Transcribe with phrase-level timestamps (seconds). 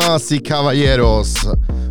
[0.00, 1.34] Damas y caballeros.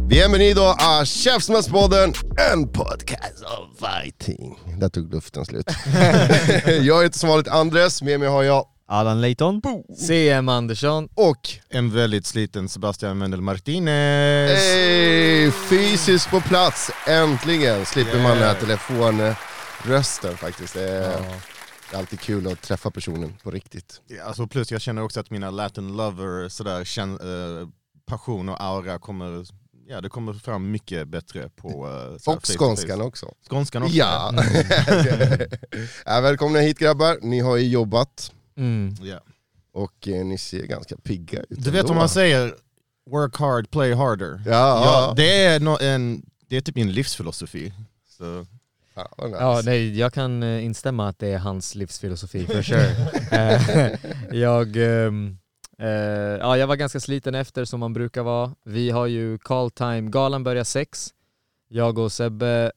[0.08, 2.14] Bienvenido a Käftsmällspodden,
[2.52, 4.60] en podcast om fighting.
[4.80, 5.66] Där tog luften slut.
[6.82, 9.62] jag heter som vanligt Andres, med mig har jag Allan Leighton.
[10.08, 11.10] CM Andersson.
[11.16, 14.60] och En väldigt sliten Sebastian Mendel Martinez.
[14.60, 20.74] hey, fysiskt på plats, äntligen slipper man den här telefonrösten faktiskt.
[20.74, 21.22] Det är,
[21.92, 24.02] det är alltid kul att träffa personen på riktigt.
[24.08, 27.68] Ja, Alltså plus jag känner också att mina Latin lover sådär, känn, eh,
[28.10, 29.46] passion och aura kommer,
[29.88, 31.88] ja, det kommer fram mycket bättre på...
[31.88, 33.34] Uh, Och skånskan också.
[33.48, 33.96] Skånskan också.
[33.96, 34.34] Ja.
[36.06, 38.96] ja, välkomna hit grabbar, ni har ju jobbat Mm.
[39.02, 39.20] Ja.
[39.74, 41.64] och eh, ni ser ganska pigga ut.
[41.64, 42.56] Du vet vad man säger,
[43.10, 44.42] work hard, play harder.
[44.46, 45.14] Ja, Ja, ja.
[45.16, 47.74] det, är no, en, det är typ min livsfilosofi.
[48.18, 48.46] Så,
[49.18, 49.42] vad nice.
[49.44, 52.96] Ja, nej, jag kan eh, instämma att det är hans livsfilosofi for sure.
[53.32, 53.96] Eh,
[54.32, 55.38] jag, ehm,
[55.80, 55.88] eh,
[56.40, 58.56] ja, jag var ganska sliten efter som man brukar vara.
[58.64, 61.14] Vi har ju call time, galan börjar sex.
[61.68, 62.72] Jag och Sebbe,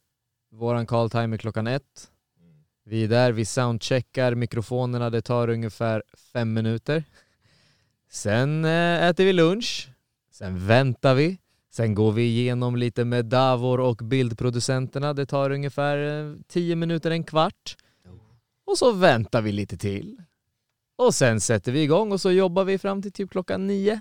[0.52, 2.08] våran call time är klockan ett.
[2.84, 7.04] Vi är där, vi soundcheckar mikrofonerna, det tar ungefär fem minuter.
[8.10, 9.88] Sen eh, äter vi lunch,
[10.32, 11.38] sen väntar vi,
[11.70, 17.10] sen går vi igenom lite med Davor och bildproducenterna, det tar ungefär eh, tio minuter,
[17.10, 17.76] en kvart.
[18.66, 20.22] Och så väntar vi lite till.
[21.06, 24.00] Och sen sätter vi igång och så jobbar vi fram till typ klockan nio.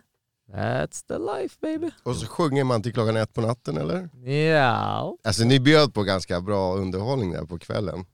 [0.53, 1.89] That's the life baby.
[2.03, 4.09] Och så sjunger man till klockan ett på natten eller?
[4.31, 5.17] Ja.
[5.23, 8.05] Alltså ni bjöd på ganska bra underhållning där på kvällen.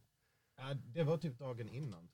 [0.94, 2.07] det var typ dagen innan.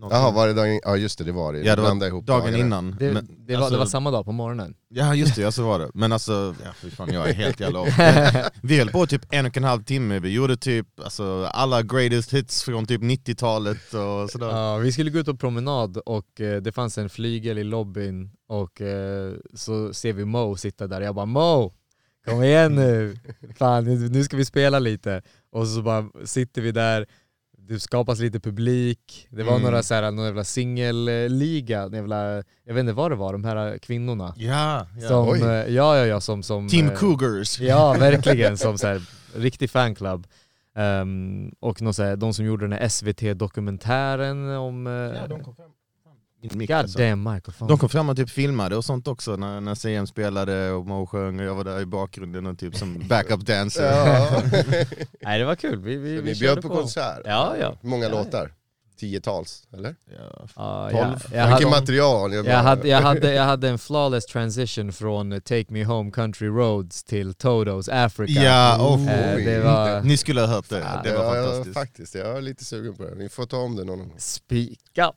[0.00, 0.80] Jaha, var det dagen?
[0.84, 1.58] Ja just det, det var det.
[1.60, 2.58] Ja det var ihop dagen dagarna.
[2.58, 2.96] innan.
[2.98, 4.74] Det, Men, det, var, alltså- det var samma dag på morgonen.
[4.88, 5.90] Ja just det, ja, så var det.
[5.94, 7.98] Men alltså, ja, fy fan, jag är helt jävla off.
[8.62, 12.34] Vi höll på typ en och en halv timme, vi gjorde typ alltså, alla greatest
[12.34, 14.48] hits från typ 90-talet och sådär.
[14.48, 18.30] Ja, vi skulle gå ut på promenad och eh, det fanns en flygel i lobbyn
[18.48, 21.00] och eh, så ser vi Mo sitta där.
[21.00, 21.72] Jag bara Mo,
[22.26, 23.16] kom igen nu!
[23.58, 25.22] Fan, nu nu ska vi spela lite.
[25.52, 27.06] Och så bara sitter vi där,
[27.68, 29.28] det skapas lite publik.
[29.30, 29.62] Det var Mm.
[29.62, 32.34] några så här, någon jävla singelliga, jävla,
[32.64, 34.34] jag vet inte vad det var, de här kvinnorna.
[34.36, 35.08] Ja, ja.
[35.08, 35.40] Som, Oj.
[35.40, 36.42] eh, ja, ja, ja, som...
[36.42, 37.60] som Team eh, Cougars.
[37.60, 38.58] Ja, verkligen.
[38.58, 39.02] Som så här,
[39.36, 40.26] riktig fanclub.
[40.76, 44.86] Ehm, och någon så här, de som gjorde den här SVT-dokumentären om...
[44.86, 45.70] Uh, Ja, de kom fram.
[46.40, 46.98] Min mick, God alltså.
[46.98, 47.68] damn microphone.
[47.68, 51.06] De kom fram och typ filmade och sånt också när, när CM spelade och Mo
[51.06, 53.84] sjöng och jag var där i bakgrunden och typ som backup dancer.
[53.84, 54.42] Ja.
[55.20, 57.20] Nej det var kul, vi, vi, Så vi bjöd på konsert?
[57.24, 57.74] Ja, ja.
[57.80, 58.18] Många Ja, ja.
[58.24, 58.52] låtar?
[59.00, 59.94] Tiotals, eller?
[60.18, 61.24] Ja, Ja, Tolv.
[61.32, 61.36] ja.
[61.38, 62.32] Jag, Vilket material!
[62.32, 66.48] Jag, jag, hade, jag, hade, jag hade en flawless transition från Take Me Home Country
[66.48, 68.42] Roads till Totos Africa.
[68.42, 71.74] Ja, oh, Eh, det var Ni skulle ha hört det, det var ja, ja, fantastiskt.
[71.78, 73.14] faktiskt, jag är lite sugen på det.
[73.14, 74.14] Ni får ta om det någon gång.
[74.18, 75.14] spikat.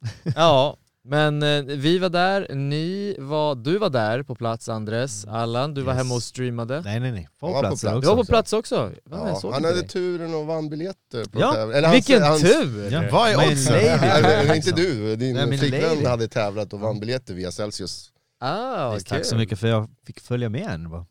[0.36, 5.74] ja, men eh, vi var där, ni var, du var där på plats Andres, Allan,
[5.74, 6.02] du var Yes.
[6.02, 6.80] hemma och streamade.
[6.80, 8.00] Nej nej nej, Han var på plats plats.
[8.00, 8.30] Du var på också.
[8.32, 8.92] plats också?
[9.10, 9.88] Jag Ja, såg han inte hade dig.
[9.88, 11.24] turen och vann biljetter.
[11.24, 12.90] På Ja, eller hans- Vilken hans- tur!
[12.92, 14.56] Ja, vad är oddsen?
[14.56, 16.06] inte du, din Nej, min flickvän lady.
[16.06, 18.12] hade tävlat och vann biljetter via Celsius.
[18.40, 19.38] Ah, Visst, Tack så kul.
[19.38, 20.90] mycket för att jag fick följa med en.
[20.90, 21.06] va?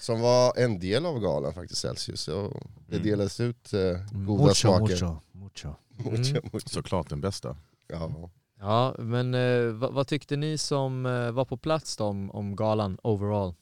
[0.00, 2.28] Som var en del av galan faktiskt, Celsius.
[2.28, 2.52] Och
[2.88, 3.08] det Mm.
[3.08, 3.80] delades ut eh,
[4.12, 4.80] goda Mucho, smaker.
[4.82, 5.74] mucho, mucho.
[6.10, 6.68] Mucho, mucho.
[6.68, 7.56] Såklart den bästa.
[7.92, 8.30] Ja.
[8.60, 12.56] Ja, men eh, vad, vad tyckte ni som eh, var på plats då om, om
[12.56, 13.54] galan overall?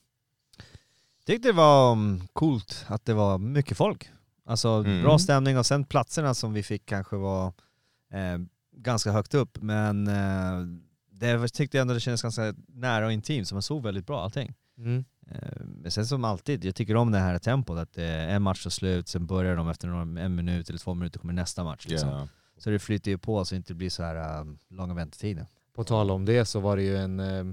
[1.27, 4.11] Tyckte det var mm, coolt att det var mycket folk.
[4.45, 5.03] Alltså Mm.
[5.03, 7.47] bra stämning och sen platserna som vi fick kanske var
[8.13, 8.39] eh,
[8.77, 10.67] ganska högt upp men eh,
[11.11, 14.23] det tyckte jag ändå det kändes ganska nära och intimt så man såg väldigt bra
[14.25, 14.55] allting.
[14.79, 15.05] Mm.
[15.31, 18.43] Eh, Men sen som alltid, jag tycker om det här tempot att det är en
[18.43, 21.65] match och slut, sen börjar de efter några, en minut eller två minuter kommer nästa
[21.65, 21.87] match.
[21.89, 22.09] Liksom.
[22.09, 22.29] Ja.
[22.61, 25.47] Så det flyter ju på så det inte blir så här eh, långa väntetider.
[25.75, 27.45] På tal om det så var det ju en, eh,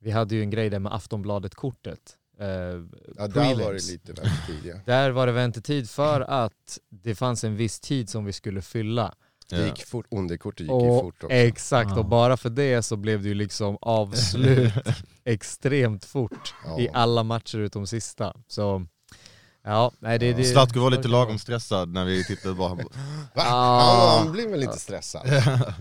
[0.00, 2.16] vi hade ju en grej där med Aftonbladet-kortet.
[2.38, 4.74] Eh, ja, där var det lite väntetid ja.
[4.86, 9.14] Där var det väntetid för att det fanns en viss tid som vi skulle fylla.
[9.50, 11.34] Det gick fort, underkortet gick ju Och, fort också.
[11.36, 11.98] exakt, Ja.
[11.98, 14.72] och bara för det så blev det ju liksom avslut
[15.24, 16.80] extremt fort Ja.
[16.80, 18.36] i alla matcher utom sista.
[18.46, 18.86] Så
[19.64, 20.32] ja, nej det...
[20.32, 22.86] det Zlatko var lite lagom stressad när vi tittade på honom.
[23.34, 23.42] Va?
[23.46, 24.18] Ah.
[24.18, 25.22] Han blir väl lite stressad?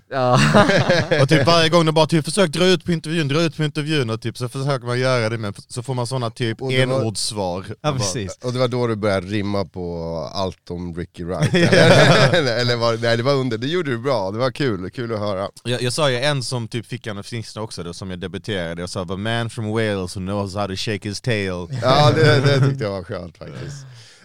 [0.10, 0.40] Ja.
[1.22, 3.64] Och typ varje gång de bara typ försök dra ut på intervjun, dra ut på
[3.64, 6.64] intervjun och typ så försöker man göra det men så får man såna typ det
[6.64, 7.66] var- enordssvar.
[7.82, 8.38] Ja precis.
[8.44, 11.54] Och det var då du började rimma på allt om Ricky Wright?
[12.34, 15.14] eller, eller, var, nej det var under, det gjorde du bra, det var kul, kul
[15.14, 15.48] att höra.
[15.64, 18.20] Jag, jag sa ju en som typ fick en av sista också då, som jag
[18.20, 21.68] debuterade, jag sa a man from Wales who knows how to shake his tail.
[21.82, 23.73] Ja det, det tyckte jag var skönt faktiskt.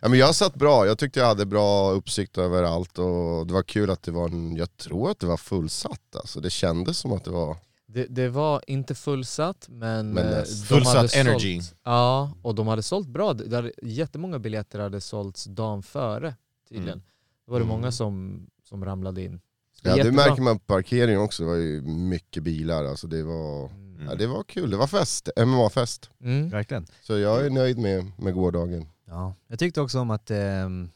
[0.03, 3.53] Ja, men jag satt bra, jag tyckte jag hade bra uppsikt över allt och det
[3.55, 6.41] var kul att det var en, jag tror att det var fullsatt alltså.
[6.41, 7.57] Det kändes som att det var,
[7.87, 11.61] Det, det var inte fullsatt men, Men eh, de Fullsatt hade energy.
[11.61, 13.27] Sålt, ja, och de hade sålt bra.
[13.29, 16.35] Hade, jättemånga biljetter hade sålts dagen före
[16.69, 16.93] tydligen.
[16.93, 17.03] Mm.
[17.47, 17.77] Då var det Mm.
[17.77, 19.41] många som, som ramlade in.
[19.83, 23.07] ja, det märker man på parkeringen också, det var ju mycket bilar alltså.
[23.07, 24.07] Det var, Mm.
[24.11, 26.11] ja, det var kul, det var fest, MMA-fest.
[26.23, 26.49] Mm.
[26.51, 26.87] Verkligen.
[27.03, 28.89] Så jag är nöjd med, med gårdagen.
[29.09, 29.35] Ja.
[29.47, 30.91] Jag tyckte också om att, ehm,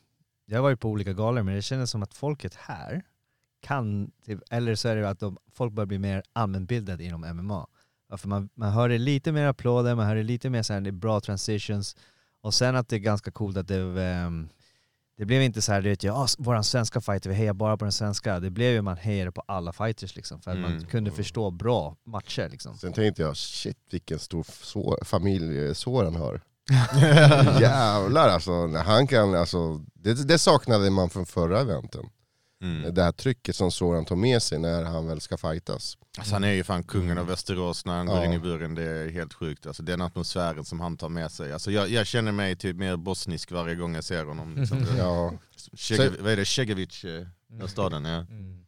[0.47, 3.03] jag har varit på olika galor men det kändes som att folket här
[3.61, 7.67] kan, typ, eller så är det att de, folk börjar bli mer allmänbildade inom MMA.
[8.09, 10.73] Ja, för man, man hör det lite mer applåder, man hör det lite mer så
[10.73, 11.97] här, det är bra transitions.
[12.41, 14.49] Och sen att det är ganska coolt att det, ehm,
[15.17, 17.85] det blev inte så här, du vet, ja, våran svenska fighter, vi hejar bara på
[17.85, 18.41] den svenska.
[18.41, 20.85] Det blev ju man hejade på alla fighters liksom, för att man Mm.
[20.87, 22.77] kunde förstå bra matcher liksom.
[22.79, 26.41] Sen tänkte jag, shit vilken stor familj Soran har.
[27.61, 32.07] Jävlar alltså, han kan, alltså det, det saknade man från förra eventen.
[32.63, 32.95] Mm.
[32.95, 35.97] Det här trycket som Soran tar med sig när han väl ska fightas.
[36.19, 38.25] Alltså han är ju fan kungen av Västerås när han går Ja.
[38.25, 39.67] in i buren, det är helt sjukt.
[39.67, 41.53] Alltså den atmosfären som han tar med sig.
[41.53, 44.57] Alltså jag, jag känner mig typ mer bosnisk varje gång jag ser honom.
[44.57, 44.87] Liksom.
[44.99, 45.33] Ja,
[45.77, 46.45] Shege, vad är det?
[46.45, 48.05] Cegevic, eh, den staden?
[48.05, 48.17] Ja.
[48.17, 48.65] Mm.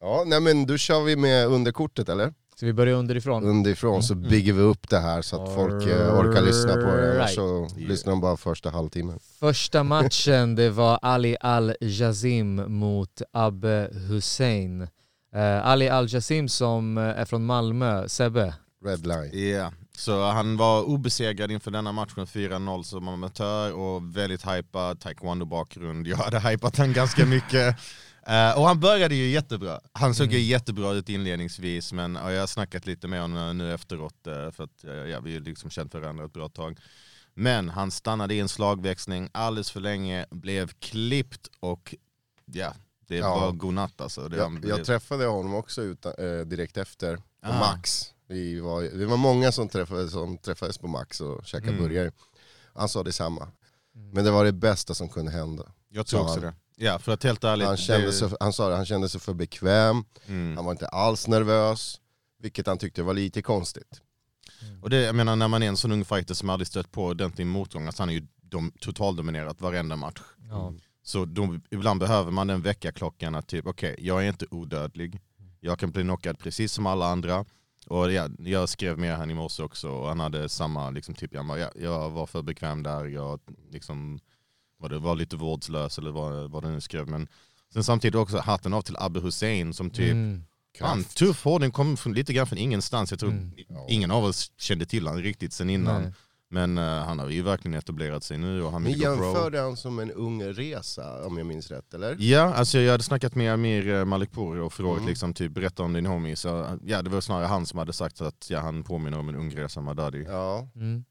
[0.00, 2.34] ja nej men då kör vi med underkortet eller?
[2.60, 3.44] Så vi börjar underifrån.
[3.44, 7.14] Underifrån så bygger vi upp det här så att folk eh, orkar lyssna på det.
[7.14, 9.18] Annars så lyssnar de bara första halvtimmen.
[9.40, 14.82] Första matchen det var Ali Al-Jazim mot Abbe Hussein.
[15.34, 18.54] Eh, Ali Al-Jazim som eh, är från Malmö, Sebbe.
[18.84, 19.50] Red line.
[19.50, 26.06] Ja, så han var obesegrad inför denna matchen, 4-0 som amatör och väldigt hypad, taekwondo-bakgrund.
[26.06, 27.76] Jag hade hypat han ganska mycket.
[28.28, 29.80] Eh, och han började ju jättebra.
[29.92, 33.74] Han såg ju jättebra ut inledningsvis men ja, jag har snackat lite med honom nu
[33.74, 36.78] efteråt eh, för att uh, ja, vi har liksom känt varandra ett bra tag.
[37.34, 41.94] Men han stannade i en slagväxling alldeles för länge, blev klippt och
[42.44, 42.74] ja,
[43.06, 43.40] det Ja.
[43.40, 44.28] var godnatt alltså.
[44.28, 47.58] Det, Jag, blev- jag träffade honom också utan, eh, direkt efter, på Ah.
[47.58, 48.14] Max.
[48.28, 51.82] Vi var, det var många som träffades, som träffades på Max och käkade Mm.
[51.82, 52.12] burgare.
[52.74, 53.48] Han sa detsamma.
[54.12, 55.62] Men det var det bästa som kunde hända.
[55.88, 56.42] jag tror också han.
[56.42, 56.54] det.
[56.80, 57.66] Ja, för att helt ärligt.
[57.66, 60.56] Han, kände sig, han sa det, han kände sig för bekväm, Mm.
[60.56, 62.00] han var inte alls nervös,
[62.38, 64.00] vilket han tyckte var lite konstigt.
[64.82, 67.04] Och det, jag menar när man är en sån ung fighter som aldrig stött på
[67.06, 70.20] ordentlig motgång, alltså han är ju dom, totaldominerat varenda match.
[70.50, 70.72] Ja.
[71.02, 75.20] Så då, ibland behöver man den väckarklockan att typ, okej, jag är inte odödlig.
[75.60, 77.44] Jag kan bli knockad precis som alla andra.
[77.86, 81.34] Och ja, jag skrev med han i morse också och han hade samma liksom, typ,
[81.34, 83.40] jag, jag var för bekväm där, jag
[83.70, 84.20] liksom,
[84.78, 87.08] var, det, var lite vårdslös eller vad, vad det nu skrev.
[87.08, 87.28] Men
[87.72, 90.42] sen samtidigt också hatten av till Abbe Hussein som typ, Mm.
[90.80, 93.10] han, tuff hårding kom från, lite grann från ingenstans.
[93.10, 93.52] Jag tror Mm.
[93.88, 96.02] ingen av oss kände till honom riktigt sen innan.
[96.02, 96.12] Nej.
[96.50, 99.98] Men eh, han har ju verkligen etablerat sig nu och han Ni jämförde han som
[99.98, 102.16] en ung resa, om jag minns rätt, eller?
[102.18, 105.08] Ja, alltså jag hade snackat med Amir eh, Malikpour och frågat Mm.
[105.08, 106.36] liksom, typ, berätta om din homie.
[106.36, 109.36] Så, ja, det var snarare han som hade sagt att ja, han påminner om en
[109.36, 110.24] ung Reza Madadi.
[110.28, 111.04] Ja, Mm.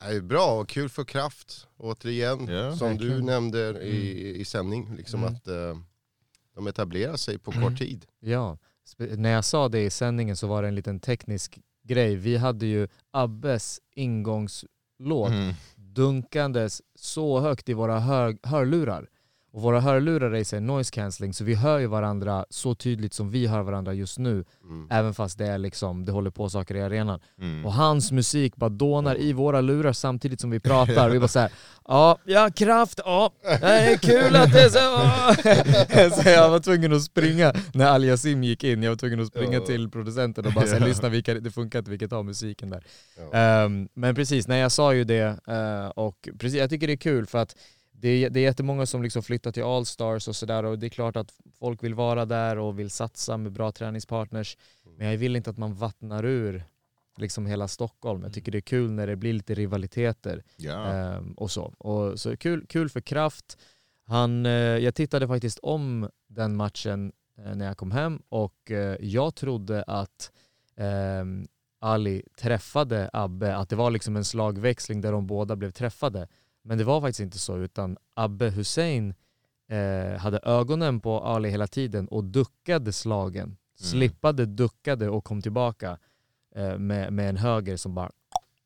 [0.00, 2.46] Det är bra och kul för kraft, återigen.
[2.48, 5.34] Ja, som du nämnde i, i sändning, liksom Mm.
[5.34, 5.78] att eh,
[6.54, 8.06] de etablerar sig på kort tid.
[8.20, 8.58] Ja,
[8.98, 12.16] när jag sa det i sändningen så var det en liten teknisk grej.
[12.16, 15.54] Vi hade ju Abbes ingångslåt Mm.
[15.76, 19.08] dunkandes så högt i våra hör hörlurar.
[19.58, 23.30] Och våra hörlurar är sig noise cancelling så vi hör ju varandra så tydligt som
[23.30, 24.44] vi hör varandra just nu.
[24.64, 24.86] Mm.
[24.90, 27.20] Även fast det, är liksom, det håller på saker i arenan.
[27.40, 27.66] Mm.
[27.66, 31.10] Och hans musik bara dånar i våra lurar samtidigt som vi pratar.
[31.10, 31.50] Vi bara såhär,
[31.88, 34.78] ja, ja kraft, ja, det är kul att det är så.
[34.78, 38.82] ja." så jag var tvungen att springa när Al Yassim gick in.
[38.82, 41.90] Jag var tvungen att springa till producenten och bara säga, lyssna vilka, det funkar inte,
[41.90, 42.82] vi kan ta musiken där.
[43.32, 46.96] Ehm, men precis, nej jag sa ju det eh, och precis, jag tycker det är
[46.96, 47.56] kul för att
[48.00, 50.90] det är, det är jättemånga som liksom flyttar till Allstars och sådär och det är
[50.90, 54.56] klart att folk vill vara där och vill satsa med bra träningspartners.
[54.96, 56.64] Men jag vill inte att man vattnar ur
[57.16, 58.22] liksom hela Stockholm.
[58.22, 60.86] Jag tycker det är kul när det blir lite rivaliteter Ja.
[60.86, 61.62] ehm, och så.
[61.78, 63.58] Och så kul, kul för Kraft.
[64.06, 68.96] Han, eh, jag tittade faktiskt om den matchen eh, när jag kom hem och eh,
[69.00, 70.32] jag trodde att
[70.76, 71.48] ehm,
[71.80, 76.28] Ali träffade Abbe, att det var liksom en slagväxling där de båda blev träffade.
[76.68, 79.14] Men det var faktiskt inte så utan Abbe Hussein
[79.68, 83.56] eh, hade ögonen på Ali hela tiden och duckade slagen.
[83.80, 85.98] Slippade, duckade och kom tillbaka
[86.54, 88.10] eh, med, med en höger som bara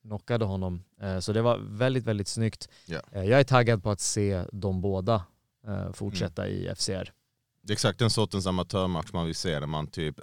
[0.02, 0.85] knockade honom.
[1.00, 2.68] Eh, så det var väldigt, väldigt snyggt.
[3.12, 5.25] Eh, jag är taggad på att se de båda
[5.66, 7.12] eh, fortsätta i FCR.
[7.62, 10.21] Det är exakt den sortens amatörmatch man vill se där man typ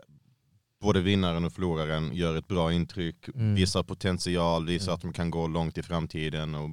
[0.81, 3.55] både vinnaren och förloraren gör ett bra intryck, Mm.
[3.55, 4.95] visar potential, visar Mm.
[4.95, 6.55] att de kan gå långt i framtiden.
[6.55, 6.69] Och,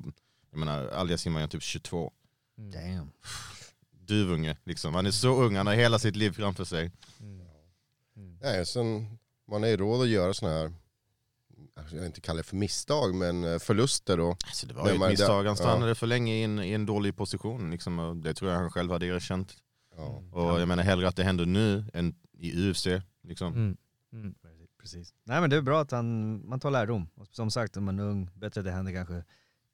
[0.57, 2.13] jag menar, Aliasim var ju typ 22.
[2.57, 3.11] Damn.
[3.91, 4.95] Duvunge liksom.
[4.95, 6.93] Han är så ung, han har hela sitt liv framför sig.
[8.41, 9.19] Nej, sen,
[9.51, 10.73] man har ju råd att göra sådana här,
[11.75, 14.31] jag vill inte kalla det för misstag, men eh, förluster då.
[14.31, 15.57] Alltså det var ju ett misstag, han ja.
[15.57, 17.71] stannade för länge i en, i en dålig position.
[17.71, 19.57] Liksom, och det tror jag han själv hade erkänt.
[19.97, 20.23] Ja.
[20.33, 22.87] Och jag menar hellre att det händer nu än i UFC.
[23.23, 23.53] Liksom.
[23.53, 23.77] Mm.
[24.13, 24.35] Mm.
[24.81, 25.15] Precis.
[25.25, 27.09] Nej men det är bra att han, man tar lärdom.
[27.15, 29.25] Och som sagt, om man är ung, bättre att det händer kanske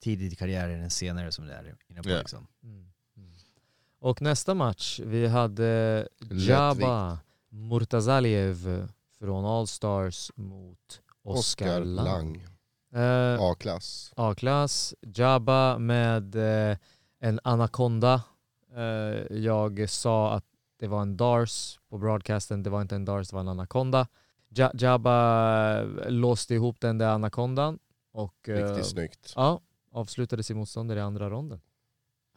[0.02, 2.08] tidigt i karriären än senare som det är inne på.
[2.10, 2.18] Ja.
[2.18, 2.46] Liksom.
[2.62, 2.76] Mm.
[3.16, 3.32] Mm.
[3.98, 7.18] Och nästa match, vi hade Jaba
[7.48, 12.04] Murtazaliev från All Stars mot Oskar Oskar Lang.
[12.04, 12.46] Lang,
[12.94, 14.12] Eh, A-klass.
[14.16, 16.34] A-klass, Jabba med
[16.70, 16.76] eh,
[17.20, 18.22] en anakonda.
[18.76, 20.44] Eh, jag sa att
[20.78, 24.06] det var en Dars på broadcasten, det var inte en Dars, det var en anakonda.
[24.48, 27.78] Ja, Jabba låste ihop den där anakondan
[28.12, 29.32] och eh, Riktigt snyggt.
[29.36, 29.60] ja,
[29.92, 31.60] avslutade sin motståndare i andra ronden.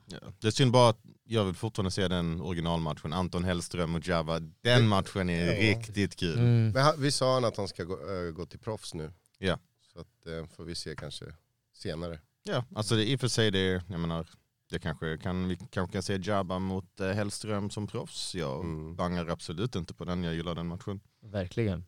[0.05, 0.17] Ja.
[0.39, 4.39] Det är synd bara att jag vill fortfarande se den originalmatchen, Anton Hellström och Java.
[4.39, 5.53] Den matchen är Ja.
[5.77, 6.37] riktigt kul.
[6.39, 6.69] Mm.
[6.71, 9.11] Men vi sa han att han ska gå, äh, gå till proffs nu.
[9.37, 9.59] Ja.
[9.93, 11.25] Så att, eh, får vi se kanske
[11.73, 12.19] senare.
[12.43, 14.27] Ja, alltså det, i och för sig det, jag menar,
[14.69, 18.35] det kanske kan, vi kanske kan se Jabba mot eh, Hellström som proffs.
[18.35, 18.95] Jag Mm.
[18.95, 20.99] bangar absolut inte på den, jag gillar den matchen.
[21.21, 21.85] Verkligen.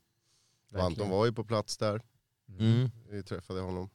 [0.74, 2.02] Och Anton var ju på plats där,
[2.60, 2.90] Mm.
[3.10, 3.90] vi träffade honom.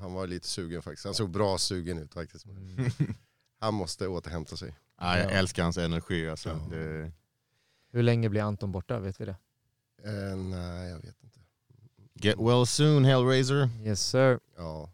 [0.00, 1.04] Han var lite sugen faktiskt.
[1.04, 2.46] Han såg bra sugen ut faktiskt.
[2.46, 2.90] Mm.
[3.60, 4.74] Han måste återhämta sig.
[5.00, 5.30] Ja, jag Ja.
[5.30, 6.48] älskar hans energi alltså.
[6.48, 6.76] Ja.
[6.76, 7.12] Det,
[7.92, 8.98] Hur länge blir Anton borta?
[9.00, 9.36] Vet vi det?
[10.04, 11.40] Eh, nej, jag vet inte.
[12.14, 13.68] get well soon Hellraiser.
[13.84, 14.40] Yes sir.
[14.56, 14.90] Ja.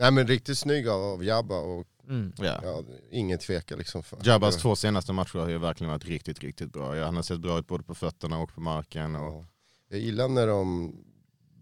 [0.00, 2.32] Nej men riktigt snygg av, av Jabba och Mm.
[2.38, 2.60] Ja.
[2.62, 4.02] ja, ingen tveka liksom.
[4.02, 7.04] För, Jabbas två senaste matcher har ju verkligen varit riktigt, riktigt bra.
[7.04, 9.16] Han har sett bra ut både på fötterna och på marken.
[9.16, 9.44] Och, Ja.
[9.88, 10.92] Jag gillar när de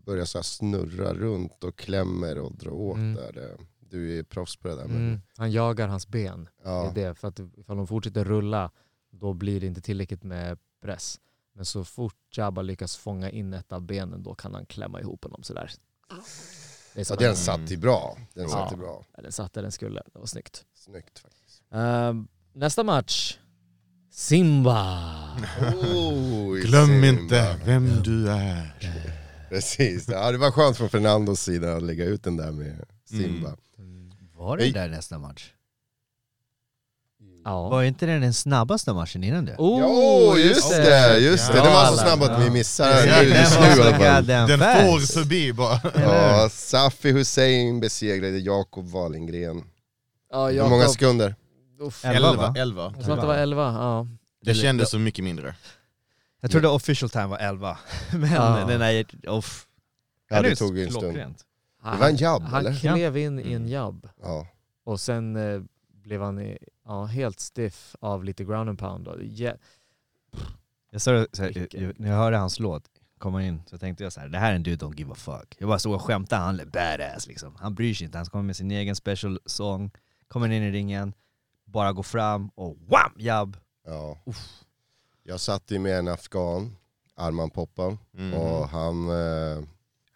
[0.07, 3.15] börjar så här snurra runt och klämmer och drar åt Mm.
[3.15, 3.33] där.
[3.33, 3.57] Det-
[3.91, 4.87] Du är proffs på det där.
[4.89, 5.21] Men, Mm.
[5.37, 6.49] Han jagar hans ben.
[6.65, 6.93] ja.
[6.95, 7.15] Det är det.
[7.15, 8.71] För att ifall de fortsätter rulla
[9.11, 11.21] då blir det inte tillräckligt med press.
[11.55, 15.25] Men så fort Jabba lyckas fånga in ett av benen då kan han klämma ihop
[15.25, 15.71] honom sådär.
[16.95, 18.19] Det är Ja, den en- satt ju bra.
[18.35, 18.49] Den Ja.
[18.49, 19.05] satt ju bra.
[19.17, 20.03] Ja, Den satt där den skulle.
[20.13, 20.65] Det var snyggt.
[20.75, 21.63] Snyggt faktiskt.
[21.71, 23.39] Ehm, nästa match.
[24.11, 24.83] Simba.
[25.75, 27.07] Oh, Glöm Simba.
[27.07, 28.77] inte vem du är.
[29.49, 33.57] Precis, ja, det var skönt från Fernandos sida att lägga ut den där med Simba.
[34.37, 35.53] Var det där nästa match?
[37.45, 37.69] Ja.
[37.69, 39.55] Var inte det den snabbaste matchen innan det?
[39.59, 41.55] Oh, Jo, just det, just det.
[41.55, 44.27] Det var så snabb att vi missade Ja, just nu i så alla fall.
[44.27, 45.81] Den får förbi bara.
[45.95, 49.65] Ja, Safi Hussein besegrade Jakob Wallengren.
[50.33, 51.35] Ja, Hur många sekunder?
[51.81, 52.05] Uff.
[52.05, 52.43] Elva, Elva.
[52.49, 52.55] va?
[52.59, 52.93] elva.
[52.97, 53.63] Jag tror att det var 11.
[53.63, 54.07] Ja.
[54.45, 55.55] Det kändes så mycket mindre.
[56.47, 57.79] Jag trodde official time var 11.
[58.13, 58.65] Men Ja.
[58.69, 59.67] den där, off.
[60.29, 61.03] Ja, det tog ju en stund.
[61.03, 61.45] klockrent.
[61.83, 62.75] Det var en jabb, Han eller?
[62.79, 64.09] klev in i en jabb.
[64.23, 64.47] Ja.
[64.85, 69.09] Och sen eh, blev han i, ja, helt stiff av lite ground and pound.
[69.09, 69.57] Och, yeah.
[70.91, 72.83] Jag sa så här, när jag hörde hans låt
[73.19, 75.15] komma in så tänkte jag så här: det här är en dude don't give a
[75.15, 75.57] fuck.
[75.59, 77.57] Jag bara stod och skämtade, han är badass liksom.
[77.59, 79.91] Han bryr sig inte, han kommer med sin egen special song,
[80.29, 81.13] kommer in i ringen,
[81.65, 83.13] bara går fram och wham!
[83.17, 83.57] Jabb.
[83.87, 84.19] ja.
[85.29, 86.77] Jag satt ju med en afghan,
[87.17, 88.35] Arman Poppan, Mm.
[88.35, 89.63] och han, eh,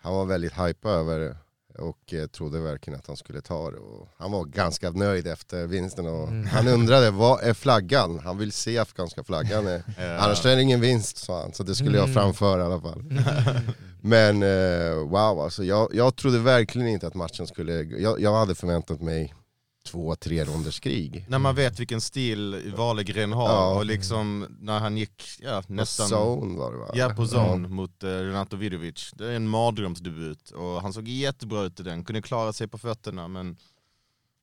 [0.03, 1.37] han var väldigt hypad över det
[1.79, 3.77] och eh, trodde verkligen att han skulle ta det.
[3.79, 6.47] Och han var ganska nöjd efter vinsten och Mm.
[6.47, 8.19] han undrade, vad är flaggan?
[8.25, 9.67] Han vill se afghanska flaggan.
[9.67, 10.17] Eh, Ja.
[10.19, 12.15] Annars är det ingen vinst sa han, så det skulle jag Mm.
[12.15, 13.03] framföra i alla fall.
[14.01, 14.41] Men
[15.09, 17.73] wow, alltså, jag, jag trodde verkligen inte att matchen skulle...
[17.83, 19.35] Jag, jag hade förväntat mig
[19.91, 21.25] två, tre ronders krig.
[21.29, 23.75] När man vet vilken stil Wahlgren har Ja.
[23.75, 26.07] och liksom när han gick ja, På nästan...
[26.11, 26.91] zone var det va?
[26.95, 29.11] Ja, på zone mot eh, Renato Vidovic.
[29.15, 32.79] Det är en mardrömsdebut och han såg jättebra ut i den, kunde klara sig på
[32.79, 33.57] fötterna men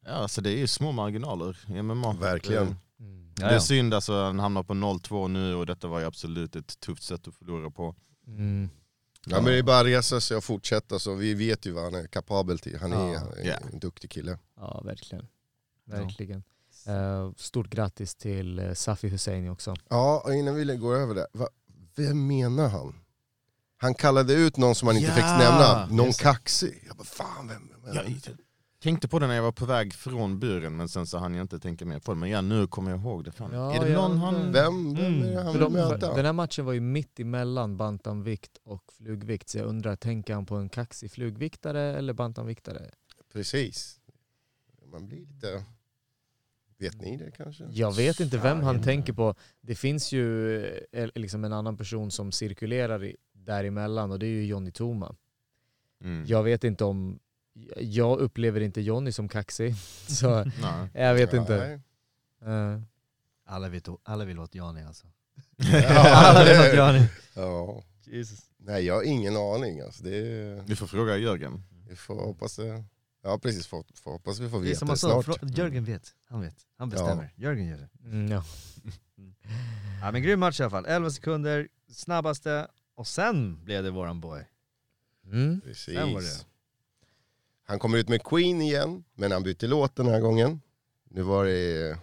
[0.06, 2.14] ja, alltså det är ju små marginaler i MMA.
[2.14, 2.76] Verkligen.
[3.00, 3.34] Mm.
[3.36, 6.80] Det är synd alltså, han hamnar på 0-2 nu och detta var ju absolut ett
[6.80, 7.96] tufft sätt att förlora på.
[8.28, 8.70] Mm.
[9.30, 11.84] Ja men det är bara att resa sig och fortsätta, så vi vet ju vad
[11.84, 12.78] han är kapabel till.
[12.80, 13.20] Han är, Ja.
[13.20, 13.54] han är Ja.
[13.74, 14.40] en duktig kille.
[14.58, 15.28] Ja, verkligen.
[15.88, 16.44] Verkligen.
[16.88, 19.76] Eh, stort grattis till eh, Safi Husseini också.
[19.90, 21.28] Ja, och innan vi går över det.
[21.34, 21.48] Va,
[21.96, 22.96] vem menar han?
[23.78, 25.86] Han kallade ut någon som han inte Ja, fick nämna.
[25.86, 26.84] Någon just kaxig.
[26.88, 27.72] Jag bara, fan vem?
[27.86, 27.96] vem?
[27.96, 28.38] Jag
[28.84, 31.44] tänkte på det när jag var på väg från buren men sen så hann jag
[31.44, 32.20] inte tänka mer på det.
[32.20, 33.32] Men ja, nu kommer jag ihåg det.
[33.32, 33.50] Fan.
[33.54, 34.36] Ja, är det ja, någon han...
[34.52, 35.24] Vem, vem Mm.
[35.38, 36.16] är han vill de, möta?
[36.16, 40.46] den här matchen var ju mitt emellan bantamvikt och flugvikt, så jag undrar, tänker han
[40.46, 42.92] på en kaxig flugviktare eller bantamviktare?
[43.34, 44.00] Precis.
[44.92, 45.66] Man blir lite...
[46.80, 47.64] Vet ni det kanske?
[47.72, 49.36] Jag vet inte vem han tänker på.
[49.62, 54.32] Det finns ju eh, liksom en annan person som cirkulerar i, däremellan och det är
[54.32, 55.16] ju Johnny Toma.
[56.04, 56.26] Mm.
[56.28, 57.20] Jag vet inte om...
[57.78, 59.76] Jag upplever inte Johnny som kaxig,
[60.08, 60.90] så Nej.
[60.94, 61.80] jag vet inte.
[62.46, 62.80] Eh,
[63.50, 65.08] Alla, vet, alla vill åt Jani alltså.
[65.58, 67.08] Ja, alla vill åt Jani.
[67.36, 67.84] ja.
[68.04, 68.40] Jesus.
[68.58, 69.82] Nej, jag har ingen aning.
[69.82, 70.04] Alltså.
[70.04, 71.64] Det är, Vi får fråga Jörgen.
[71.90, 72.84] vi får hoppas det.
[73.28, 73.68] Ja, precis.
[73.68, 75.42] Får, får hoppas vi får Det är veta som det han sa, snart.
[75.42, 76.16] frå- Jörgen vet.
[76.30, 76.56] Han vet.
[76.78, 77.34] Han bestämmer.
[77.36, 77.90] Jörgen gör det.
[78.10, 78.44] mm, ja.
[80.02, 80.86] Ja men grym match i alla fall.
[80.86, 84.46] 11 sekunder, snabbaste, och sen blev det våran boy.
[85.26, 85.62] mm.
[85.62, 85.96] Precis.
[85.96, 86.46] Sen var det.
[87.64, 90.62] Han kommer ut med Queen igen, men han bytte låt den här gången.
[91.10, 91.98] Nu var det...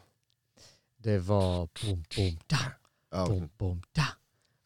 [0.97, 2.59] Det var boom, boom, da,
[3.11, 4.07] Ja, boom, boom, da.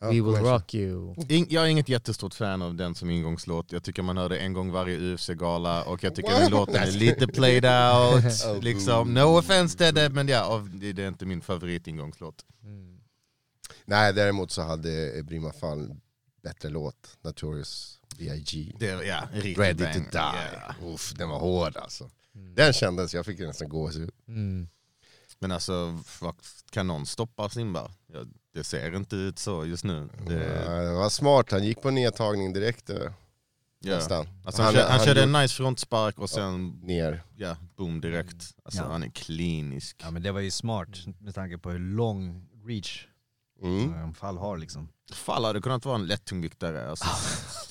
[0.01, 1.15] Ja, We will rock you.
[1.29, 3.73] In, jag är inget jättestort fan av den som ingångslåt.
[3.73, 6.93] Jag tycker man hör det en gång varje UFC-gala och jag tycker den låten är
[6.93, 8.25] lite played out.
[8.47, 9.15] Oh, liksom.
[9.15, 12.45] No offense det, men ja, det är inte min favoritingångslåt.
[12.63, 13.01] Mm.
[13.85, 15.97] Nej, däremot så hade Brima Fall
[16.43, 17.17] bättre låt.
[17.23, 18.73] Notorious B.I.G.
[19.33, 20.09] Riktig Ready to die.
[20.13, 20.75] Ja.
[20.83, 22.11] Uff, den var hård alltså.
[22.35, 22.55] Mm.
[22.55, 24.11] Den kändes, jag fick nästan gåshud.
[24.29, 24.69] Mm.
[25.41, 26.35] Men alltså, vad-
[26.71, 27.91] kan någon stoppa Simba?
[28.13, 30.09] Ja, det ser inte ut så just nu.
[30.27, 32.97] Det, Ja, Det var smart, han gick på nedtagning direkt eh,
[33.81, 33.95] ja.
[33.97, 34.27] nästan.
[34.45, 37.23] Alltså, han, kör, han, han körde en nice frontspark och sen, Ner.
[37.37, 38.55] ja, boom direkt.
[38.65, 38.89] Alltså, Ja.
[38.89, 39.97] Han är klinisk.
[40.05, 40.89] Ja men det var ju smart
[41.21, 43.07] med tanke på hur lång reach
[43.63, 43.95] Mm.
[43.95, 44.15] mm.
[44.15, 44.89] Fall har liksom.
[45.13, 46.91] Fall hade kunnat vara en lättungviktare.
[46.91, 47.05] Alltså.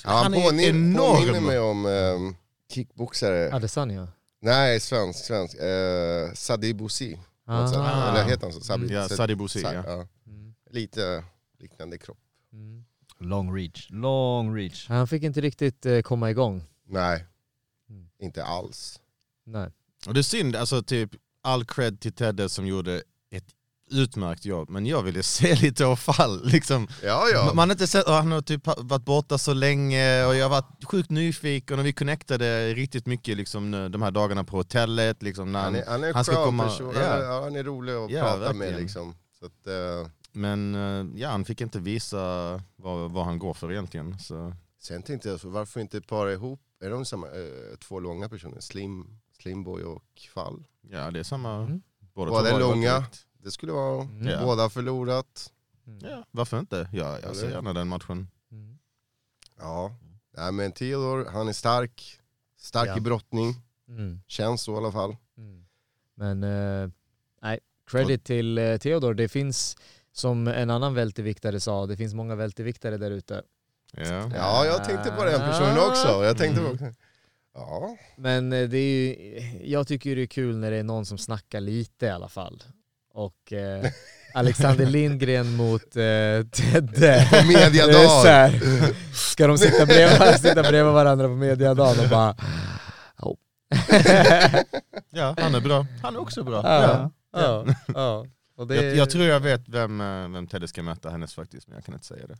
[0.03, 1.15] Ja, han Han är påminner, enorm.
[1.17, 2.35] påminner mig om um,
[2.73, 3.53] kickboxare.
[3.53, 4.07] Adesanya.
[4.41, 5.55] Nej, svensk, svensk.
[5.55, 7.19] Uh, Sadi Bouzid.
[7.47, 8.09] Ah.
[8.11, 8.61] Eller heter han så?
[8.61, 10.07] Sabi, Ja, Sadi Bouzid, Sa- ja.
[10.27, 10.53] Mm.
[10.69, 11.23] Lite
[11.59, 12.17] liknande kropp.
[12.53, 12.85] Mm.
[13.19, 14.87] Long reach, long reach.
[14.89, 16.63] Han fick inte riktigt eh, komma igång.
[16.85, 17.25] Nej,
[17.89, 18.09] Mm.
[18.19, 18.99] inte alls.
[19.45, 19.69] Nej.
[20.07, 23.47] Och det är synd, alltså typ all cred till Tedde som gjorde ett
[23.91, 26.45] utmärkt jobb, men jag ville se lite av fall.
[26.45, 26.87] Liksom.
[27.03, 27.51] Ja, ja.
[27.53, 30.85] Man har inte sett, han har typ varit borta så länge och jag har varit
[30.85, 35.23] sjukt nyfiken och vi connectade riktigt mycket liksom, nu, de här dagarna på hotellet.
[35.23, 36.93] Liksom, när han är, han är en han ska skön komma- person.
[36.95, 37.01] ja.
[37.09, 38.57] Han, är, han är rolig att Ja, prata verkligen.
[38.71, 38.81] med.
[38.81, 39.15] Liksom.
[39.39, 42.17] Så att, eh, men eh, ja, han fick inte visa
[42.75, 44.19] vad, vad han går för egentligen.
[44.19, 44.53] Så.
[44.81, 48.59] sen tänkte jag, så varför inte para ihop, är de samma, eh, två långa personer?
[48.59, 49.07] Slim,
[49.41, 50.63] Slimboy och Fall.
[50.91, 51.55] Ja, det är samma.
[51.55, 51.81] Mm.
[52.13, 52.97] Båda, Båda är varit långa.
[52.99, 53.19] direkt.
[53.43, 54.43] Det skulle vara, Mm.
[54.45, 55.53] Båda förlorat.
[56.01, 56.89] Ja, varför inte?
[56.93, 58.27] Ja, jag ser gärna den matchen.
[58.51, 58.77] Mm.
[59.59, 59.95] Ja,
[60.37, 62.19] Nej, men Theodor, han är stark.
[62.59, 62.97] Stark Ja.
[62.97, 63.55] i brottning,
[63.87, 64.21] Mm.
[64.27, 65.15] känns så i alla fall.
[65.37, 65.65] Mm.
[66.15, 66.89] Men eh,
[67.41, 69.13] nej, credit till eh, Theodor.
[69.13, 69.77] Det finns,
[70.11, 73.43] som en annan välteviktare sa, det finns många välteviktare där ute.
[73.93, 74.31] Ja.
[74.35, 76.23] Ja, jag tänkte på den personen också.
[76.23, 76.77] Jag tänkte Mm.
[76.77, 76.85] på,
[77.53, 81.05] ja, Men eh, det är ju, jag tycker det är kul när det är någon
[81.05, 82.63] som snackar lite i alla fall.
[83.17, 83.91] Och eh,
[84.33, 87.27] Alexander Lindgren mot eh, Tedde.
[87.31, 87.93] På mediadag.
[87.93, 92.35] Det är så här, Ska de sitta bredvid, sitta bredvid varandra på mediadagen och bara...
[93.19, 93.35] Oh.
[95.09, 95.85] ja, han är bra.
[96.03, 96.61] Han är också bra.
[96.63, 98.25] Ja, ja, ja.
[98.57, 101.67] Och det, Jag, jag tror jag vet vem, eh, vem Teddy ska möta hennes faktiskt,
[101.67, 102.37] men jag kan inte säga det.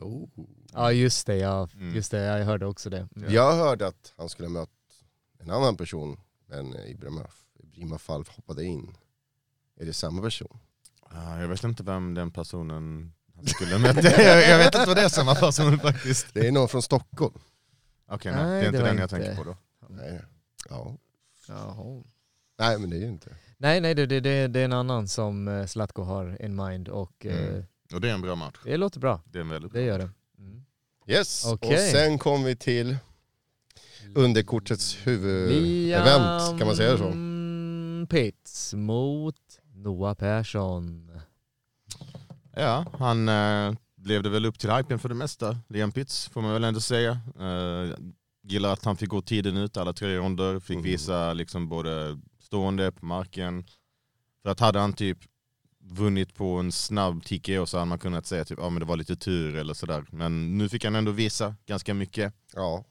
[0.00, 0.28] oh.
[0.72, 1.94] Ja just det, ja, Mm.
[1.94, 3.08] just det, jag hörde också det.
[3.16, 3.32] Mm.
[3.32, 4.70] Jag hörde att han skulle möta
[5.42, 6.16] en annan person,
[6.48, 7.26] men Ibrahima,
[7.62, 8.94] Ibrahima Fall hoppade in.
[9.80, 10.58] Är det samma person?
[11.02, 13.12] Ah, jag vet inte vem den personen
[13.46, 14.00] skulle möta.
[14.22, 16.26] jag, jag vet inte vad det är samma person faktiskt.
[16.34, 17.34] Det är någon från Stockholm.
[18.08, 19.56] Okej, nej, Nej, det är inte det den jag inte- tänker på då.
[19.88, 20.20] Nej,
[20.70, 20.96] ja.
[21.48, 22.02] Jaha.
[22.58, 23.36] Nej men det är ju inte.
[23.58, 26.88] Nej, nej det, det, det, det är en annan som eh, Zlatko har in mind
[26.88, 27.64] och eh, Mm.
[27.94, 28.56] Och det är en bra match.
[28.64, 29.20] det låter bra.
[29.26, 30.10] Det är en väldigt Det bra gör match.
[30.36, 30.42] det.
[30.42, 30.64] Mm.
[31.06, 31.74] Yes, Okej.
[31.74, 32.96] och sen kom vi till
[34.14, 37.04] underkortets huvudevent, kan man säga det så?
[37.10, 39.36] Liam Pitts mot
[39.84, 41.10] Noah Persson.
[42.56, 45.58] Ja, han eh, levde väl upp till hypen för det mesta.
[45.68, 47.10] Liam Pitts får man väl ändå säga.
[47.40, 47.96] Eh,
[48.42, 50.82] gillar att han fick gå tiden ut alla tre ronder, fick Mm.
[50.84, 53.64] visa liksom både stående på marken.
[54.42, 55.18] För att hade han typ
[55.86, 58.96] vunnit på en snabb TKO så hade man kunnat säga typ, ja men det var
[58.96, 60.04] lite tur eller sådär.
[60.10, 62.34] Men nu fick han ändå visa ganska mycket.
[62.54, 62.84] Ja.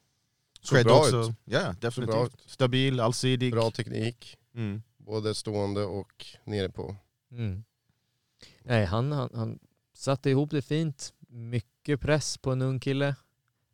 [0.62, 1.22] Så Cred bra också.
[1.22, 1.36] ut.
[1.46, 2.42] Ja, bra definitivt.
[2.46, 3.52] Stabil, allsidig.
[3.52, 4.38] Bra teknik.
[4.56, 4.82] Mm.
[5.06, 6.96] Både stående och nere på.
[7.32, 7.64] Mm.
[8.64, 9.60] Nej, han, han, han
[9.94, 11.14] satte ihop det fint.
[11.28, 13.16] Mycket press på en ung kille.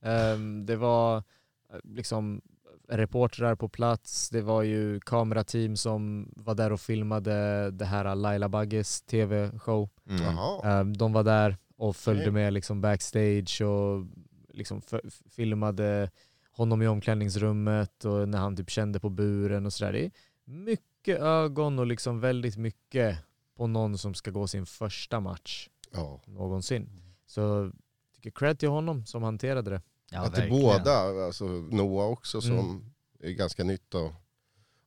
[0.01, 2.41] Ehm, det var eh, liksom
[2.89, 8.49] reportrar på plats, det var ju kamerateam som var där och filmade det här Laila
[8.49, 9.89] Bagges tv-show.
[10.09, 10.37] Mm.
[10.63, 14.05] Ehm, de var där och följde med liksom backstage och
[14.53, 14.81] liksom
[15.29, 16.09] filmade
[16.51, 19.93] honom i omklädningsrummet och när han typ kände på buren och sådär.
[19.93, 20.11] Det är
[20.45, 23.17] mycket ögon och liksom väldigt mycket
[23.55, 26.21] på någon som ska gå sin första match Ja.
[26.25, 26.89] någonsin.
[27.25, 27.73] Så jag
[28.15, 29.81] tycker cred till honom som hanterade det.
[30.11, 32.85] Ja, att det båda, alltså Noah också som Mm.
[33.19, 34.11] är ganska nytt att,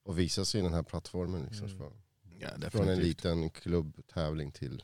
[0.08, 1.42] att visa sig i den här plattformen.
[1.42, 1.78] Liksom, Mm.
[1.78, 1.92] från,
[2.38, 4.82] Ja, från en liten klubbtävling till...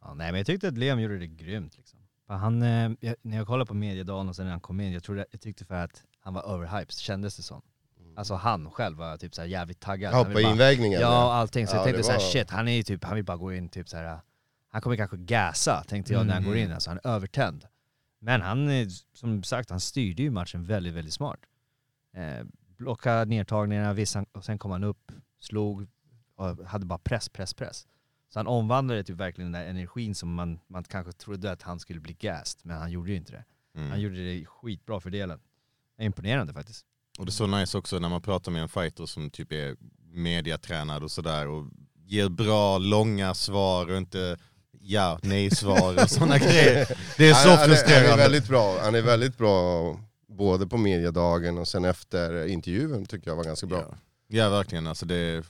[0.00, 1.98] Ja, nej men jag tyckte att Liam gjorde det grymt liksom.
[2.26, 4.92] För Han, eh, jag, när jag kollade på mediedagen och sen när han kom in,
[4.92, 7.62] jag, trodde, jag tyckte för att han var overhyped, kändes det som.
[8.16, 10.14] Alltså han själv var typ så här jävligt taggad.
[10.14, 11.00] Ja, på invägningen.
[11.00, 11.66] Ja, allting.
[11.66, 13.24] Så Ja, jag tänkte det så här, var- shit, han är ju typ, han vill
[13.24, 14.20] bara gå in typ så här.
[14.72, 16.50] han kommer kanske gasa tänkte jag när han Mm.
[16.54, 17.64] går in, alltså han är övertänd.
[18.18, 21.40] Men han, är, som sagt, han styrde ju matchen väldigt, väldigt smart.
[22.14, 22.46] Eh,
[22.76, 25.86] blockade nedtagningarna, vissa, och sen kom han upp, slog
[26.34, 27.86] och hade bara press, press, press.
[28.28, 31.80] Så han omvandlade typ verkligen den där energin som man, man kanske trodde att han
[31.80, 33.44] skulle bli gassed, men han gjorde ju inte det.
[33.74, 33.90] Mm.
[33.90, 35.40] Han gjorde det skitbra för delen.
[35.98, 36.86] Imponerande faktiskt.
[37.20, 39.76] Och det är så nice också när man pratar med en fighter som typ är
[40.12, 41.66] mediatränad och sådär och
[42.06, 44.36] ger bra, långa svar och inte
[44.80, 46.86] ja, nej-svar och sådana grejer.
[47.16, 48.16] Det är så han, han, är, han är frustrerande.
[48.16, 48.78] väldigt bra.
[48.82, 49.96] Han är väldigt bra
[50.28, 53.84] både på mediedagen och sen efter intervjun tycker jag var ganska bra.
[53.88, 53.96] Ja.
[54.28, 55.44] ja verkligen, alltså det är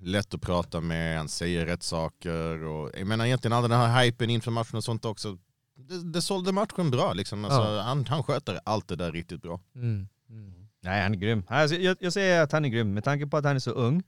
[0.00, 4.04] lätt att prata med, han säger rätt saker och jag menar egentligen all den här
[4.04, 5.38] hypen inför matchen och sånt också.
[5.78, 7.44] Det, det sålde matchen bra liksom.
[7.44, 7.80] Alltså, Ja.
[7.82, 9.60] han, han sköter allt det där riktigt bra.
[9.74, 10.08] Mm.
[10.86, 11.42] Nej han är grym.
[11.48, 13.70] Alltså, jag, jag säger att han är grym med tanke på att han är så
[13.70, 14.02] ung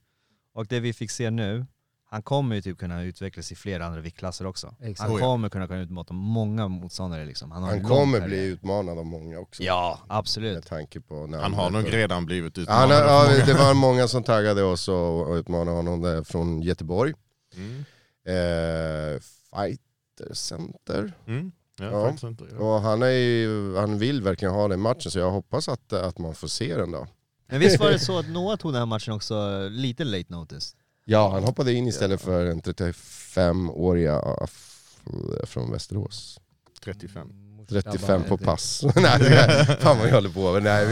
[0.54, 1.66] och det vi fick se nu,
[2.10, 4.74] han kommer ju typ kunna utvecklas i flera andra viktklasser också.
[4.80, 5.00] Exakt.
[5.00, 7.50] Han Oh kommer kunna kunna utmata många motståndare liksom.
[7.50, 9.62] Han, Han kommer bli utmanad av många också.
[9.62, 10.66] Ja, Med absolut.
[10.66, 12.90] tanke på när Han har nog redan blivit Han, utmanad.
[12.90, 13.44] har- av ja, många.
[13.46, 17.14] det var många som taggade oss och, och utmanade honom där från Göteborg.
[17.56, 17.84] Mm.
[18.26, 21.12] Eh, Fighter Center.
[21.26, 21.52] Mm.
[21.78, 22.44] Ja, inte.
[22.52, 22.58] Ja.
[22.58, 26.18] Och han, är ju, han vill verkligen ha den matchen så jag hoppas att, att
[26.18, 27.06] man får se den då.
[27.50, 30.76] Men visst var det så att Noah tog den här matchen också lite late notice?
[31.04, 34.22] Ja, han hoppade in istället för en 35-åriga
[35.44, 36.40] från Västerås.
[36.84, 37.28] 35.
[37.68, 38.84] 35 på pass.
[38.96, 39.18] Nej,
[39.80, 40.62] fan vad jag håller på med.
[40.62, 40.86] Nej,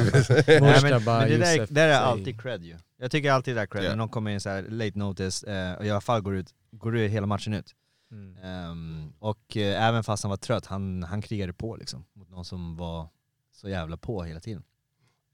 [0.47, 2.77] Nej, men, men det där, där är alltid cred ju.
[2.99, 3.89] Jag tycker alltid det är cred, Ja.
[3.89, 6.47] när någon kommer in så här late notice eh, och i alla fall går ut,
[6.73, 7.75] går ut hela matchen ut.
[8.11, 8.37] Mm.
[8.43, 12.05] Ehm, och eh, även fast han var trött, han, han krigade på liksom.
[12.13, 13.09] Mot någon som var
[13.53, 14.63] så jävla på hela tiden.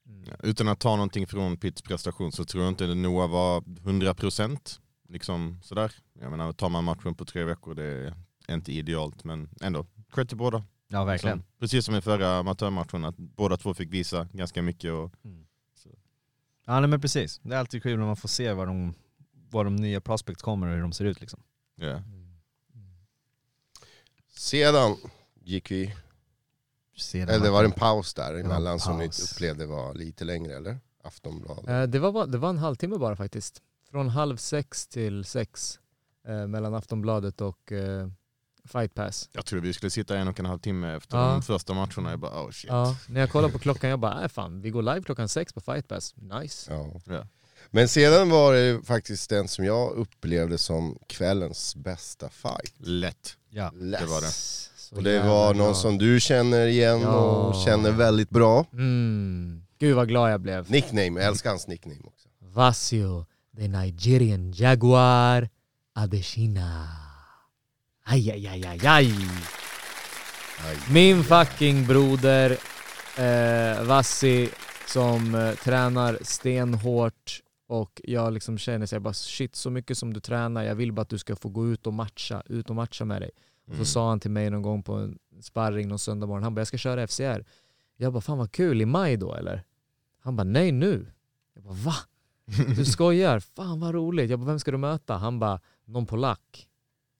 [0.06, 0.24] Mm.
[0.28, 4.78] Ja, Utan att ta någonting från Pitts prestation så tror jag inte Noah var 100%
[5.08, 5.92] liksom sådär.
[6.20, 8.14] Jag menar, tar man matchen på tre veckor det
[8.46, 10.64] är inte idealt men ändå, cred till båda.
[10.88, 11.38] Ja verkligen.
[11.38, 14.92] Liksom, precis som i förra amatörmatchen, att båda två fick visa ganska mycket.
[14.92, 15.10] Och,
[16.66, 17.40] Ja nej, men precis.
[17.42, 18.94] Det är alltid kul när man får se var de,
[19.50, 21.40] var de nya prospects kommer och hur de ser ut liksom.
[21.76, 22.02] ja.
[24.42, 24.96] Sedan
[25.44, 25.94] gick vi,
[26.96, 30.78] Se eller var det en paus där emellan som ni upplevde var lite längre eller?
[31.04, 31.68] Aftonbladet.
[31.68, 33.62] Eh, det, var, det var en halvtimme bara faktiskt.
[33.90, 35.78] Från halv sex till sex.
[36.28, 38.08] Eh, mellan Aftonbladet och eh,
[38.64, 39.28] Fight Pass.
[39.32, 41.24] Jag trodde vi skulle sitta en och en halv timme efter Ja.
[41.32, 42.10] de första matcherna.
[42.10, 42.70] Jag bara oh shit.
[42.70, 45.52] Ja, när jag kollade på klockan jag bara, nej fan, vi går live klockan sex
[45.52, 46.14] på Fight Pass.
[46.16, 46.72] Nice.
[46.72, 47.00] Ja.
[47.06, 47.26] Ja.
[47.70, 52.74] Men sedan var det faktiskt den som jag upplevde som kvällens bästa fight.
[52.78, 53.36] Lätt.
[53.54, 53.70] Ja.
[53.74, 54.08] Lätt.
[54.08, 54.30] var det.
[54.76, 55.64] Så Och det var bra.
[55.64, 57.08] någon som du känner igen Ja.
[57.14, 58.66] och känner väldigt bra.
[58.72, 59.62] Mm.
[59.80, 60.70] Gud vad glad jag blev.
[60.70, 62.28] Nickname, jag älskar hans nickname också.
[62.40, 65.48] Vasio, the Nigerian Jaguar
[65.94, 66.88] Adesina.
[68.04, 69.12] Aj, aj, aj, aj, aj.
[70.68, 70.76] Aj.
[70.90, 72.50] Min fucking broder
[73.16, 74.48] eh, Vassi
[74.86, 77.40] som eh, tränar stenhårt
[77.80, 80.92] och jag liksom känner så jag bara shit så mycket som du tränar, jag vill
[80.92, 83.30] bara att du ska få gå ut och matcha, ut och matcha med dig.
[83.66, 86.54] Och så sa han till mig någon gång på en sparring någon söndag morgon, han
[86.54, 87.44] bara jag ska köra FCR.
[87.96, 89.62] Jag bara fan vad kul, i maj då eller?
[90.20, 91.06] Han bara nej nu.
[91.54, 91.94] Jag bara va?
[92.76, 93.40] Du skojar?
[93.40, 94.30] Fan vad roligt.
[94.30, 95.14] Jag bara vem ska du möta?
[95.16, 96.68] Han bara någon polack.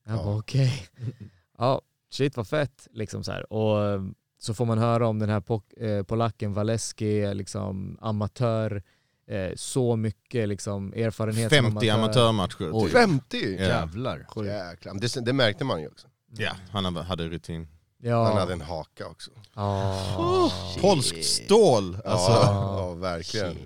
[0.07, 0.25] Jag Ja.
[0.25, 0.89] bara okej.
[1.59, 3.53] Ja, shit vad fett liksom så här.
[3.53, 4.03] Och eh,
[4.39, 5.43] så får man höra om den här
[5.77, 8.83] eh, polacken Waleski, liksom amatör,
[9.27, 12.71] eh, så mycket liksom erfarenhet som 50 amatörmatcher.
[12.73, 12.85] Oj.
[12.85, 12.93] Typ.
[12.93, 13.57] 50!
[13.59, 13.65] Ja.
[13.65, 14.27] Jävlar.
[14.45, 14.95] Jäklar.
[14.95, 16.09] Det, det märkte man ju också.
[16.37, 17.69] Ja, han hade- rutin.
[18.05, 18.25] Ja.
[18.25, 19.31] Han hade en haka också.
[19.55, 20.51] Ja.
[20.81, 21.95] Polskt stål!
[22.05, 23.57] Alltså, Ja, ja verkligen.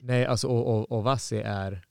[0.00, 1.84] Nej, alltså och, och, och Vassi är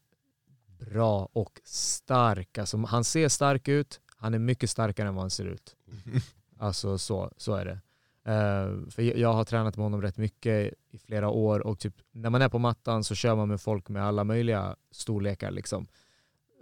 [0.79, 2.57] bra och stark.
[2.57, 5.75] Alltså, han ser stark ut, han är mycket starkare än vad han ser ut.
[6.59, 7.79] Alltså så, så är det.
[8.27, 12.29] Uh, för jag, har tränat med honom rätt mycket i flera år och typ, när
[12.29, 15.51] man är på mattan så kör man med folk med alla möjliga storlekar.
[15.51, 15.87] Liksom.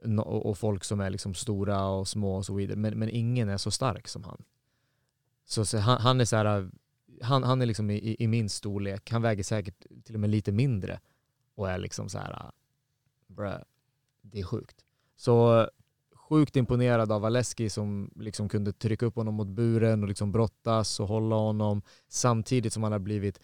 [0.04, 2.78] No, Och, och folk som är liksom stora och små och så vidare.
[2.78, 4.43] Men, men ingen är så stark som han.
[5.45, 6.69] Så, så han, han är så här,
[7.21, 9.12] han, han är liksom i, i- i min storlek.
[9.12, 10.99] Han väger säkert till och med lite mindre
[11.56, 12.52] och är liksom så här,
[13.28, 13.58] bruh,
[14.21, 14.86] det är sjukt.
[15.15, 15.69] Så
[16.34, 21.00] sjukt imponerad av Aleski som liksom kunde trycka upp honom mot buren och liksom brottas
[21.00, 23.39] och hålla honom samtidigt som han har blivit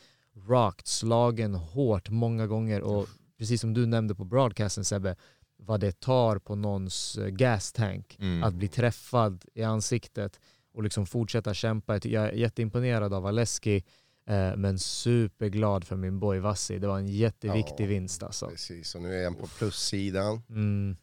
[0.48, 5.16] rakt slagen hårt många gånger och precis som du nämnde på broadcasten Sebbe,
[5.58, 8.44] vad det tar på någons eh, gas tank Mm.
[8.44, 10.40] att bli träffad i ansiktet
[10.74, 11.94] och liksom fortsätta kämpa.
[12.04, 13.84] Jag är jätteimponerad av Aleski
[14.28, 16.80] eh, men superglad för min boy Vassi.
[16.80, 17.88] Det var en jätteviktig Ja.
[17.88, 18.48] vinst alltså.
[18.48, 20.42] Precis, och nu är han på plussidan.
[20.50, 20.98] Mm,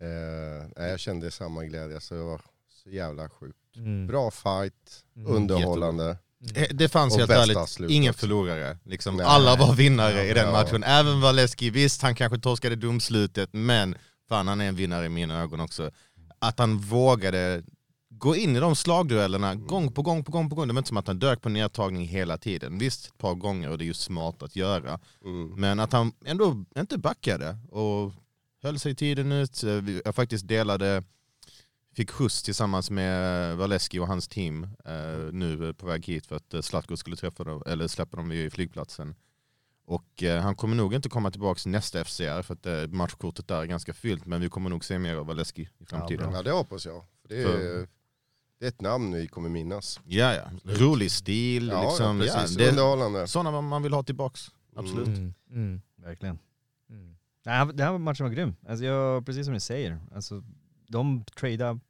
[0.00, 2.40] Eh, jag kände samma glädje, så det var
[2.84, 3.56] så jävla sjukt.
[3.76, 5.32] mm, Bra fight, Mm.
[5.32, 6.16] underhållande.
[6.54, 8.78] Eh, Det fanns helt ärligt ingen förlorare.
[8.84, 9.26] Liksom, Nej.
[9.26, 10.52] alla var vinnare i den Ja.
[10.52, 10.82] matchen.
[10.84, 13.94] Även Valeski, visst han kanske torskade domslutet, men
[14.28, 15.90] fan han är en vinnare i mina ögon också.
[16.38, 17.62] Att han vågade
[18.10, 20.68] gå in i de slagduellerna gång på gång på gång på gång.
[20.68, 22.78] Det var inte som att han dök på nedtagning hela tiden.
[22.78, 25.00] Visst ett par gånger och det är ju smart att göra.
[25.24, 25.60] Mm.
[25.60, 28.12] Men att han ändå inte backade och
[28.62, 29.64] höll sig tiden ut.
[29.64, 31.02] Eh, Jag faktiskt delade,
[31.96, 36.54] fick skjuts tillsammans med Valeski och hans team eh, nu på väg hit för att
[36.54, 39.14] eh, Zlatko skulle träffa dem, eller släppa dem vid flygplatsen.
[39.84, 43.60] Och eh, han kommer nog inte komma tillbaka nästa FCR för att eh, matchkortet där
[43.62, 46.32] är ganska fyllt men vi kommer nog se mer av Valeski i framtiden.
[46.32, 47.04] Ja, det hoppas jag.
[47.22, 47.88] För det, är, För-
[48.58, 50.00] det är ett namn vi kommer minnas.
[50.04, 50.50] Ja, ja.
[50.64, 52.20] Rolig stil, Ja, liksom.
[52.20, 52.56] ja, precis.
[52.56, 53.26] det är Underhållande.
[53.26, 54.50] sådana man vill ha tillbaks.
[54.76, 55.06] Absolut.
[55.06, 56.38] mm, mm, Verkligen.
[57.46, 57.66] Mm.
[57.66, 58.56] Nej, den här matchen var grym.
[58.68, 60.42] Alltså jag, precis som ni säger, alltså,
[60.88, 61.80] de tradade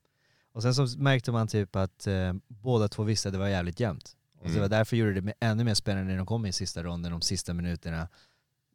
[0.53, 3.81] och sen så märkte man typ att eh, båda två visste att det var jävligt
[3.81, 4.17] jämnt.
[4.35, 4.55] Och så Mm.
[4.55, 7.13] det var därför gjorde det med- ännu mer spännande när de kom i sista ronden,
[7.13, 8.09] de sista minuterna.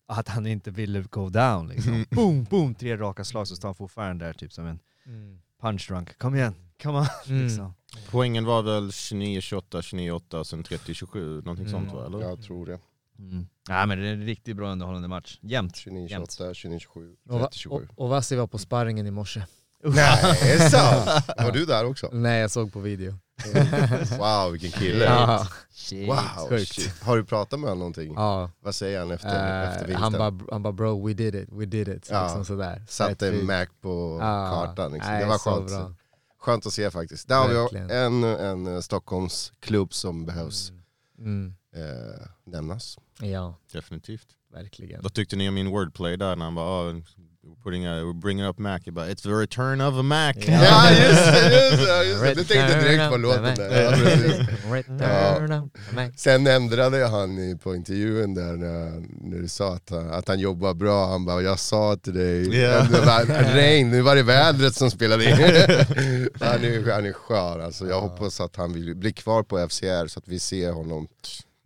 [0.08, 1.94] Att han inte ville go down liksom.
[1.94, 2.06] Mm.
[2.12, 5.40] boom, boom, tre raka slag så står han fortfarande där typ som en Mm.
[5.62, 6.18] punch drunk.
[6.18, 7.06] Kom igen, come on.
[7.28, 7.44] Mm.
[7.44, 7.74] liksom.
[8.12, 11.72] Poängen var väl 29-28, 29-8 och sen 30-27, någonting Mm.
[11.82, 12.06] sånt va?
[12.06, 12.20] Eller?
[12.22, 12.80] Jag tror det.
[13.20, 13.48] Mm.
[13.70, 15.40] Nej men det är en riktigt bra underhållande match.
[15.42, 15.76] Jämnt.
[15.76, 16.32] 29, Jämnt.
[16.38, 17.76] 28, 29, 27, Och, va- 30, 27.
[17.96, 19.44] och, och Vassi var på sparringen i morse.
[19.88, 21.26] Nej, är det sant?
[21.38, 22.10] Var du där också?
[22.12, 23.14] Nej, jag såg på video.
[24.20, 25.06] Wow, vilken kille.
[25.06, 26.08] Ja, Shit.
[26.10, 26.74] Wow, Sjukt.
[26.76, 27.02] shit.
[27.04, 28.14] Har du pratat med honom någonting?
[28.16, 28.52] ja.
[28.60, 30.04] Vad säger han efter, Eh, efter vinsten?
[30.04, 32.08] han, bara, han bara bro, we did it, we did it.
[32.12, 32.24] Ja.
[32.24, 32.84] Liksom sådär.
[32.88, 33.44] Satte fint.
[33.44, 34.50] Mac på Ja.
[34.66, 34.92] kartan.
[34.94, 35.12] Liksom.
[35.14, 35.68] Nej, det var skönt.
[35.68, 35.94] bra.
[36.40, 37.28] skönt att se faktiskt.
[37.28, 40.72] Där har vi en, en eh, Stockholmsklubb som behövs
[41.20, 41.56] Mm.
[41.76, 42.98] Eh, nämnas.
[43.22, 44.28] Ja, Definitivt.
[44.54, 45.02] verkligen.
[45.02, 46.94] Vad tyckte ni om min wordplay där när han bara oh,
[47.46, 50.34] we're putting a, we're bringing up Mac, jag bara, it's the return of a Mac.
[50.36, 50.64] Ja.
[50.64, 52.34] Ja just det, just det, just det.
[52.36, 53.82] Du tänkte direkt på låten där.
[53.84, 54.48] Ja, precis.
[54.72, 56.12] Return of the Mac.
[56.18, 60.40] Sen ändrade han i- på intervjun där när, när du sa att han, att han
[60.40, 62.84] jobbar bra, han bara jag sa till dig, Ja.
[62.84, 65.32] det var regn, nu var det vädret som spelade in.
[66.40, 70.08] han, är, han är skör alltså, jag hoppas att han vill bli kvar på FCR
[70.08, 71.08] så att vi ser honom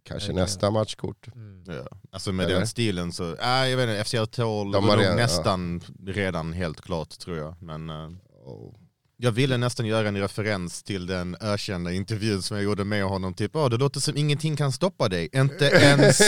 [0.10, 0.36] kanske Verkligen.
[0.42, 1.28] nästa matchkort.
[1.36, 1.64] Mm.
[1.68, 1.98] Ja.
[2.12, 2.56] Alltså med Eller?
[2.58, 5.24] den stilen så, äh, jag vet inte, FCR 12 De var redan- ja.
[5.24, 7.56] nästan redan helt klart tror jag.
[7.62, 8.10] Men eh,
[8.46, 8.74] Och,
[9.22, 13.34] jag ville nästan göra en referens till den ökända intervjun som jag gjorde med honom,
[13.34, 16.22] typ oh, det låter som ingenting kan stoppa dig, inte ens...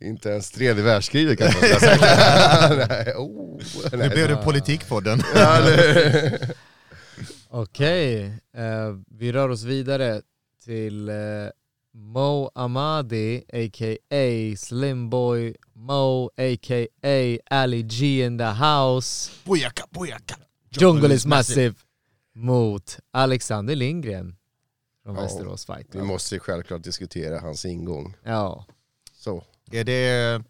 [0.00, 2.86] Inte ens tredje världskriget kan man säga.
[2.88, 3.60] nej, oh,
[3.92, 5.22] Nu blev det politikpodden.
[5.34, 6.54] Ja, det-
[7.50, 8.24] Okej,
[8.56, 10.20] eh, vi rör oss vidare
[10.68, 11.14] till eh,
[11.94, 14.56] Mo Amadi, a.k.a.
[14.56, 17.38] Slimboy Mo, a.k.a.
[17.50, 19.30] Ali G in the house.
[19.44, 20.36] Bojaka, bojaka!
[20.70, 21.74] Jungle is massive
[22.34, 24.36] mot Alexander Lindgren
[25.02, 25.86] från Ja, Västerås Fight.
[25.94, 28.16] Vi måste självklart diskutera hans ingång.
[28.24, 28.64] Ja.
[29.12, 30.42] Så, Är det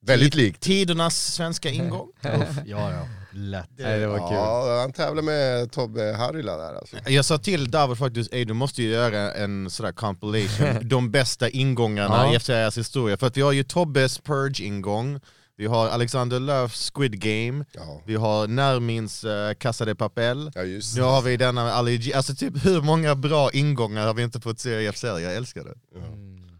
[0.00, 0.60] väldigt likt.
[0.60, 2.08] tidernas svenska ingång?
[2.24, 3.06] Uff, ja, ja.
[3.32, 3.70] Lätt.
[3.76, 4.36] Nej, det var kul.
[4.36, 6.96] Ja, han tävlar med Tobbe Harila där alltså.
[7.06, 11.48] Jag sa till David faktiskt, Ey, du måste ju göra en sådär compilation, de bästa
[11.48, 12.34] ingångarna Ja.
[12.34, 13.16] i FCRs historia.
[13.16, 15.20] För att vi har ju Tobbes Purge-ingång,
[15.56, 20.62] vi har Alexander Löfs Squid Game, Ja, vi har Nermins uh, Casa de Papel, ja
[20.62, 22.14] just nu har vi denna med Ali G.
[22.14, 25.06] Alltså typ hur många bra ingångar har vi inte fått se i FCR?
[25.18, 25.98] Jag älskar det.
[25.98, 26.58] Mm.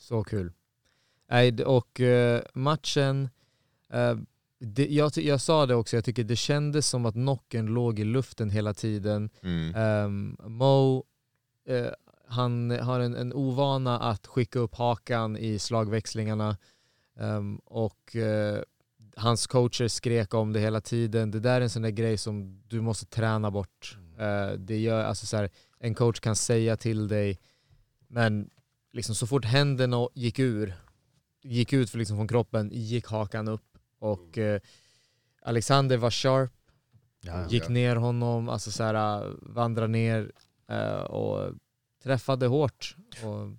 [0.00, 0.52] Så kul.
[1.30, 3.28] Nej, och eh, matchen,
[3.92, 4.14] eh,
[4.58, 8.04] det, jag, jag sa det också, jag tycker det kändes som att knocken låg i
[8.04, 9.30] luften hela tiden.
[9.42, 9.74] Mm.
[9.74, 11.04] Ehm, Mo,
[11.68, 11.86] eh,
[12.28, 16.56] han har en, en ovana att skicka upp hakan i slagväxlingarna.
[17.18, 18.62] Ehm, och eh,
[19.16, 21.30] hans coacher skrek om det hela tiden.
[21.30, 23.98] Det där är en sån där grej som du måste träna bort.
[24.18, 27.38] Eh, det gör, alltså så här, en coach kan säga till dig,
[28.08, 28.50] men
[28.92, 30.74] liksom så fort händerna gick ur,
[31.42, 33.75] gick ut för liksom från kroppen, gick hakan upp.
[34.12, 34.60] Och eh,
[35.42, 36.52] Alexander var sharp,
[37.20, 40.32] Ja, gick ner honom, alltså så här, vandra ner
[40.68, 41.54] eh, och
[42.02, 43.56] träffade hårt och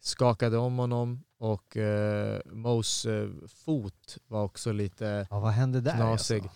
[0.00, 5.92] skakade om honom och eh, Mos eh, fot var också lite ja, vad hände där
[5.96, 6.42] knasig.
[6.42, 6.50] alltså?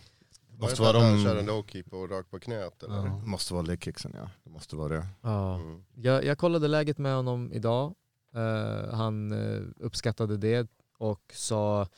[0.58, 2.96] Måste Var det vara att han de- körde en och rakt på knät eller?
[2.96, 3.18] Ja.
[3.24, 4.30] Måste vara legkicksen ja.
[4.44, 5.06] Det måste vara det.
[5.22, 5.54] Ja.
[5.54, 5.84] Mm.
[5.94, 7.94] Jag, jag kollade läget med honom idag.
[8.34, 10.68] Eh, han eh, uppskattade det
[10.98, 11.88] och sa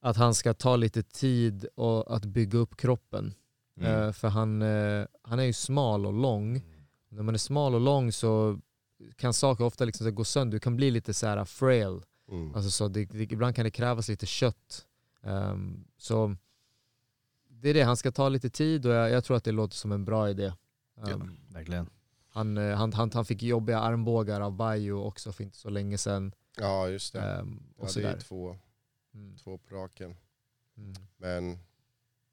[0.00, 3.34] att han ska ta lite tid och att bygga upp kroppen.
[3.80, 4.02] Mm.
[4.02, 6.62] Eh, för han, eh, han är ju smal och lång.
[7.08, 8.60] När man är smal och lång så
[9.16, 10.56] kan saker ofta liksom gå sönder.
[10.56, 12.02] Du kan bli lite så här frail.
[12.30, 12.54] Mm.
[12.54, 14.86] Alltså så det, det, ibland kan det krävas lite kött.
[15.22, 16.36] Ehm, så
[17.48, 19.76] det är det, han ska ta lite tid och jag, jag tror att det låter
[19.76, 20.52] som en bra idé.
[21.06, 21.90] Ehm, Verkligen.
[22.28, 25.98] han, eh, han, han, han fick jobbiga armbågar av Bajo också för inte så länge
[25.98, 26.32] sedan.
[26.56, 27.18] Ja just det.
[27.18, 27.40] Ja,
[27.76, 28.14] och det sådär.
[28.14, 28.56] är två,
[29.18, 29.36] Mm.
[29.36, 30.16] två på raken.
[30.78, 30.92] Mm.
[31.18, 31.58] Men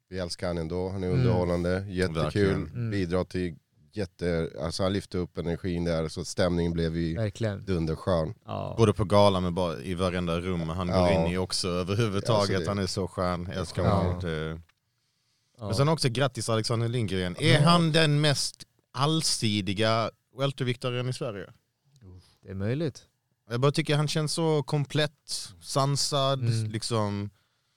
[0.10, 0.89] vi älskar han ändå.
[0.89, 1.19] Han är Mm.
[1.19, 2.54] underhållande, jättekul.
[2.54, 2.91] Mm.
[2.91, 3.56] bidrar till
[3.93, 4.52] jätte...
[4.62, 7.65] Alltså han lyfte upp energin där så stämningen blev ju Verkligen.
[7.65, 8.34] dunderskön.
[8.45, 8.76] Ja.
[8.78, 11.26] Både på galan men bara i varenda rum han går Ja.
[11.26, 12.56] in i också överhuvudtaget.
[12.56, 13.89] Alltså Han är så skön, jag älskar Ja.
[13.89, 14.62] honom.
[15.58, 15.65] Ja.
[15.65, 17.36] Men sen också grattis Alexander Lindgren.
[17.39, 21.50] Är han den mest allsidiga welterviktaren i Sverige?
[22.41, 23.06] Det är möjligt.
[23.49, 26.65] Jag bara tycker han känns så komplett, sansad, Mm.
[26.71, 27.29] liksom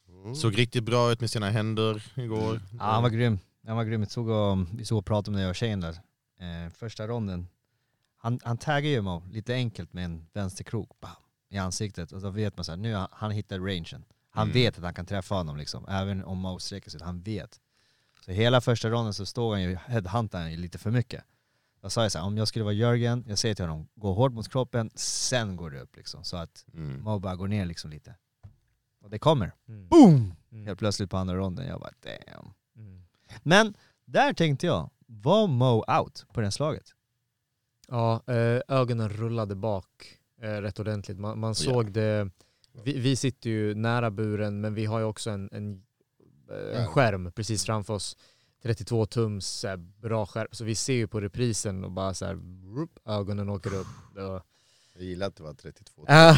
[0.08, 0.34] Mm.
[0.34, 2.60] såg riktigt bra ut med sina händer igår.
[2.78, 3.38] Ja, han var grym.
[3.66, 4.00] Han var grym.
[4.00, 6.00] Vi såg och, vi såg och pratade med jag och tjejen där.
[6.40, 7.48] Eh, första ronden.
[8.16, 11.10] Han, han taggar ju Mo lite enkelt med en vänsterkrok bam,
[11.50, 12.12] i ansiktet.
[12.12, 14.04] Och då vet man så här, nu har han hittat rangen.
[14.30, 14.54] Han Mm.
[14.54, 15.86] vet att han kan träffa honom liksom.
[15.88, 17.02] Även om Mo sträcker sig ut.
[17.02, 17.60] Han vet.
[18.24, 21.24] Så hela första ronden så står han ju, headhuntar han ju lite för mycket.
[21.80, 24.12] Då sa jag så här, om jag skulle vara Jörgen, jag säger till honom, gå
[24.12, 26.24] hårt mot kroppen, sen går det upp liksom.
[26.24, 27.20] Så att Mm.
[27.20, 28.14] Bara går ner liksom lite.
[29.00, 29.52] Och det kommer.
[29.68, 29.88] Mm.
[29.88, 30.34] Boom!
[30.52, 30.66] Mm.
[30.66, 31.66] Helt plötsligt på andra ronden.
[31.66, 32.52] Jag bara damn.
[32.76, 33.02] Mm.
[33.42, 36.94] Men där tänkte jag, var Mo out på det slaget?
[37.88, 39.86] Ja, eh, ögonen rullade bak
[40.42, 41.18] eh, rätt ordentligt.
[41.18, 42.30] Man, man såg det.
[42.84, 45.82] Vi, vi sitter ju nära buren men vi har ju också en, en,
[46.50, 48.16] eh, en skärm precis framför oss.
[48.62, 50.48] 32 tums här, bra skärm.
[50.52, 52.34] Så vi ser ju på reprisen och bara så här,
[52.76, 53.86] rup, ögonen åker upp.
[54.14, 54.42] Det-
[55.00, 56.04] Jag gillar att det var 32.
[56.08, 56.36] ja,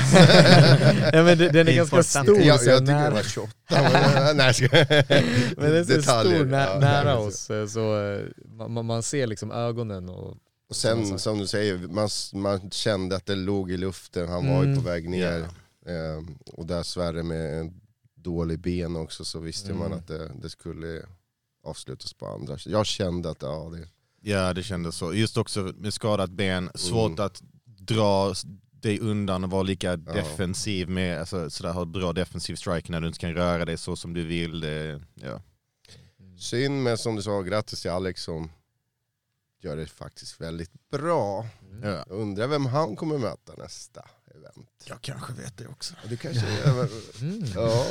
[1.24, 2.06] men det, den är ganska Important.
[2.06, 2.40] stor.
[2.40, 3.10] jag, så jag tycker det nära.
[3.14, 3.52] var 28.
[3.70, 5.04] men- Nej skojar.
[5.60, 6.78] Men den är så Detaljer, stor nä, ja.
[6.78, 8.24] nära oss eh, så eh,
[8.68, 10.36] man, man ser liksom ögonen och
[10.68, 14.62] Och sen som du säger, man, man kände att det låg i luften, han var
[14.64, 14.82] ju Mm.
[14.82, 15.48] på väg ner.
[15.86, 17.80] Ehm, och där Sverre med en
[18.14, 19.98] dålig ben också så visste man Mm.
[19.98, 21.02] att det, det skulle
[21.62, 22.56] avslutas på andra.
[22.66, 23.88] Jag kände att ja, det,
[24.22, 25.14] Ja det kändes så.
[25.14, 27.24] Just också med skadat ben, svårt Mm.
[27.26, 28.34] att dra
[28.70, 29.96] dig undan och vara lika Ja.
[29.96, 33.96] defensiv med, alltså, sådär, ha bra defensiv strike när du inte kan röra dig så
[33.96, 34.60] som du vill.
[34.60, 35.42] Det, ja.
[36.38, 38.50] synd men som du sa, grattis till Alex som
[39.62, 41.46] gör det faktiskt väldigt bra.
[41.82, 41.88] Ja.
[41.88, 44.68] Jag undrar vem han kommer möta nästa event.
[44.84, 45.94] Jag kanske vet det också.
[46.08, 46.46] Du kanske...
[47.20, 47.44] Mm.
[47.54, 47.86] ja,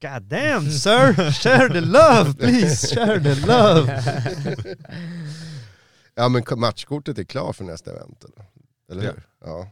[0.00, 1.32] God damn sir!
[1.32, 2.94] Share the love please!
[2.94, 4.02] Share the love!
[6.14, 8.46] Ja men matchkortet är klar för nästa event eller?
[8.90, 9.10] Eller Ja.
[9.12, 9.22] hur?
[9.44, 9.68] Ja.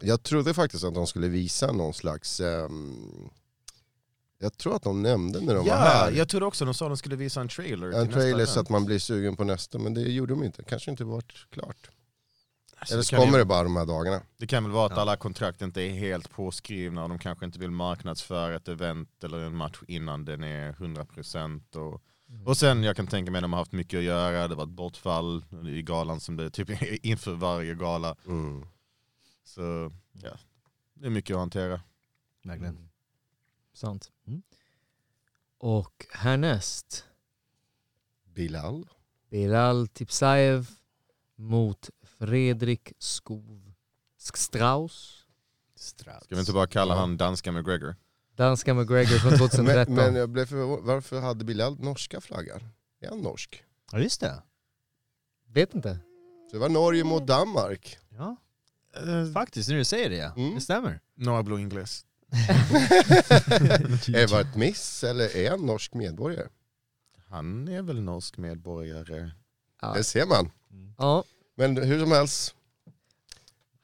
[0.00, 2.40] Jag trodde faktiskt att de skulle visa någon slags...
[2.40, 3.28] ehm,
[4.38, 6.10] jag tror att de nämnde när de var Ja, här.
[6.10, 7.90] jag trodde också de sa att de skulle visa en trailer.
[7.90, 10.62] en trailer så att man blir sugen på nästa, men det gjorde de inte.
[10.64, 11.90] Kanske inte varit klart.
[12.84, 14.22] Alltså, Eller det så kan kommer ju- det bara de här dagarna.
[14.36, 15.00] Det kan väl vara att Ja.
[15.00, 19.38] alla kontrakt inte är helt påskrivna och de kanske inte vill marknadsföra ett event eller
[19.38, 22.02] en match innan den är 100% och,
[22.46, 24.64] och sen jag kan tänka mig att de har haft mycket att göra, det var
[24.64, 28.16] ett bortfall i galan som det är typ inför varje gala.
[28.26, 28.66] Mm.
[29.44, 30.36] Så ja,
[30.94, 31.80] det är mycket att hantera.
[32.44, 32.90] Verkligen.
[33.74, 34.10] Sant.
[34.26, 34.42] Mm.
[35.58, 37.04] Och härnäst,
[38.34, 38.88] Bilal.
[39.30, 40.70] Bilal Tipsaev
[41.36, 43.72] mot Fredrik Skov
[44.18, 45.24] Strauss.
[45.76, 46.24] Strauss.
[46.24, 47.96] Ska vi inte bara kalla han danska McGregor?
[48.36, 49.94] Danska McGregor från 2013.
[49.94, 52.60] Men, men jag blev förvånad, varför hade Bilal norska flaggan?
[53.00, 53.64] Är han norsk?
[53.92, 54.42] Ja just det.
[55.52, 55.98] Vet inte.
[56.50, 57.98] Så det var Norge mot Danmark.
[58.08, 58.36] Ja.
[59.34, 60.32] Faktiskt, när du säger det ja.
[60.36, 60.54] Mm.
[60.54, 61.00] Det stämmer.
[61.14, 62.06] Några blå ingles.
[64.08, 66.48] Är det ett miss eller är han norsk medborgare?
[67.28, 69.30] Han är väl norsk medborgare?
[69.80, 69.92] Ja.
[69.94, 70.50] Det ser man.
[70.98, 71.24] ja.
[71.56, 72.54] Men hur som helst,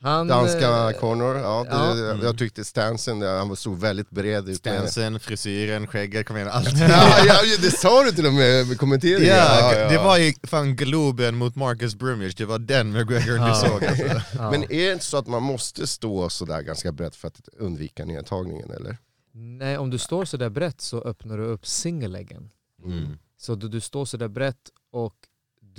[0.02, 2.18] Han, Danska eh, Connor, ja, det, ja.
[2.22, 4.48] jag tyckte stansen, där, han stod väldigt bred.
[4.48, 6.78] ut med- Stansen, frisyren, skägget, kom igen allt.
[6.78, 9.28] Ja, ja, det sa du till och med med kommenteringen.
[9.36, 13.54] Ja, det var ju fan Globen mot Marcus Brumage, det var den McGregor du Ja.
[13.54, 14.04] såg alltså.
[14.38, 14.50] ja.
[14.50, 18.04] Men är det inte så att man måste stå sådär ganska brett för att undvika
[18.04, 18.96] nedtagningen eller?
[19.32, 22.50] Nej, om du står så där brett så öppnar du upp singelläggen.
[22.84, 23.18] Mm.
[23.38, 25.14] Så du, du står så där brett och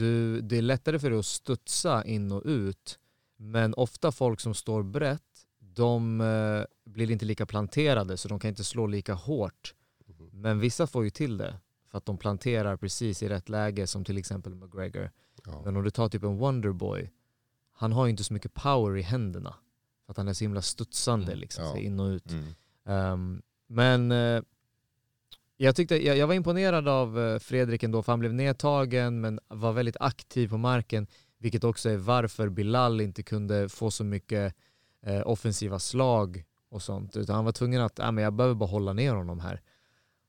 [0.02, 2.99] du, det är lättare för dig att studsa in och ut.
[3.38, 5.22] Men ofta folk som står brett,
[5.60, 9.74] de eh, blir inte lika planterade så de kan inte slå lika hårt.
[10.32, 11.60] Men vissa får ju till det
[11.91, 15.12] för att de planterar precis i rätt läge som till exempel McGregor.
[15.45, 15.62] Ja.
[15.66, 17.12] Men om du tar typ en Wonderboy,
[17.74, 19.56] han har ju inte så mycket power i händerna.
[20.06, 21.72] För att han är så himla studsande Mm, liksom, ja.
[21.72, 22.32] så in och ut.
[22.32, 22.45] Mm.
[22.86, 24.41] Ehm, men eh,
[25.64, 29.39] jag, tyckte, jag, jag var imponerad av eh, Fredrik ändå, för han blev nedtagen men
[29.47, 31.07] var väldigt aktiv på marken.
[31.38, 34.55] Vilket också är varför Bilal inte kunde få så mycket
[35.05, 37.18] eh, offensiva slag och sånt.
[37.18, 39.62] Utan han var tvungen att, ja men jag behöver bara hålla ner honom här.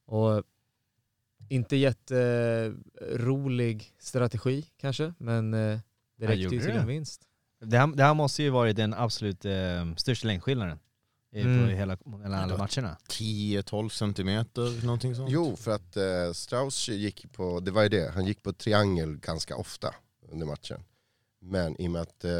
[0.06, 0.42] Och
[1.48, 5.78] inte jätterolig strategi kanske, men eh,
[6.16, 7.28] det räckte ju till en vinst.
[7.60, 10.78] Det här, det här måste ju varit den absolut eh, största längdskillnaden
[11.32, 11.68] i- på Mm.
[11.68, 12.96] hela, mellan alla matcherna.
[13.08, 15.30] 10-12 centimeter, någonting sånt.
[15.30, 19.16] Jo, för att eh, Strauss gick på, det var ju det, han gick på triangel
[19.16, 19.94] ganska ofta
[20.32, 20.80] under matchen.
[21.40, 22.32] Men i och med att eh,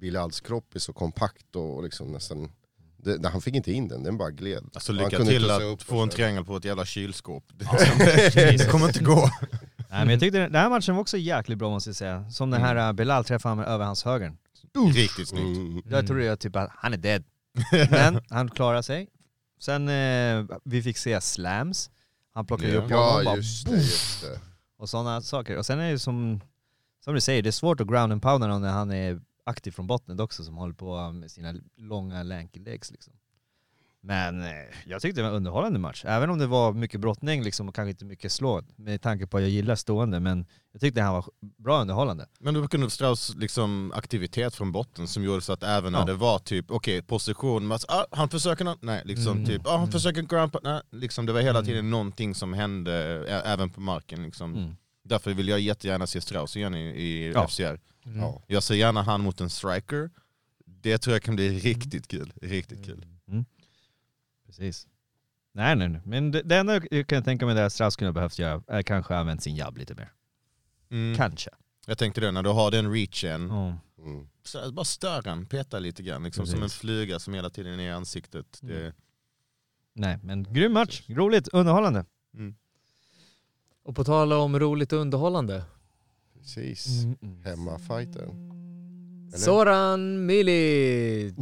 [0.00, 2.52] Bilals kropp är så kompakt och liksom nästan,
[2.96, 4.64] det, han fick inte in den, den bara gled.
[4.74, 7.44] Alltså lycka kunde till att upp få en triangel på ett jävla kylskåp.
[7.58, 9.30] Det, det kommer inte gå.
[9.90, 12.30] Nej, men jag tyckte den här matchen var också jäkligt bra måste jag säga.
[12.30, 14.36] Som den här eh, Belal träffade han över hans höger.
[14.94, 15.56] Riktigt snyggt.
[15.56, 15.82] Mm.
[15.90, 17.24] Jag trodde jag typ att han är dead.
[17.90, 19.08] Men han klarade sig.
[19.60, 21.90] Sen eh, vi fick se slams.
[22.32, 22.76] Han plockade Ja.
[22.78, 24.40] upp honom Ja, bara, just det, just det.
[24.76, 25.56] och sådana saker.
[25.58, 26.40] Och sen är det som,
[27.04, 29.70] som du säger, det är svårt att ground and pound honom när han är aktiv
[29.70, 33.12] från botten också som håller på med sina långa lanky legs liksom.
[34.06, 34.48] Men eh,
[34.86, 36.04] jag tyckte det var en underhållande match.
[36.06, 39.36] Även om det var mycket brottning liksom, och kanske inte mycket slå med tanke på
[39.36, 40.20] att jag gillar stående.
[40.20, 41.24] Men jag tyckte han var
[41.58, 42.26] bra underhållande.
[42.40, 46.04] Men då kunde Strauss liksom aktivitet från botten som gjorde så att även när Ja.
[46.04, 49.44] det var typ, okej position, men, ah, han försöker nå- nej liksom Mm.
[49.46, 49.92] typ, ah, han Mm.
[49.92, 51.66] försöker ground, pa- nej, liksom det var hela Mm.
[51.68, 52.92] tiden någonting som hände
[53.44, 54.54] även på marken liksom.
[54.56, 54.76] Mm.
[55.04, 57.44] Därför vill jag jättegärna se Strauss igen i, i Ja.
[57.48, 57.80] FCR.
[58.06, 58.18] Mm.
[58.20, 58.42] Ja.
[58.46, 60.10] Jag ser gärna han mot en striker,
[60.66, 63.06] det tror jag kan bli riktigt kul, riktigt kul.
[64.56, 64.86] Precis.
[65.52, 68.12] Nej nej nej, men det, det enda jag kan tänka mig där Strauss kunde ha
[68.14, 70.12] behövt göra är kanske använt sin jabb lite mer.
[70.90, 71.16] Mm.
[71.16, 71.50] Kanske.
[71.86, 73.74] Jag tänkte det, när du har den reachen, Mm.
[73.98, 74.28] Mm.
[74.44, 77.84] så bara stör den, peta lite grann, liksom, som en flyga som hela tiden är
[77.84, 78.58] i ansiktet.
[78.62, 78.92] Det, Mm.
[79.96, 82.04] Nej men grym match, roligt, underhållande.
[82.34, 82.54] mm.
[83.82, 85.64] Och på tal om roligt och underhållande.
[86.38, 87.04] Precis.
[87.04, 87.42] Mm.
[87.44, 88.50] Hemmafighten.
[89.28, 89.38] Eller?
[89.38, 91.34] Soran Milic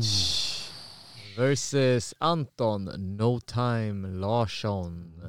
[1.36, 2.84] versus Anton
[3.16, 5.22] No Time Larsson.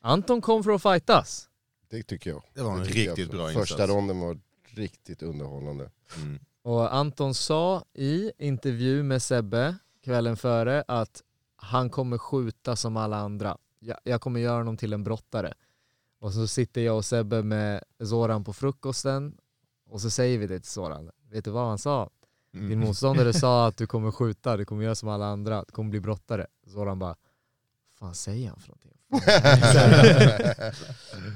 [0.00, 1.48] Anton kom för att fightas.
[1.90, 2.42] Det tycker jag.
[2.54, 3.92] Det var en Det riktigt bra Första insats.
[3.92, 5.90] ronden var riktigt underhållande.
[6.16, 6.38] Mm.
[6.62, 11.22] Och Anton sa i intervju med Sebbe kvällen före att
[11.56, 13.58] han kommer skjuta som alla andra.
[13.78, 15.54] Jag, jag kommer göra honom till en brottare.
[16.20, 19.36] Och så sitter jag och Sebbe med Zoran på frukosten
[19.90, 21.10] och så säger vi det till Zoran.
[21.30, 22.10] Vet du vad han sa?
[22.54, 22.68] Mm.
[22.68, 25.90] Din motståndare sa att du kommer skjuta, du kommer göra som alla andra, du kommer
[25.90, 26.46] bli brottare.
[26.66, 27.16] Zoran bara,
[27.98, 28.90] fan säger han för någonting?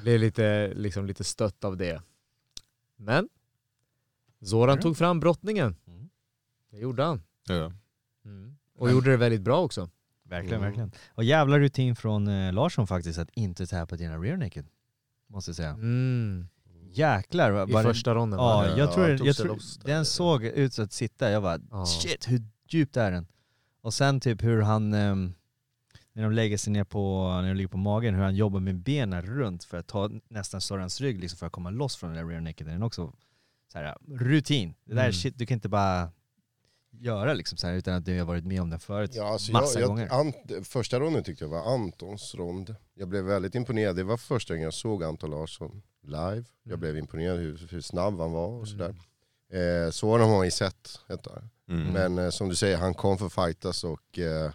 [0.03, 2.03] Blev lite, liksom, lite stött av det.
[2.97, 3.29] Men
[4.43, 4.83] Zoran Mm.
[4.83, 5.77] tog fram brottningen.
[5.87, 6.09] Mm.
[6.71, 7.23] Det gjorde han.
[7.49, 7.73] Ja.
[8.79, 9.91] Och gjorde det väldigt bra också.
[10.23, 10.67] Verkligen, Mm.
[10.67, 10.93] verkligen.
[11.15, 14.67] Och jävla rutin från eh, Larsson faktiskt att inte täpa dina rear naked.
[15.27, 15.71] Måste jag säga.
[15.71, 16.49] Mm.
[16.93, 20.05] Jäklar vad I det- första ronden Ja, var jag Ja, tror, jag tror loss den
[20.05, 21.87] såg ut så att sitta, jag bara Ja.
[21.87, 23.27] shit hur djupt är den?
[23.81, 25.35] Och sen typ hur han, ehm,
[26.13, 28.77] när de lägger sig ner på, när de ligger på magen, hur han jobbar med
[28.77, 32.25] benen runt för att ta nästan Sorans rygg liksom för att komma loss från den
[32.25, 32.67] där rear naked.
[32.67, 33.13] Den är också
[33.73, 34.75] så här, rutin.
[34.85, 35.13] Det där är Mm.
[35.13, 36.11] shit du kan inte bara
[36.91, 39.53] göra liksom så här, utan att du har varit med om det förut Ja, alltså
[39.53, 40.13] massa jag, jag, gånger.
[40.13, 42.75] Ant, första ronden tyckte jag var Antons rond.
[42.95, 43.97] Jag blev väldigt imponerad.
[43.97, 46.45] Det var första gången jag såg Anton Larsson live.
[46.63, 46.81] Jag Mm.
[46.81, 48.95] blev imponerad hur, hur snabb han var och sådär.
[49.53, 51.01] Eh, så har man ju sett.
[51.69, 51.93] Mm.
[51.93, 54.51] Men eh, som du säger, han kom för fightas och eh,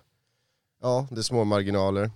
[0.82, 2.12] ja, det är små marginaler.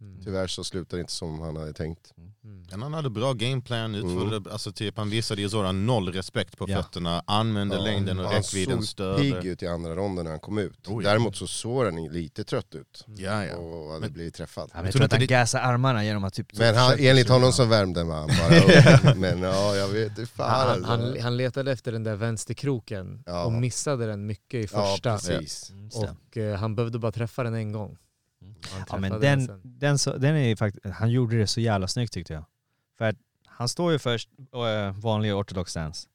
[0.00, 0.20] Mm.
[0.24, 2.12] Tyvärr så slutade det inte som han hade tänkt.
[2.16, 2.62] Mm.
[2.70, 6.64] Men han hade bra gameplan, utförde, alltså typ, han visade ju sådan noll respekt på
[6.68, 6.82] Ja.
[6.82, 9.18] fötterna, använde Ja, längden och han räckvidden såg större.
[9.18, 10.86] pigg ut i andra ronden när han kom ut.
[10.88, 11.10] Oh, ja.
[11.10, 13.56] Däremot så såg han lite trött ut Ja, ja.
[13.56, 14.64] och hade Men- blivit träffad.
[14.72, 16.58] Ja, men jag tror att han det- gasade armarna genom att typ...
[16.58, 18.26] Men han, enligt honom så värmde han bara
[19.10, 19.16] upp.
[19.16, 20.86] Men ja, jag vet inte fan Han, alltså.
[20.90, 23.44] han, han letade efter den där vänsterkroken Ja.
[23.44, 25.12] och missade den mycket i Ja, första.
[25.18, 25.70] precis.
[25.70, 27.96] Mm, och eh, han behövde bara träffa den en gång.
[28.70, 29.60] Han Ja men den, sen.
[29.64, 32.44] den, så, den är ju faktiskt, han gjorde det så jävla snyggt tyckte jag.
[32.98, 36.08] För att han står ju först, äh, vanlig ortodox stance,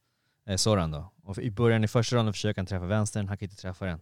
[0.48, 1.14] eh, Soran då.
[1.24, 4.02] Och i början i första ronden försöker han träffa vänstern, han kan inte träffa den.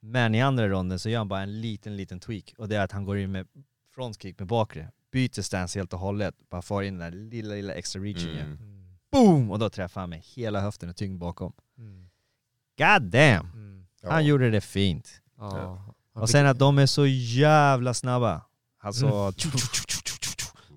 [0.00, 2.80] Men i andra ronden så gör han bara en liten, liten tweak och det är
[2.80, 3.46] att han går in med
[3.94, 7.74] frontkick med bakre, byter stance helt och hållet, bara får in den där lilla, lilla
[7.74, 8.28] extra reachen.
[8.30, 8.58] Mm.
[8.58, 8.98] Mm.
[9.12, 9.50] Boom!
[9.50, 11.52] Och då träffar han med hela höften och tyngd bakom.
[11.78, 12.08] Mm.
[12.78, 13.46] God damn!
[13.52, 13.86] Mm.
[14.02, 14.10] Ja.
[14.10, 15.22] Han gjorde det fint.
[15.38, 15.94] Ja.
[16.20, 18.42] Och sen att de är så jävla snabba.
[18.82, 19.32] Alltså, Mm.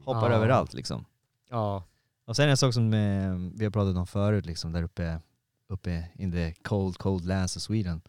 [0.05, 0.35] hoppar Ja.
[0.37, 1.05] överallt liksom.
[1.49, 1.83] Ja.
[2.25, 5.19] Och sen en sak som eh, vi har pratat om förut, liksom, där uppe,
[5.69, 8.01] uppe in the cold, cold lands of Sweden.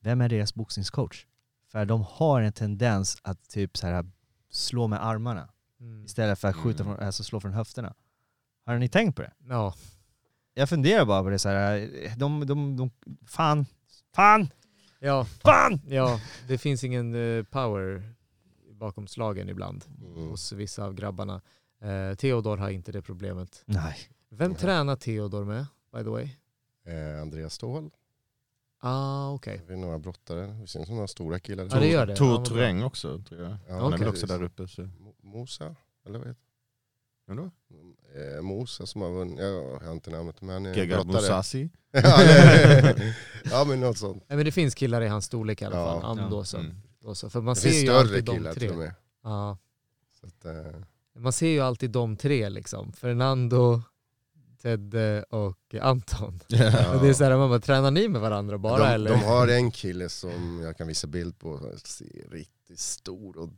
[0.00, 1.26] Vem är deras boxningscoach?
[1.72, 4.10] För de har en tendens att typ så här
[4.50, 5.48] slå med armarna
[5.80, 6.04] Mm.
[6.04, 6.96] istället för att skjuta Mm.
[6.96, 7.94] från, alltså slå från höfterna.
[8.66, 9.32] Har ni tänkt på det?
[9.48, 9.74] Ja.
[10.54, 11.90] Jag funderar bara på det så här.
[12.16, 12.90] de, de, de
[13.26, 13.66] fan,
[14.14, 14.48] fan,
[15.00, 15.24] Ja.
[15.24, 15.80] fan!
[15.88, 18.12] ja, det finns ingen eh, power
[18.72, 20.28] bakom slagen ibland Mm.
[20.28, 21.40] hos vissa av grabbarna.
[21.82, 23.62] Eh, Theodor har inte det problemet.
[23.66, 23.96] Nej.
[24.30, 24.60] Vem Nej.
[24.60, 26.28] tränar Theodor med, by the way?
[26.86, 27.90] Eh, Andreas Ståhl,
[28.82, 29.62] Ah, okej.
[29.66, 31.68] det är några brottare, det ser som några stora killar.
[31.70, 32.12] Ja, det gör det.
[32.12, 32.26] Ja, Tor
[32.56, 32.86] vad bra.
[32.86, 33.56] Också tror jag.
[33.68, 34.68] Ja, Han är väl också där uppe.
[34.68, 34.82] Så.
[34.82, 35.76] Mo- Mosa,
[36.06, 36.40] eller vad heter
[37.30, 37.50] Vem då?
[38.20, 41.22] Eh, Mosa som har vunnit, ja, jag har inte namnet men han är Gegard brottare.
[41.22, 41.70] Mousasi.
[43.50, 44.24] ja, men något sånt.
[44.28, 46.00] Nej, men det finns killar i hans storlek i alla fall.
[46.02, 46.16] Ja.
[46.22, 46.28] Ja.
[46.30, 46.56] Då så.
[46.58, 46.74] Mm.
[47.14, 47.30] Så.
[47.30, 48.78] För man Det ser finns ju större alltid de killar till och tre.
[48.78, 48.94] med.
[49.24, 49.58] Ja.
[50.20, 50.80] Så att, eh,
[51.18, 52.92] Man ser ju alltid de tre liksom.
[52.92, 53.82] Fernando,
[54.62, 56.40] Tedde och Anton.
[56.48, 56.94] Ja.
[56.94, 59.10] Och det är så här, man bara, tränar ni med varandra bara de, eller?
[59.10, 61.60] de har en kille som jag kan visa bild på,
[62.30, 63.48] riktigt stor och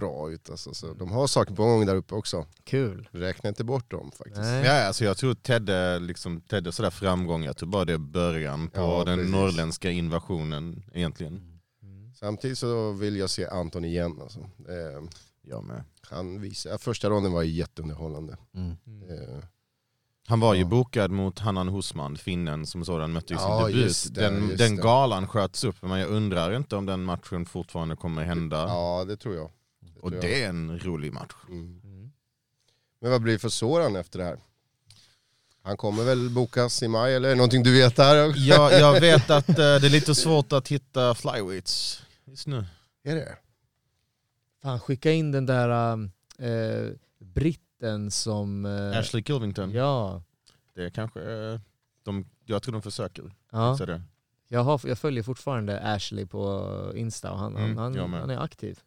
[0.00, 0.50] bra ut.
[0.50, 0.74] Alltså.
[0.74, 2.46] Så de har saker på gång där uppe också.
[2.64, 3.08] Kul.
[3.12, 4.40] Räkna inte bort dem faktiskt.
[4.40, 4.64] Nej.
[4.64, 8.68] Ja, alltså jag tror Tedde, liksom, Tedde sådär framgång, jag tror bara det är början
[8.68, 9.32] på Ja, den precis.
[9.34, 11.34] norrländska invasionen egentligen.
[11.82, 12.14] Mm.
[12.14, 14.18] Samtidigt så vill jag se Anton igen.
[14.22, 14.38] Alltså.
[14.40, 15.08] Eh,
[15.42, 15.84] Jag med.
[16.10, 18.36] han visar, första ronden var jätteunderhållande.
[18.54, 18.76] Mm.
[18.86, 19.08] Mm.
[19.10, 19.38] Eh,
[20.30, 20.66] Han var ju Ja.
[20.66, 23.82] bokad mot Hannan Husman, finnen som sådan mötte ju sin Ja, debut.
[23.84, 27.46] just det, den just den galan sköts upp, men jag undrar inte om den matchen
[27.46, 28.56] fortfarande kommer hända.
[28.56, 29.50] ja det tror jag.
[30.00, 31.34] Det Och det är en rolig match.
[31.48, 31.80] Mm.
[31.84, 32.10] Mm.
[33.00, 34.38] Men vad blir det för Soran efter det här?
[35.62, 38.32] Han kommer väl bokas i maj eller någonting du vet där?
[38.36, 42.64] Jag, jag vet att eh, det är lite svårt att hitta flyweights just nu.
[43.02, 43.36] Är det?
[44.62, 45.94] Fan, skicka in den där
[46.38, 48.64] äh, britten som...
[48.66, 50.22] eh, Ashley Kilvington, Ja.
[50.74, 51.20] det är kanske,
[52.02, 53.34] de, jag tror de försöker.
[53.52, 53.76] ja.
[53.76, 54.02] Så det.
[54.48, 58.80] Jag, har, jag följer fortfarande Ashley på Insta och han, Mm, han, han är aktiv.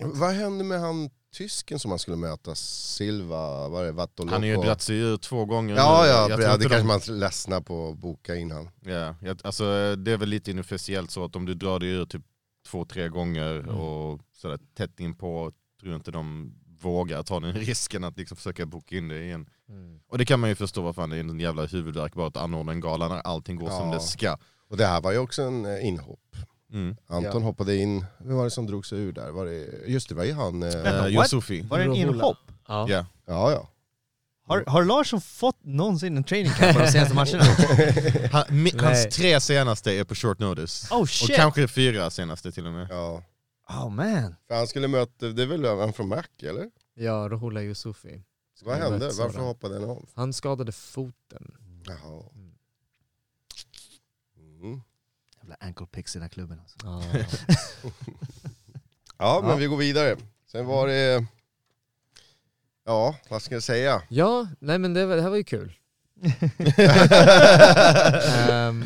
[0.00, 2.54] Vad hände med han tysken som han skulle möta?
[2.54, 4.08] Silva, vad är det?
[4.18, 6.78] Han har ju dragit sig ur två gånger Ja, ja, Jag ja det inte kanske
[6.78, 8.68] de- man ledsnar på att boka in han.
[8.80, 12.06] Ja, jag, alltså, det är väl lite inofficiellt så att om du drar dig ur
[12.06, 12.22] typ
[12.70, 13.76] två, tre gånger Mm.
[13.76, 18.36] och sådär tätt in på tror jag inte de vågar ta den risken att liksom
[18.36, 19.48] försöka boka in det igen.
[19.68, 20.00] Mm.
[20.08, 22.36] Och det kan man ju förstå vad fan det är en jävla huvudvärk bara att
[22.36, 23.94] anordna en gala när allting går som Ja.
[23.94, 24.36] det ska.
[24.68, 26.36] Och det här var ju också en eh, inhopp.
[26.72, 26.96] Mm.
[27.06, 29.30] Anton hoppade in, vem var det som drog sig ur där?
[29.30, 30.62] Var det, just det, var ju han.
[30.62, 31.12] Eh, Vänta, what?
[31.12, 31.60] Yusufi.
[31.62, 32.38] Var det en inhopp?
[32.68, 32.86] Ja.
[32.88, 33.06] Ja.
[33.26, 33.68] ja, ja.
[34.48, 37.44] Har, har Larsson fått någonsin en training camp på de senaste matcherna?
[38.32, 38.84] Han, mi, Nej.
[38.84, 40.90] hans tre senaste är på short notice.
[40.90, 41.36] Oh Och shit!
[41.36, 42.86] kanske fyra senaste till och med.
[42.90, 43.22] ja.
[43.68, 44.34] Oh man.
[44.48, 46.70] För han skulle möta, det är väl han från Mac eller?
[46.94, 48.22] Ja, Rohola Yusufi.
[48.64, 49.06] Vad Skulle hände?
[49.06, 49.46] Varför Soran.
[49.46, 50.08] hoppade den av?
[50.14, 51.54] Han skadade foten.
[51.86, 52.22] Jaha.
[54.62, 54.80] Mm.
[55.46, 56.78] Jävla ankle picks i den här klubben alltså.
[56.82, 57.02] Ja.
[59.18, 60.16] Ja, men vi går vidare.
[60.52, 61.26] Sen var det,
[62.86, 64.02] ja, vad ska jag säga?
[64.08, 65.72] ja, nej men det, var- det här var ju kul.
[68.50, 68.84] Ehm,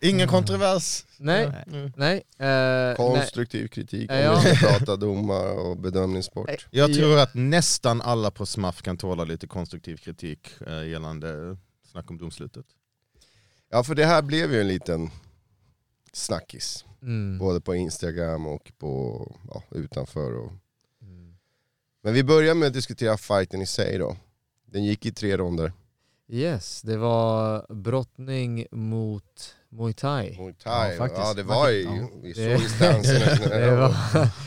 [0.00, 1.04] Ingen kontrovers.
[1.18, 1.92] nej, Mm.
[1.96, 2.16] nej.
[2.38, 2.96] eh, nej.
[2.96, 4.42] Konstruktiv kritik om Ja.
[4.44, 6.66] vi ska prata domar och bedömningssport.
[6.70, 6.94] Jag Ja.
[6.96, 11.56] tror att nästan alla på SMAF kan tåla lite konstruktiv kritik eh, gällande
[11.90, 12.66] snack om domslutet.
[13.70, 15.10] Ja, för det här blev ju en liten
[16.16, 16.84] snackis.
[17.02, 17.38] Mm.
[17.38, 20.32] Både på Instagram och på, ja, utanför.
[20.32, 20.52] Och...
[21.02, 21.36] Mm.
[22.02, 24.16] Men vi börjar med att diskutera fighten i sig då.
[24.66, 25.72] Den gick i tre ronder.
[26.28, 30.36] Yes, det var brottning mot Muay Thai.
[30.38, 31.36] Muay Thai, Ja, ja, faktiskt.
[31.36, 32.08] det var ju, Ja.
[32.22, 33.20] vi såg ju stansen.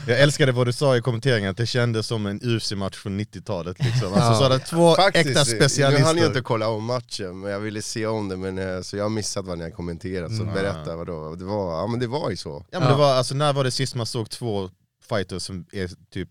[0.08, 3.80] Jag älskade vad du sa i kommenteringen, att det kändes som en UFC-match från 90-talet.
[3.84, 4.14] Liksom.
[4.14, 4.36] Alltså, Ja.
[4.36, 6.06] så hade två äkta Faktiskt, nu specialister.
[6.06, 8.98] hann jag inte kolla om matchen, men jag ville se om det, men, eh, så
[8.98, 10.54] jag har missat vad ni har kommenterat, så Mm.
[10.54, 11.36] berätta vad då.
[11.36, 12.66] Det var, ja men det var ju så.
[12.72, 12.94] Ja, men Ja.
[12.96, 14.70] Det var, alltså, när var det sist man såg två
[15.10, 16.30] fighters som är typ,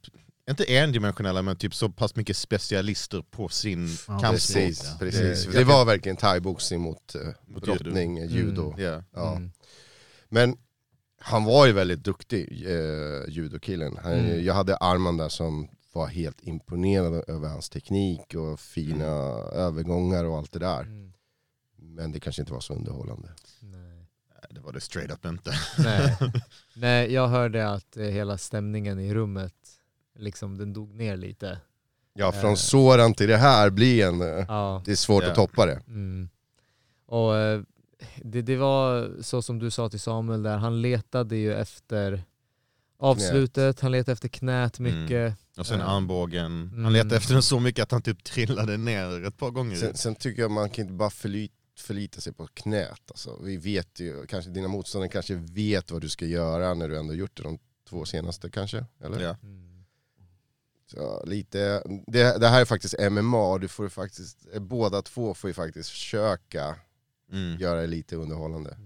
[0.51, 4.55] inte endimensionella men typ så pass mycket specialister på sin Ja, kampsport.
[4.55, 4.97] Precis, ja.
[4.99, 5.45] precis.
[5.47, 8.75] Det- Det, var verkligen thaiboxning mot, uh, Mot brottning, judo.
[8.79, 9.03] Ja.
[9.15, 9.37] Ja.
[9.37, 9.51] mm.
[10.29, 10.57] Men
[11.21, 13.97] han var ju väldigt duktig, eh, judokillen.
[14.03, 14.45] Han, Mm.
[14.45, 19.07] Jag hade Arman där som var helt imponerad över hans teknik och fina
[19.53, 20.81] övergångar och allt det där.
[20.81, 21.13] Mm.
[21.77, 23.29] Men det kanske inte var så underhållande.
[23.61, 24.07] Nej.
[24.51, 25.53] Det var det straight up inte.
[25.79, 26.17] Nej.
[26.75, 29.55] Nej, jag hörde att eh, hela stämningen i rummet,
[30.19, 31.59] liksom den dog ner lite.
[32.15, 32.57] Ja, från Eh.
[32.57, 34.21] Soran till det här blir en...
[34.23, 34.83] eh, Ja.
[34.85, 35.29] Det är svårt Ja.
[35.31, 35.83] att toppa det.
[35.87, 36.29] Mm.
[37.07, 37.61] Och eh,
[38.23, 42.23] det, det var så som du sa till Samuel där, han letade ju efter
[42.99, 45.35] avslutet, han letade efter knät mycket.
[45.59, 46.47] Och sen armbågen.
[46.73, 46.85] Mm.
[46.85, 49.77] Han letade efter den så mycket att han typ trillade ner ett par gånger.
[49.77, 53.01] Sen, sen tycker jag man kan inte bara förlita, förlita sig på knät.
[53.11, 56.99] Alltså, vi vet ju, kanske dina motståndare kanske vet vad du ska göra när du
[56.99, 57.59] ändå gjort det de
[57.89, 58.85] två senaste kanske?
[59.05, 59.21] Eller?
[59.21, 59.37] Ja.
[59.43, 59.68] Mm.
[60.93, 65.51] Så lite, det, det här är faktiskt MMA, du får faktiskt, eh, båda två får
[65.51, 66.77] ju faktiskt försöka
[67.33, 67.59] Mm.
[67.61, 68.77] göra det lite underhållande.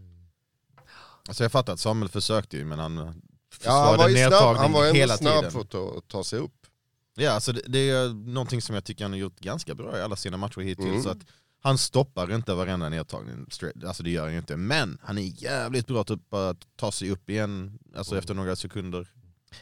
[1.29, 3.15] Alltså jag fattar att Samuel försökte ju men han Ja, han
[3.51, 5.51] försvarade var ju snabb, han var ändå snabb tiden.
[5.53, 6.67] för att ta, ta sig upp.
[7.15, 10.03] Ja, alltså det, det är någonting som jag tycker han har gjort ganska bra i
[10.03, 10.89] alla sina matcher hittills.
[10.89, 11.03] Mm.
[11.03, 11.19] Så att
[11.63, 13.47] han stoppar inte varenda nedtagning,
[13.87, 14.57] alltså det gör han ju inte.
[14.57, 18.57] Men han är jävligt bra typ på att ta sig upp igen alltså efter några
[18.57, 19.09] sekunder.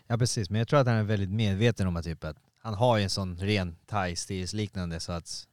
[0.06, 2.74] Ja precis, men jag tror att han är väldigt medveten om att, typ att han
[2.74, 4.16] har ju en sån ren thai
[4.52, 5.46] liknande så att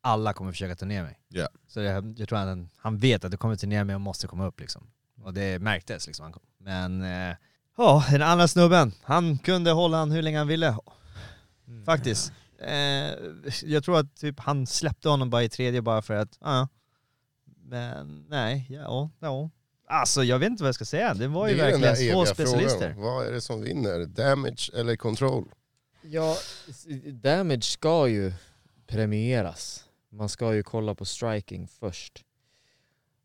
[0.00, 1.20] alla kommer försöka ta ner mig.
[1.28, 1.48] Ja.
[1.68, 4.00] Så jag, jag tror att han, han vet att du kommer ta ner mig och
[4.00, 4.90] måste komma upp liksom.
[5.22, 6.22] Och det märktes liksom.
[6.22, 6.42] Han kom.
[6.58, 7.36] Men eh,
[7.76, 10.76] ja, den andra snubben, han kunde hålla han hur länge han ville.
[11.66, 11.84] Mm.
[11.84, 12.32] Faktiskt.
[12.58, 13.14] Eh,
[13.62, 16.68] jag tror att typ han släppte honom bara i tredje bara för att, ja.
[17.44, 19.50] Men nej, ja, ja.
[19.86, 21.14] Alltså jag vet inte vad jag ska säga.
[21.14, 22.78] Det var ju Det verkligen två specialister.
[22.78, 23.02] frågan.
[23.02, 24.04] Vad är det som vinner?
[24.06, 25.48] Damage eller control?
[26.02, 26.36] Ja,
[27.12, 28.32] damage ska ju
[28.86, 29.84] premieras.
[30.10, 32.24] Man ska ju kolla på striking först.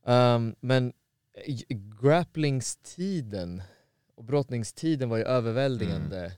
[0.05, 0.93] Ehm, men
[2.01, 3.61] grapplingstiden
[4.15, 6.31] och brottningstiden var ju överväldigande.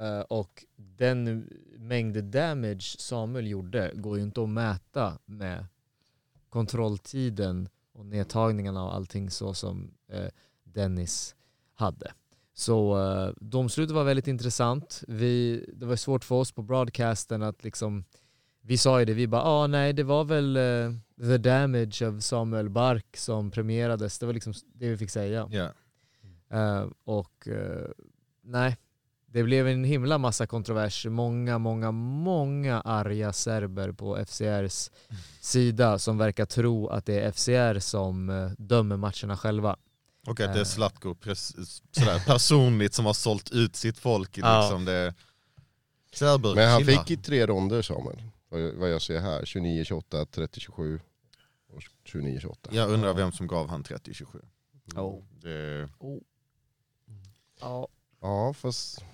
[0.00, 1.48] Eh, och den
[1.78, 5.66] mängd damage Samuel gjorde går ju inte att mäta med
[6.48, 10.28] kontrolltiden och nedtagningarna och allting så som eh,
[10.64, 11.34] Dennis
[11.74, 12.12] hade.
[12.54, 15.04] Så uh, domslutet var väldigt intressant.
[15.08, 18.04] Vi, det var svårt för oss på broadcasten att liksom,
[18.60, 22.20] vi sa ju det, vi bara ah, nej det var väl eh, the damage av
[22.20, 25.48] Samuel Bark som premierades, det var liksom det vi fick säga.
[25.50, 25.70] Ja.
[26.50, 27.90] Eh, och eh,
[28.42, 28.76] nej,
[29.36, 31.06] det blev en himla massa kontrovers.
[31.06, 34.90] Många, många, många arga serber på FCRs
[35.40, 39.76] sida som verkar tro att det är FCR som eh, dömer matcherna själva.
[40.26, 40.64] Och att det är Eh.
[40.64, 41.14] Zlatko
[42.26, 44.38] personligt som har sålt ut sitt folk.
[44.38, 44.60] Ja.
[44.60, 45.14] Liksom det,
[46.12, 48.22] Serber, Men han fick i tre ronder Samuel.
[48.48, 49.42] Vad jag ser här.
[49.42, 51.00] 29-28, 30-27
[51.72, 52.56] och 29-28.
[52.70, 54.40] Jag undrar vem som gav han 30-27.
[54.94, 55.24] Oh.
[55.42, 55.88] Det,
[57.60, 57.88] Ja.
[58.20, 59.04] Ja fast...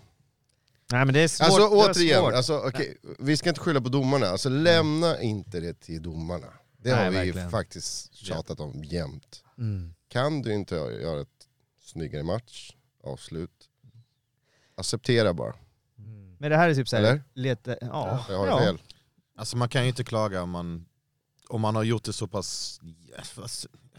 [0.93, 1.47] Nej men det är svårt.
[1.47, 2.34] Alltså återigen, svårt.
[2.34, 4.26] alltså, okej, vi ska inte skylla på domarna.
[4.26, 6.47] Alltså lämna inte det till domarna.
[6.76, 7.51] Det Nej, har vi verkligen.
[7.51, 9.45] faktiskt tjatat om jämt.
[9.59, 9.95] Mm.
[10.09, 11.49] Kan du inte göra ett
[11.80, 12.72] snyggare match,
[13.05, 13.68] avslut,
[14.74, 15.55] acceptera bara.
[15.99, 16.36] Mm.
[16.38, 17.22] Men det här är typ såhär, Eller?
[17.34, 18.24] lite, ja.
[18.28, 18.59] Jag har ja.
[18.59, 18.82] fel.
[19.36, 20.86] alltså man kan ju inte klaga om man,
[21.49, 22.80] om man har gjort det så pass...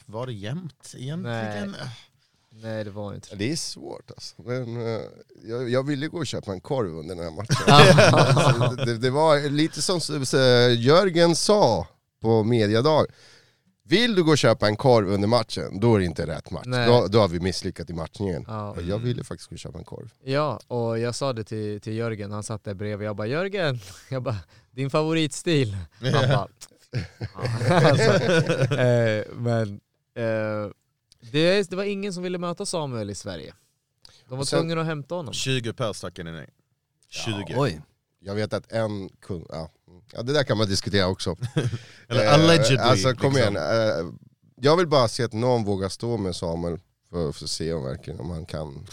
[0.05, 1.71] Var det jämnt egentligen?
[1.71, 1.89] Nej
[2.61, 4.35] det var inte Det är svårt alltså.
[4.41, 5.01] Men, eh,
[5.43, 8.85] jag, jag ville gå och köpa en korv under den här matchen.
[8.85, 9.99] Det, det var lite som
[10.77, 11.87] Jörgen sa
[12.21, 13.05] på mediadag.
[13.85, 16.63] Vill du gå och köpa en korv under matchen, då är det inte rätt match.
[16.65, 16.87] Nej.
[16.87, 18.45] Då, då har vi misslyckats i matchningen.
[18.47, 18.75] Ja.
[18.81, 20.13] Jag ville faktiskt gå och köpa en korv.
[20.23, 23.79] Ja, och jag sa det till, till Jörgen, han satt där bredvid, jag bara Jörgen,
[24.09, 24.37] jag bara,
[24.71, 25.77] din favoritstil?
[25.99, 26.47] Han bara,
[27.89, 29.79] alltså, eh, men
[30.15, 30.71] eh,
[31.31, 33.53] det, det var ingen som ville möta Samuel i Sverige.
[34.29, 35.33] De var sen- tvungna att hämta honom.
[35.33, 36.49] 20 pers tackade nej.
[37.09, 37.53] 20.
[37.57, 37.81] Oj.
[38.19, 39.69] Jag vet att en kund, ja,
[40.11, 41.35] ja det där kan man diskutera också.
[42.07, 42.77] Eller Eh, allegedly.
[42.77, 43.37] Alltså kom liksom.
[43.37, 44.13] igen, eh,
[44.55, 47.83] jag vill bara se att någon vågar stå med Samuel för, för att se om
[47.83, 48.87] verkligen om han kan.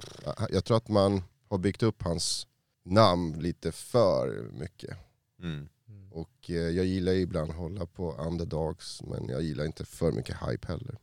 [0.51, 2.47] Jag tror att man har byggt upp hans
[2.85, 4.97] namn lite för mycket.
[5.43, 5.69] Mm.
[6.13, 10.13] Och eh, jag gillar ju ibland att hålla på underdogs, men jag gillar inte för
[10.13, 10.99] mycket hype heller.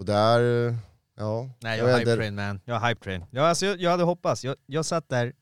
[0.00, 0.40] Och där,
[1.16, 1.48] ja.
[1.60, 2.60] Nej jag är hype train man.
[2.64, 3.24] Jag är hype train.
[3.30, 4.44] Ja, alltså, jag, jag hade hoppats.
[4.44, 5.32] Jag, jag satt där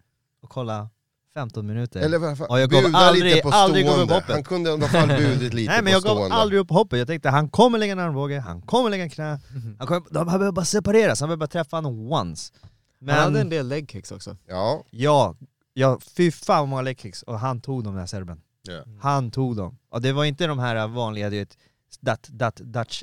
[0.42, 0.88] och kollade
[1.34, 2.00] 15 minuter.
[2.00, 4.28] Eller fall, Och jag gav aldrig- lite på aldrig gav upp hoppet.
[4.34, 7.09] Han kunde i alla fall budit lite Nej men jag gav aldrig upp hoppet, jag
[7.09, 9.40] tänkte han kommer lägga en armbåge, han kommer lägga en knä,
[9.78, 12.52] han, kommer, de- han behöver bara separeras, han behöver bara träffa honom once.
[12.98, 14.36] Men Han hade en del leg kicks också.
[14.46, 15.34] Ja, ja,
[15.74, 18.40] ja, fy fan vad många leg kicks, och han tog dem den här serben.
[18.62, 18.82] Ja.
[19.00, 19.78] Han tog dem.
[19.90, 21.56] Och det var inte de här vanliga, du vet,
[22.00, 23.02] dat, dat, Dutch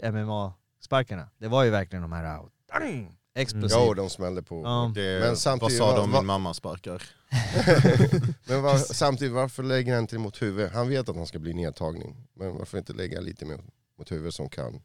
[0.90, 1.30] MMA-sparkarna.
[1.38, 2.42] Det var ju verkligen de här,
[2.74, 3.82] dang, explosiva.
[3.86, 4.62] jo, de smällde på.
[4.64, 4.92] Ja.
[4.96, 7.04] Det, Men vad samtidigt sa var- de var- min mamma sparkar?
[8.48, 10.74] Men var, samtidigt, varför lägger han inte mot huvudet?
[10.74, 12.16] Han vet att han ska bli nedtagning.
[12.34, 13.60] Men varför inte lägga lite mer
[13.98, 14.82] mot huvudet som kan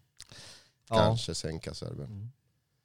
[0.88, 0.96] Ja.
[0.96, 2.04] kanske sänka serben?
[2.06, 2.30] Mm.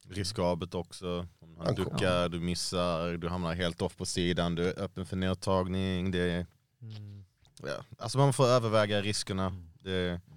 [0.10, 1.28] Riskabelt också.
[1.40, 5.06] Om han Han duckar, du missar, du hamnar helt off på sidan, du är öppen
[5.06, 6.12] för nedtagning.
[6.12, 6.46] Det är,
[6.82, 7.26] Mm.
[7.64, 7.84] ja.
[7.98, 9.50] Alltså man får överväga riskerna.
[9.80, 10.35] Det, Nej,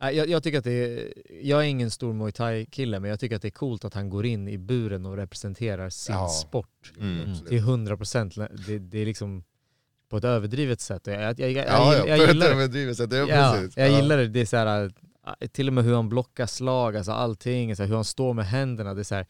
[0.00, 3.36] Jag, jag tycker att det är, jag är ingen stor muay thai-kille men jag tycker
[3.36, 6.28] att det är coolt att han går in i buren och representerar sin Ja.
[6.28, 7.30] sport mm.
[7.30, 7.48] Absolut.
[7.48, 8.34] till 100 procent.
[8.66, 9.44] Det, det är liksom
[10.10, 11.06] på ett överdrivet sätt.
[11.06, 13.06] Jag, jag, jag, jag, Ja, ja, jag, jag att gillar.
[13.06, 13.76] Det är Ja, precis.
[13.76, 13.96] jag Ja.
[13.96, 14.28] gillar det.
[14.28, 14.92] Det är så här,
[15.40, 18.34] äh, till och med hur han blockar slag, alltså allting, så här, hur han står
[18.34, 18.94] med händerna.
[18.94, 19.26] Det är så här,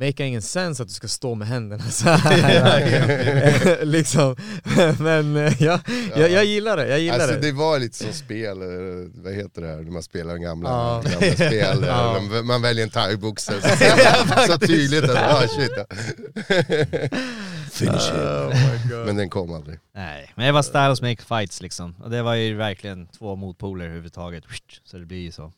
[0.00, 3.84] make ingen sense att du ska stå med händerna så här.
[3.84, 4.36] liksom.
[4.98, 5.80] Men eh, ja,
[6.16, 7.40] jag, jag gillar det, jag gillar Alltså det.
[7.40, 8.68] det var lite som spel, eh,
[9.14, 11.02] vad heter det här, när man spelar gamla, Ja.
[11.10, 12.20] gamla spel, eh, Ja.
[12.30, 15.72] man, man väljer en thaiboxare, så, man så tydligt att, ah, shit.
[15.76, 15.84] Ja.
[17.70, 19.04] Finish him.
[19.06, 19.78] Men den kom aldrig.
[19.94, 21.94] Nej, men det var styles make fights liksom.
[22.02, 24.44] Och det var ju verkligen två motpoler överhuvudtaget.
[24.84, 25.52] Så det blir ju så.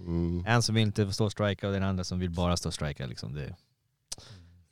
[0.00, 0.44] Mm.
[0.46, 2.74] En som vill inte stå och strika och den andra som vill bara stå och
[2.74, 3.34] strika liksom.
[3.34, 3.54] Det,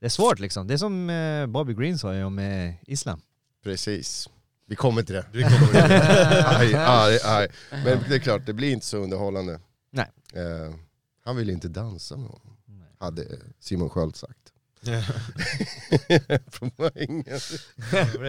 [0.00, 0.66] det är svårt liksom.
[0.66, 3.20] Det är som eh, Bobby Green sa ju om eh, Islam.
[3.62, 4.28] Precis.
[4.66, 5.26] Vi kommer till det.
[5.32, 6.44] Vi kommer till det.
[6.58, 7.48] aj, aj, aj.
[7.70, 9.60] Men det är klart, det blir inte så underhållande.
[9.90, 10.10] Nej.
[10.34, 10.74] Eh,
[11.24, 12.56] han ville inte dansa med honom,
[12.98, 13.24] hade
[13.60, 14.52] Simon Sköld sagt.
[16.76, 17.40] Poängen.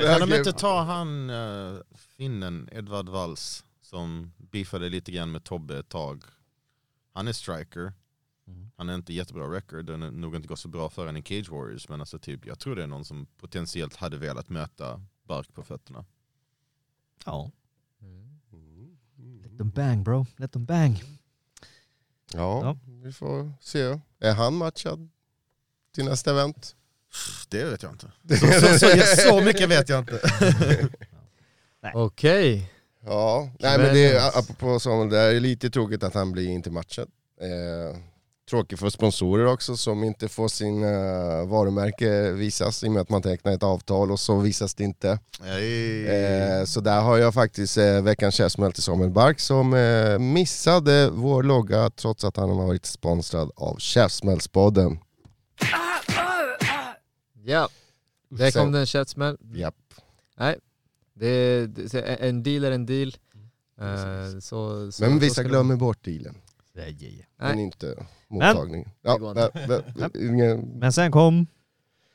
[0.05, 5.79] Kan de inte ta han uh, finnen Edvard Walls som beefade lite grann med Tobbe
[5.79, 6.23] ett tag.
[7.13, 7.93] Han är striker.
[8.79, 8.87] Mm.
[8.87, 11.21] Han är inte jättebra record, den är nog inte gått så bra för honom i
[11.23, 15.01] Cage Warriors men alltså typ, jag tror det är någon som potentiellt hade velat möta
[15.23, 16.05] Bark på fötterna.
[17.25, 17.51] Ja.
[19.43, 21.03] Let them bang bro, let them bang.
[22.33, 22.77] Ja, Ja.
[23.03, 23.99] vi får se.
[24.19, 25.09] Är han matchad
[25.95, 26.75] till nästa event?
[27.49, 28.11] Det vet jag inte.
[28.29, 28.87] Så, så, så,
[29.29, 30.19] så mycket vet jag inte.
[31.93, 32.71] Okej.
[33.05, 36.71] Ja, nej men det är, apropå Samuel, det är lite tråkigt att han blir inte
[36.71, 37.11] matchad.
[37.41, 37.97] Eh,
[38.49, 43.09] tråkigt för sponsorer också som inte får sin eh, varumärke visas i och med att
[43.09, 45.09] man tecknar ett avtal och så visas det inte.
[45.09, 51.09] Eh, så där har jag faktiskt eh, veckans käftsmäll till Samuel Bark som eh, missade
[51.09, 54.99] vår logga trots att han har varit sponsrad av Käftsmällspodden.
[57.43, 57.69] Ja,
[58.29, 59.37] där kom det en käftsmäll.
[59.53, 59.75] Japp.
[60.37, 60.55] Nej,
[61.13, 63.15] det, det, en deal är en deal.
[63.81, 66.35] Eh, så, så, Men vissa glömmer bort dealen,
[66.77, 67.25] Nej.
[67.37, 68.89] men inte mottagningen.
[69.01, 69.83] Ja, går nej, inte.
[69.95, 71.47] nej, ingen, Men sen kom...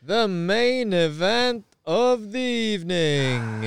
[0.06, 3.64] The main event of the evening.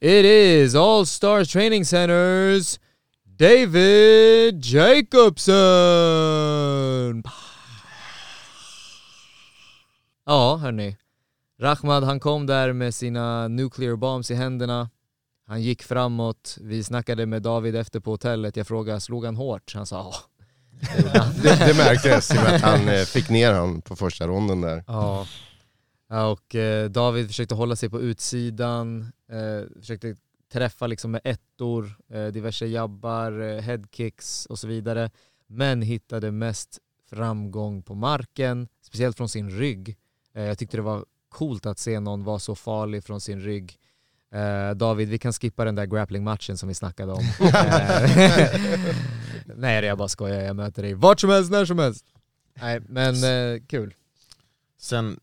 [0.00, 2.78] it is All Stars Training Center's
[3.24, 5.52] David Jacobson!
[10.26, 10.96] Ja, hörni.
[11.60, 14.90] Rahmad han kom där med sina nuclear bombs i händerna.
[15.46, 16.58] Han gick framåt.
[16.60, 18.56] Vi snackade med David efter på hotellet.
[18.56, 19.74] Jag frågade, slog han hårt?
[19.74, 20.14] Han sa ja.
[21.42, 24.60] det, det märktes i och med att han eh, fick ner han på första ronden
[24.60, 24.84] där.
[24.86, 25.26] Ja.
[26.20, 30.16] Och eh, David försökte hålla sig på utsidan, eh, försökte
[30.52, 35.10] träffa liksom med ettor, eh, diverse jabbar, headkicks och så vidare.
[35.46, 36.78] Men hittade mest
[37.10, 39.96] framgång på marken, speciellt från sin rygg.
[40.32, 43.78] Jag tyckte det var coolt att se någon vara så farlig från sin rygg.
[44.76, 47.22] David, vi kan skippa den där grappling-matchen som vi snackade om.
[49.56, 50.40] Nej, jag bara skojar.
[50.40, 52.04] Jag möter dig vart som helst, när som helst.
[52.60, 53.14] Nej, men
[53.66, 53.94] kul.
[54.78, 55.20] Sen,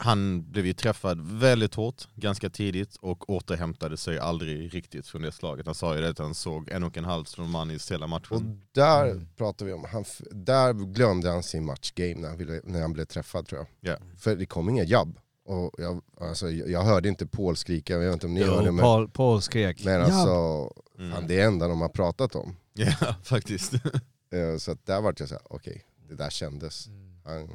[0.00, 5.32] han blev ju träffad väldigt hårt ganska tidigt och återhämtade sig aldrig riktigt från det
[5.32, 5.66] slaget.
[5.66, 8.60] Han sa ju det att han såg en och en halv Stromanis hela Och matchen.
[8.72, 9.28] där Mm.
[9.36, 13.04] pratar vi om, han, där glömde han sin matchgame när han, ville, när han blev
[13.04, 13.92] träffad tror jag.
[13.92, 13.98] Ja.
[14.16, 15.18] För det kom inga jabb.
[15.44, 18.72] Och jag, alltså, jag hörde inte Paul skrika, jag vet inte om ni Jo, hörde
[18.72, 21.12] men, Paul, Paul skrek men "Ja!" alltså, Mm.
[21.12, 22.56] fan, det är enda de har pratat om.
[22.72, 23.74] Ja, faktiskt.
[23.74, 26.86] Eh, Så att där vart jag såhär, okej, det där kändes.
[27.24, 27.48] Han, Ja,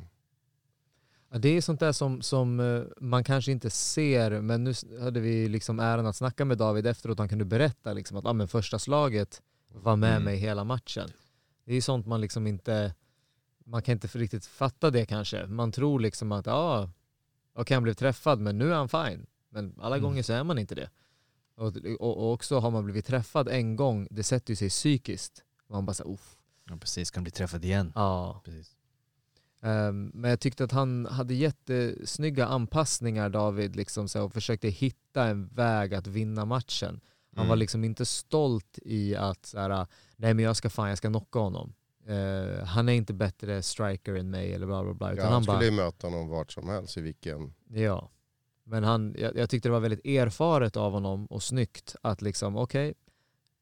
[1.42, 5.48] det är sånt där som, som eh, man kanske inte ser, men nu hade vi
[5.50, 8.80] liksom äran att snacka med David efteråt, han kunde berätta liksom att ah, men första
[8.80, 9.42] slaget
[9.74, 10.24] var med Mm.
[10.24, 11.10] mig hela matchen.
[11.66, 12.96] Det är sånt man liksom inte,
[13.66, 15.46] man kan inte riktigt fatta det kanske.
[15.48, 16.90] Man tror liksom att ja, ah,
[17.56, 19.26] okej han blev träffad men nu är han fine.
[19.50, 20.04] Men alla Mm.
[20.04, 20.90] gånger så är man inte det.
[21.56, 21.68] Och,
[22.00, 25.44] och, och också har man blivit träffad en gång, det sätter ju sig psykiskt.
[25.70, 26.38] Man bara såhär, uff.
[26.70, 27.92] Ja, precis, kan bli träffad igen.
[27.96, 28.42] Ja.
[28.46, 28.72] Precis.
[29.64, 35.24] Ehm, men jag tyckte att han hade jättesnygga anpassningar David liksom, så, och försökte hitta
[35.26, 37.00] en väg att vinna matchen.
[37.36, 37.50] Han Mm.
[37.50, 41.10] var liksom inte stolt i att så här, nej men jag ska fan, jag ska
[41.10, 41.74] knocka honom.
[42.08, 45.14] Eh, han är inte bättre striker än mig eller bla bla bla.
[45.16, 47.54] ja, han han skulle ju möta honom vart som helst i vilken...
[47.70, 48.10] ja.
[48.66, 52.58] Men han, jag, jag tyckte det var väldigt erfaret av honom och snyggt att liksom,
[52.58, 52.94] okej,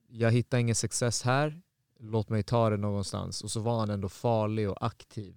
[0.07, 1.61] jag hittar ingen success här,
[1.99, 3.41] låt mig ta det någonstans.
[3.43, 5.35] Och så var han ändå farlig och aktiv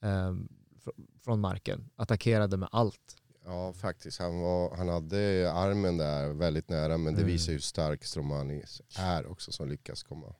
[0.00, 1.90] fr- från marken.
[1.96, 3.16] Attackerade med allt.
[3.44, 7.32] Ja faktiskt, han, var, han hade armen där väldigt nära men det Mm.
[7.32, 8.62] visar hur stark Stromani
[8.98, 10.34] är också som lyckas komma.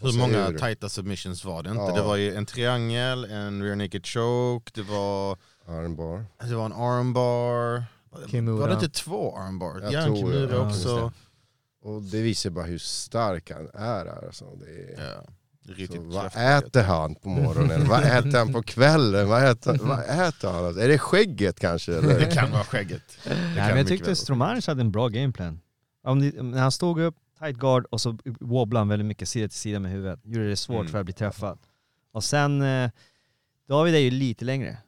[0.00, 1.82] Hur så många ur- tajta submissions var det inte?
[1.82, 1.94] Ja.
[1.94, 6.24] Det var ju en triangel, en rear naked choke, det var, Armbar.
[6.40, 7.84] det var en armbar.
[8.30, 8.60] Kimura.
[8.60, 9.80] Var det inte två armbar?
[9.80, 10.54] Jag Ja, tror Kimura det.
[10.54, 10.88] Ja, också.
[11.00, 11.16] just
[11.82, 13.78] Och det visar bara hur stark han är.
[13.78, 14.44] här, Alltså.
[14.56, 14.66] Det
[15.00, 15.12] är...
[15.14, 15.24] Ja,
[15.68, 17.88] riktigt Så vad äter han på morgonen?
[17.88, 19.28] vad äter han på kvällen?
[19.28, 20.64] Vad äter, vad äter han?
[20.64, 21.92] Alltså, Är det skägget kanske?
[21.92, 22.30] Det Eller?
[22.30, 23.02] kan vara skägget.
[23.24, 24.16] Det Nej, kan men jag tyckte väl.
[24.16, 25.60] Stromanic hade en bra gameplan.
[26.04, 29.48] Om ni, när han stod upp, tight guard och så wobblade han väldigt mycket sida
[29.48, 30.20] till sida med huvudet.
[30.24, 30.92] Gjorde det svårt Mm.
[30.92, 31.58] för att bli träffad.
[32.12, 32.90] Och sen, eh,
[33.68, 34.78] David är ju lite längre.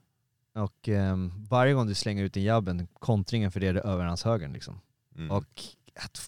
[0.54, 4.04] Och ehm, varje gång du slänger ut en jabben, kontringen för det är det över
[4.04, 4.80] hans höger liksom.
[5.16, 5.30] Mm.
[5.30, 5.62] Och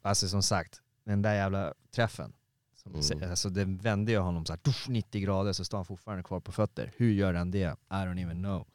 [0.03, 2.33] alltså som sagt, den där jävla träffen.
[2.95, 3.31] Mm.
[3.31, 6.41] Alltså den vände ju honom så här, tuff, 90 grader så står han fortfarande kvar
[6.41, 6.93] på fötter.
[6.97, 7.59] Hur gör han det?
[7.91, 8.67] I don't even know.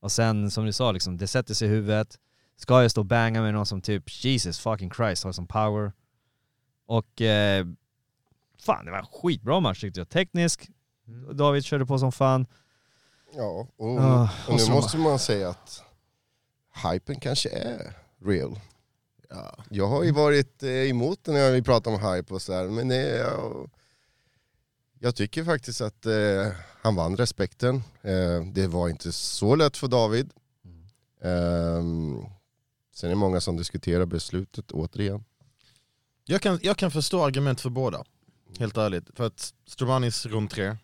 [0.00, 2.18] Och sen som du sa, liksom, det sätter sig i huvudet.
[2.56, 5.92] Ska jag stå och banga med någon som typ Jesus fucking Christ har som power?
[6.86, 7.66] Och eh,
[8.58, 10.08] fan det var en skitbra match tyckte jag.
[10.08, 10.68] Teknisk,
[11.32, 12.46] David körde på som fan.
[13.36, 15.82] Ja, och, Ah, och och nu så- måste man säga att
[16.92, 18.60] hypen kanske är real.
[19.30, 19.64] Ja.
[19.70, 22.88] Jag har ju varit eh, emot det när vi pratar om hype och sådär, men
[22.88, 23.70] det, jag,
[24.98, 26.46] jag tycker faktiskt att eh,
[26.82, 27.82] han vann respekten.
[28.02, 30.30] Eh, det var inte så lätt för David.
[31.22, 32.24] Ehm,
[32.94, 35.24] sen är det många som diskuterar beslutet återigen.
[36.24, 38.04] Jag, kan, jag kan förstå argument för båda,
[38.58, 39.04] helt ärligt.
[39.14, 40.76] För att Stromanis rond 3,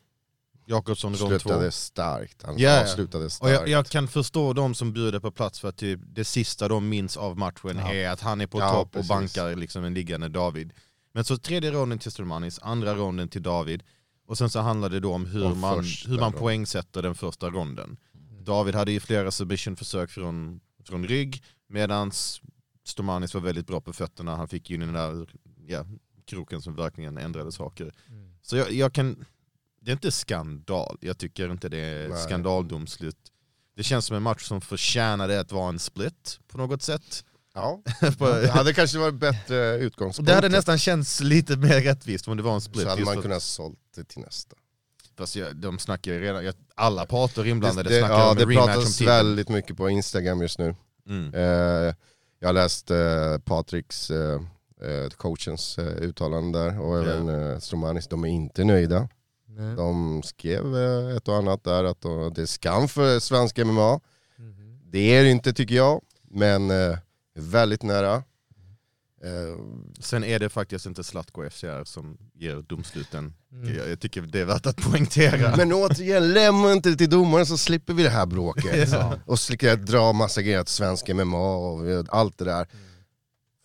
[0.69, 1.39] Jakobsson rond 2.
[1.39, 2.43] Slutade starkt.
[2.43, 2.83] Han ja.
[2.83, 3.53] avslutade Och starkt.
[3.55, 6.89] jag, jag kan förstå de som bjuder på plats för att typ det sista de
[6.89, 7.93] minns av matchen Ja.
[7.95, 9.11] är att han är på Ja, topp precis.
[9.11, 10.73] och bankar liksom en liggande David.
[11.13, 13.83] Men så tredje ronden till Stromanis, andra ronden till David.
[14.29, 17.51] Och sen så handlar det då om hur Och man, hur man poängsätter den första
[17.51, 17.97] ronden.
[18.41, 22.13] David hade ju flera submission-försök från, från rygg medan
[22.85, 24.37] Stomanis var väldigt bra på fötterna.
[24.37, 25.27] Han fick ju den där
[25.67, 25.85] ja,
[26.27, 27.93] kroken som verkligen ändrade saker.
[28.43, 29.25] Så jag, jag kan,
[29.87, 30.99] det är inte skandal.
[31.01, 32.23] Jag tycker inte det är Nej.
[32.23, 33.17] skandaldomslut.
[33.77, 37.25] Det känns som en match som förtjänade att vara en split på något sätt.
[37.55, 37.83] Ja,
[38.19, 40.29] det hade kanske varit bättre utgångspunkt.
[40.29, 42.83] det hade nästan känts lite mer rättvist om det var en split.
[42.83, 44.57] så hade man kunnat sålt det till nästa.
[45.19, 48.59] Fast jag, de snackar ju redan, alla parter inblandade det, snackar ja, om det rematch
[48.59, 49.17] om pratas titeln.
[49.17, 50.75] väldigt mycket på Instagram just nu.
[51.09, 51.35] Mm.
[51.35, 51.95] Eh,
[52.39, 54.41] jag har läst eh, Patriks, eh,
[54.83, 59.09] eh, coachens eh, uttalande där och även eh, Stromanis, de är inte nöjda.
[59.57, 59.77] Nej.
[59.77, 62.01] De skrev eh, ett och annat där att
[62.35, 64.01] det är skam för svensk MMA.
[64.37, 64.81] Mhm.
[64.91, 66.01] Det är det inte tycker jag,
[66.31, 66.99] men eh,
[67.35, 68.15] väldigt nära.
[69.23, 69.59] Eh,
[70.01, 73.35] Sen är det faktiskt inte Zlatko FCR som ger domsluten.
[73.53, 73.77] Mm.
[73.77, 75.57] Jag, jag tycker det är värt att poängtera.
[75.57, 78.89] men återigen, lämna inte det till domaren så slipper vi det här bråket.
[78.93, 79.19] Ja.
[79.27, 82.65] Och slipper dra massa grejer till svensk MMA och allt det där.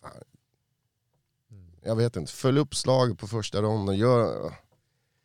[0.01, 0.11] Fan.
[1.83, 3.97] Jag vet inte, följ upp slaget på första ronden.
[3.97, 4.51] Gör,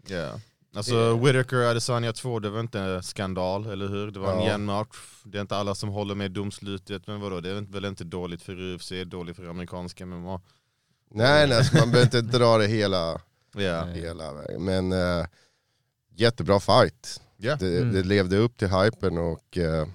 [0.08, 0.40] Ja.
[0.76, 4.10] Alltså Whitaker Adesanya 2, det var inte en skandal, eller hur?
[4.10, 4.46] Det var en Ja.
[4.46, 4.96] jämn match.
[5.24, 7.40] Det är inte alla som håller med domslutet, men vadå?
[7.40, 10.40] Det är väl inte dåligt för UFC, dåligt för amerikanska MMA.
[11.10, 13.20] nej, nej, så man behöver inte dra det hela,
[13.56, 13.84] Ja.
[13.84, 14.00] Nej.
[14.00, 14.64] hela vägen.
[14.64, 15.26] Men eh,
[16.14, 17.20] jättebra fight.
[17.36, 17.56] Ja.
[17.60, 17.92] Det, Mm.
[17.94, 19.86] det levde upp till hypen och eh,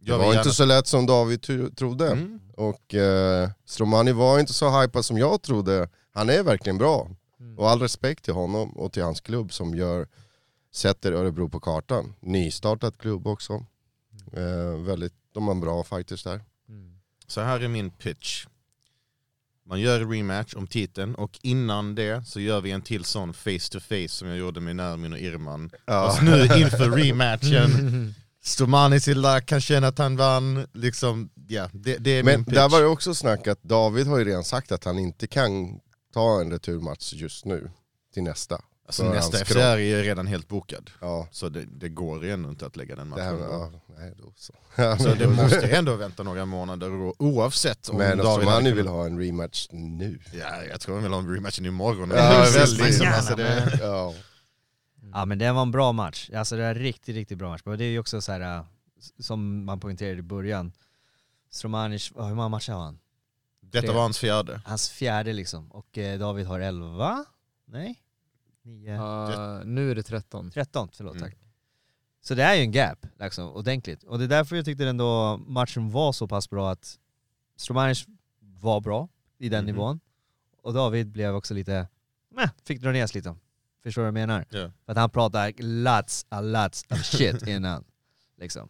[0.00, 2.06] Det Jag var gärna- inte så lätt som David tro- trodde.
[2.10, 2.40] Mm.
[2.56, 5.88] Och eh, Stromani var inte så hypad som jag trodde.
[6.14, 7.10] Han är verkligen bra.
[7.58, 7.64] Mm.
[7.64, 10.08] Och all respekt till honom och till hans klubb som gör,
[10.72, 12.14] sätter Örebro på kartan.
[12.20, 13.66] Nystartat klubb också.
[14.32, 16.40] Eh, väldigt, de har bra fighters där.
[16.68, 16.98] Mm.
[17.26, 18.46] Så här är min pitch.
[19.66, 23.34] Man gör en rematch om titeln och innan det så gör vi en till sån
[23.34, 25.70] face to face som jag gjorde med Nermin och Irman.
[25.86, 26.12] Ja.
[26.12, 30.66] Och nu inför rematchen, Stomani Silda kan känna att han vann.
[30.72, 32.54] Liksom, ja, det, det är Men min pitch.
[32.54, 35.80] där var det också snack att David har ju redan sagt att han inte kan
[36.12, 37.70] ta en returmatch just nu
[38.14, 38.62] till nästa.
[38.86, 40.90] alltså, för nästa FCR är ju redan helt bokad.
[41.00, 43.48] Ja, Så det, det går ju ändå inte att lägga den det här matchen.
[43.48, 44.52] med, ja, nej då så.
[45.02, 48.86] Så det måste ju ändå vänta några månader oavsett om Men David Stromani kunnat- vill
[48.88, 50.20] ha en rematch nu.
[50.32, 52.10] Ja, jag tror han vill ha en rematchen imorgon.
[52.14, 54.14] Ja, Väldigt, alltså, det, Ja.
[55.12, 57.62] Ja men det var en bra match, alltså det var en riktigt, riktigt bra match.
[57.64, 58.64] Men det är ju också så här äh,
[59.20, 60.72] som man poängterade i början,
[61.50, 62.98] Stromanic, hur många matcher har han?
[63.70, 64.60] Detta var hans fjärde.
[64.64, 67.24] Hans fjärde liksom, och eh, David har 11?
[67.66, 68.02] Nej?
[68.62, 68.94] 9?
[68.94, 70.50] Ja, nu är det 13.
[70.50, 71.28] 13, förlåt Mm.
[71.30, 71.38] tack.
[72.20, 74.02] Så det är ju en gap, liksom, ordentligt.
[74.02, 76.98] Och det är därför jag tyckte ändå matchen var så pass bra att
[77.56, 78.04] Stromanic
[78.40, 79.08] var bra
[79.38, 79.66] i den Mhm.
[79.74, 80.00] nivån,
[80.62, 81.88] och David blev också lite,
[82.34, 83.36] meh, fick dra ner sig lite.
[83.82, 84.44] Förstår du vad jag menar?
[84.50, 84.70] Ja.
[84.84, 87.84] För att han pratade lots, a lots of shit innan.
[88.36, 88.68] Liksom.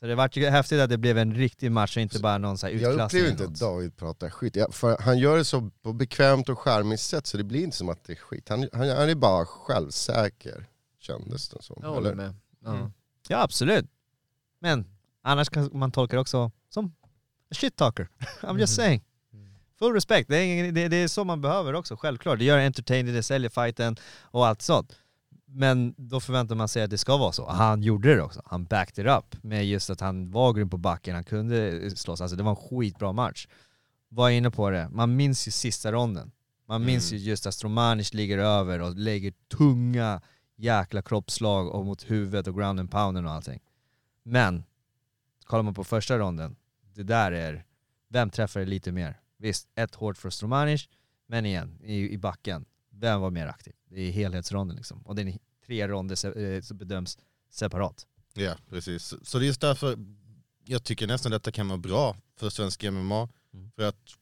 [0.00, 2.58] Så det var ju häftigt att det blev en riktig match och inte bara någon
[2.58, 3.04] så här Jag utklassning.
[3.22, 4.56] upplever eller inte att David pratar skit.
[4.56, 7.76] Ja, för han gör det så på bekvämt och charmigt sätt så det blir inte
[7.76, 8.48] som att det är skit.
[8.48, 10.66] Han, han, han är bara självsäker,
[11.00, 11.76] kändes det som.
[11.82, 12.34] Jag håller med.
[12.64, 12.74] Ja.
[12.74, 12.92] Mm.
[13.28, 13.86] Ja absolut.
[14.60, 14.86] Men
[15.22, 16.94] annars kan man tolka det också som
[17.50, 18.08] shit talker.
[18.40, 18.84] I'm just Mhm.
[18.84, 19.04] saying.
[19.32, 19.48] Mm.
[19.78, 22.38] Full respect, det är, ingen, det, det är så man behöver också, självklart.
[22.38, 24.96] Det gör entertaining, det säljer fighten och allt sånt.
[25.50, 27.48] Men då förväntar man sig att det ska vara så.
[27.50, 28.42] Han gjorde det också.
[28.44, 32.20] Han backed it up med just att han var grym på backen, han kunde slåss.
[32.20, 33.48] Alltså det var en skitbra match.
[34.08, 36.30] Var inne på det, man minns ju sista ronden.
[36.68, 37.22] Man minns Mm.
[37.22, 40.20] ju just att Stromanic ligger över och lägger tunga
[40.56, 43.60] jäkla kroppsslag och mot huvudet och ground and pounden och allting.
[44.22, 44.64] Men,
[45.44, 46.56] kollar man på första ronden,
[46.94, 47.64] det där är,
[48.08, 49.20] vem träffar det lite mer?
[49.38, 50.88] Visst, ett hårt för Stromanic,
[51.26, 52.64] men igen, i, i backen,
[53.00, 53.72] vem var mer aktiv?
[53.90, 55.02] Det är helhetsronden liksom.
[55.02, 57.18] Och den är tre ronder eh, som bedöms
[57.50, 58.06] separat.
[58.34, 59.14] Ja, precis.
[59.22, 59.98] Så det är just därför
[60.64, 63.28] jag tycker nästan detta kan vara bra för svensk MMA.
[63.54, 63.70] Mm.
[63.76, 64.14] För att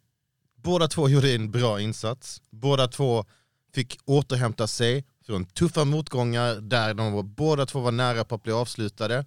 [0.54, 2.42] båda två gjorde en bra insats.
[2.50, 3.24] Båda två
[3.72, 8.42] fick återhämta sig från tuffa motgångar där de var, båda två var nära på att
[8.42, 9.26] bli avslutade.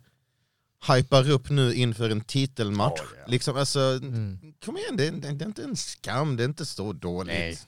[0.87, 3.01] Hypar upp nu inför en titelmatch.
[3.27, 4.53] Liksom, alltså, Mm.
[4.65, 7.33] Kom igen, det är, det är inte en skam, det är inte så dåligt.
[7.33, 7.59] Nej.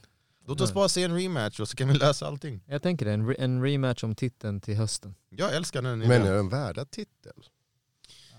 [0.52, 2.64] Låt oss bara se en rematch och så kan vi lösa allting.
[2.68, 5.16] Jag tänker det, en, re- en rematch om titeln till hösten.
[5.30, 7.34] Jag älskar den Men är den värda titel?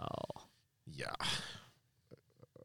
[0.00, 0.40] Ja.
[0.84, 1.16] Ja.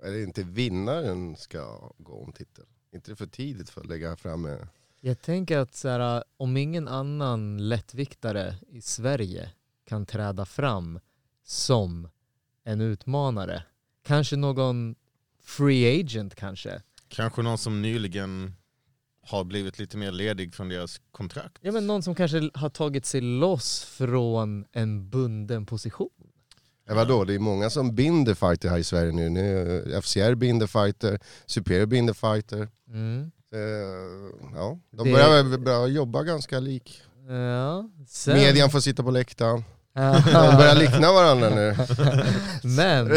[0.04, 2.66] Är det inte vinnaren ska gå om titel?
[2.92, 4.68] inte det för tidigt för att lägga fram en...
[5.02, 9.52] Jag tänker att så här, om ingen annan lättviktare i Sverige
[9.86, 11.00] kan träda fram
[11.44, 12.10] som
[12.64, 13.64] en utmanare,
[14.04, 14.96] kanske någon
[15.42, 16.82] free agent kanske.
[17.08, 18.56] Kanske någon som nyligen
[19.28, 21.58] har blivit lite mer ledig från deras kontrakt.
[21.62, 26.10] Ja men någon som kanske har tagit sig loss från en bunden position.
[26.90, 29.30] Ja, vadå, det är många som binder fighter här i Sverige nu.
[29.30, 32.68] nu FCR binder fighter, Superior binder fighter.
[32.88, 33.32] Mm.
[33.54, 33.60] Eh,
[34.56, 37.02] ja, de Det- börjar väl börja jobba ganska lik.
[37.30, 38.34] Ja, sen...
[38.38, 39.64] Median får sitta på läktaren.
[39.94, 40.02] De
[40.32, 40.58] Ja.
[40.58, 41.76] börjar likna varandra nu.
[42.78, 43.12] men,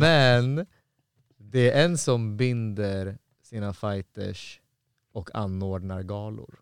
[0.00, 0.66] men
[1.38, 4.60] det är en som binder sina fighters
[5.12, 6.58] och anordnar galor.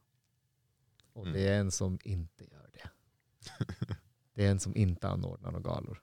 [1.12, 1.32] Och Mm.
[1.34, 2.88] det är en som inte gör det.
[4.34, 6.00] Det är en som inte anordnar några galor.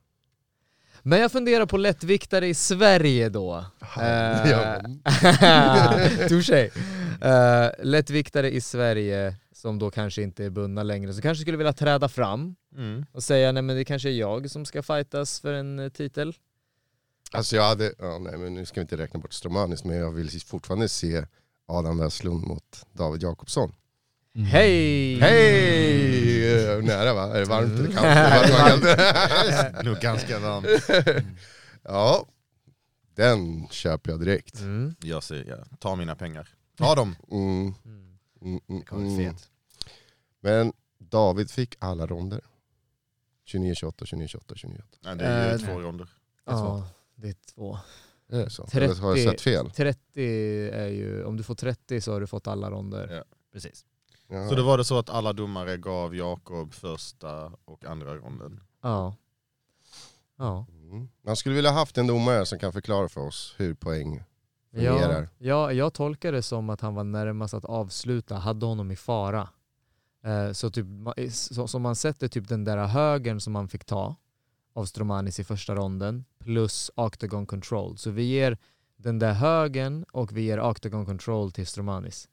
[1.04, 3.66] Men jag funderar på lättviktare i Sverige då.
[3.96, 4.82] Ja.
[6.30, 6.70] Touché.
[7.22, 11.74] Eh, lättviktare i Sverige som då kanske inte är bundna längre, så kanske skulle vilja
[11.74, 13.06] träda fram Mm.
[13.12, 16.34] och säga nej men det kanske är jag som ska fightas för en eh, titel.
[17.32, 20.12] Alltså jag hade, ja, nej men nu ska vi inte räkna bort Stromanis, men jag
[20.12, 21.26] vill fortfarande se
[21.68, 23.72] Adam Westlund mot David Jakobsson.
[24.52, 25.20] Hej!
[25.20, 26.78] Hej!
[26.78, 27.36] Eh, Nära va?
[27.36, 28.82] Är det varmt eller kallt?
[29.78, 29.84] Det.
[29.84, 30.68] Nog ganska varmt.
[31.84, 32.26] ja,
[33.16, 34.60] den köper jag direkt.
[34.60, 34.96] Mm.
[35.00, 36.50] Jag säger ja, ta mina pengar.
[36.78, 37.16] Ta dem.
[37.32, 37.74] Mm,
[38.42, 38.60] Mm.
[38.70, 39.36] mm, mm, mm.
[40.40, 42.42] Men David fick alla ronder.
[43.46, 44.82] 29, 28, 29, 28, 29.
[45.02, 46.10] Nej, det är ju Eh, två ronder.
[46.46, 47.80] Ja, det är två.
[48.30, 48.64] Är det så?
[48.66, 48.78] 30.
[48.78, 49.72] Eller har jag sett fel?
[49.72, 50.22] 30
[50.74, 53.16] är ju, om du får 30 så har du fått alla ronder.
[53.16, 53.24] Ja.
[53.54, 53.86] Precis.
[54.28, 54.50] Jaha.
[54.50, 58.60] Så det var det så att alla domare gav Jakob första och andra ronden.
[58.82, 59.16] Ja.
[60.38, 60.66] Ja.
[60.70, 61.10] Mm.
[61.22, 64.24] Man skulle vilja haft en domare som kan förklara för oss hur poäng
[64.72, 65.30] Ja, fungerar.
[65.38, 69.50] ja, jag tolkar det som att han var närmast att avsluta, hade honom i fara.
[70.24, 70.86] Eh, så, typ,
[71.68, 74.16] så man sätter typ den där högern som man fick ta
[74.78, 77.98] av Stromanis i första ronden plus Octagon control.
[77.98, 78.58] Så vi ger
[78.98, 82.30] den där högern och vi ger Octagon control till Stromanis.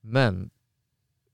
[0.00, 0.50] Men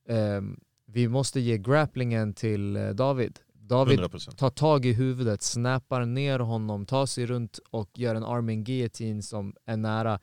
[0.09, 3.39] ehm, vi måste ge grapplingen till eh, David.
[3.53, 4.37] David 100%.
[4.37, 9.23] tar tag i huvudet, snappar ner honom, tar sig runt och gör en arming guillotine
[9.23, 10.21] som är nära.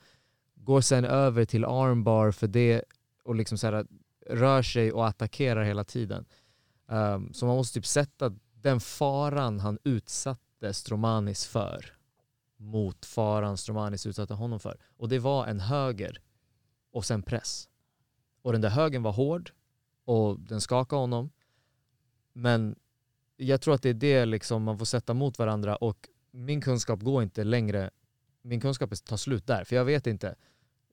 [0.54, 2.82] Går sen över till armbar för det
[3.24, 3.86] och liksom så här,
[4.30, 6.24] rör sig och attackerar hela tiden.
[6.88, 8.32] Ehm, så man måste typ sätta
[8.62, 11.96] den faran han utsatte Stromanis för
[12.56, 14.78] mot faran Stromanis utsatte honom för.
[14.96, 16.20] Och det var en höger
[16.92, 17.68] och sen press.
[18.42, 19.50] Och den där högen var hård
[20.04, 21.30] och den skakade honom.
[22.32, 22.76] Men
[23.36, 27.00] jag tror att det är det liksom man får sätta mot varandra och min kunskap
[27.00, 27.90] går inte längre,
[28.42, 29.64] min kunskap tar slut där.
[29.64, 30.34] För jag vet inte,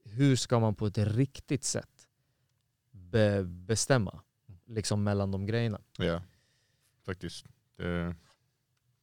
[0.03, 2.07] hur ska man på ett riktigt sätt
[2.91, 4.21] be, bestämma
[4.65, 5.81] liksom mellan de grejerna?
[5.97, 6.21] Ja,
[7.05, 7.45] faktiskt.
[7.83, 8.15] Det,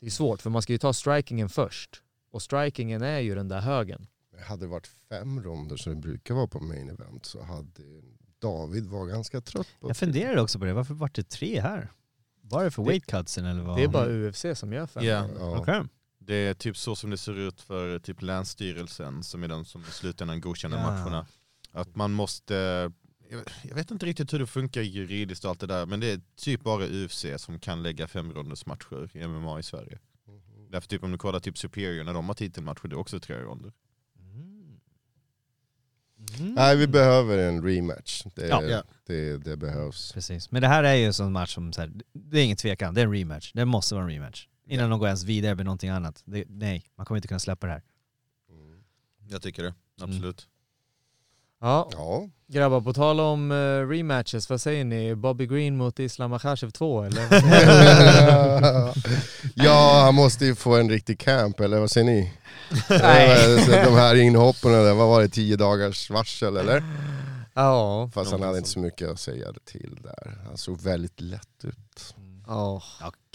[0.01, 2.03] Det är svårt för man ska ju ta strikingen först.
[2.31, 4.07] Och strikingen är ju den där högen.
[4.49, 7.83] Hade det varit fem ronder som det brukar vara på main event så hade
[8.39, 11.93] David var ganska trött på Jag funderade också på det, varför vart det tre här?
[12.41, 13.77] Var det för Det- weight cutsen eller vad?
[13.79, 15.05] Det är bara UFC som gör fem.
[15.05, 15.29] ja.
[15.39, 15.59] Ja.
[15.59, 15.83] Okej.
[16.19, 19.81] det är typ så som det ser ut för typ Länsstyrelsen som är den som
[19.83, 20.83] i slutändan godkänner Ja.
[20.91, 21.27] matcherna.
[21.73, 22.93] Att man måste,
[23.63, 26.21] jag- vet inte riktigt hur det funkar juridiskt och allt det där, men det är
[26.37, 29.99] typ bara UFC som kan lägga femrondersmatcher i MMA i Sverige.
[30.71, 33.37] Därför typ om du kollar typ Superior när de har titelmatcher, det är också tre
[33.37, 33.73] ronder.
[34.21, 34.79] Mm.
[36.39, 36.55] Mm.
[36.55, 38.23] Nej vi behöver en rematch.
[38.35, 38.63] Det, Ja.
[38.63, 38.83] Ja.
[39.07, 40.13] det, det behövs.
[40.13, 42.57] Precis, men det här är ju en sån match som så här, det är ingen
[42.57, 43.53] tvekan, det är en rematch.
[43.53, 44.49] Det måste vara en rematch.
[44.69, 46.23] Innan de går ens vidare med någonting annat.
[46.27, 47.83] Det, nej, man kommer inte kunna släppa det här.
[49.29, 50.49] Jag tycker det, absolut.
[51.61, 55.15] Ja, Ja, grabbar på tal om eh, rematches, vad säger ni?
[55.15, 57.23] Bobby Green mot Islam Makhachev 2 eller?
[59.55, 62.33] ja han måste ju få en riktig camp eller vad säger ni?
[62.91, 63.65] Nej.
[63.65, 66.85] Så De här inhoppen, där, vad var det, tio dagars varsel eller?
[67.55, 68.11] Ja.
[68.15, 70.39] Fast han hade inte så mycket att säga till där.
[70.47, 72.15] Han såg väldigt lätt ut.
[72.47, 72.83] Ja.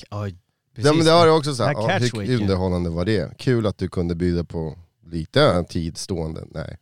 [0.09, 0.27] Ja,
[0.75, 0.91] precis.
[0.95, 3.37] men det var det också så här, ja, hur underhållande var det?
[3.37, 6.43] Kul att du kunde bjuda på lite tid stående.
[6.51, 6.77] Nej.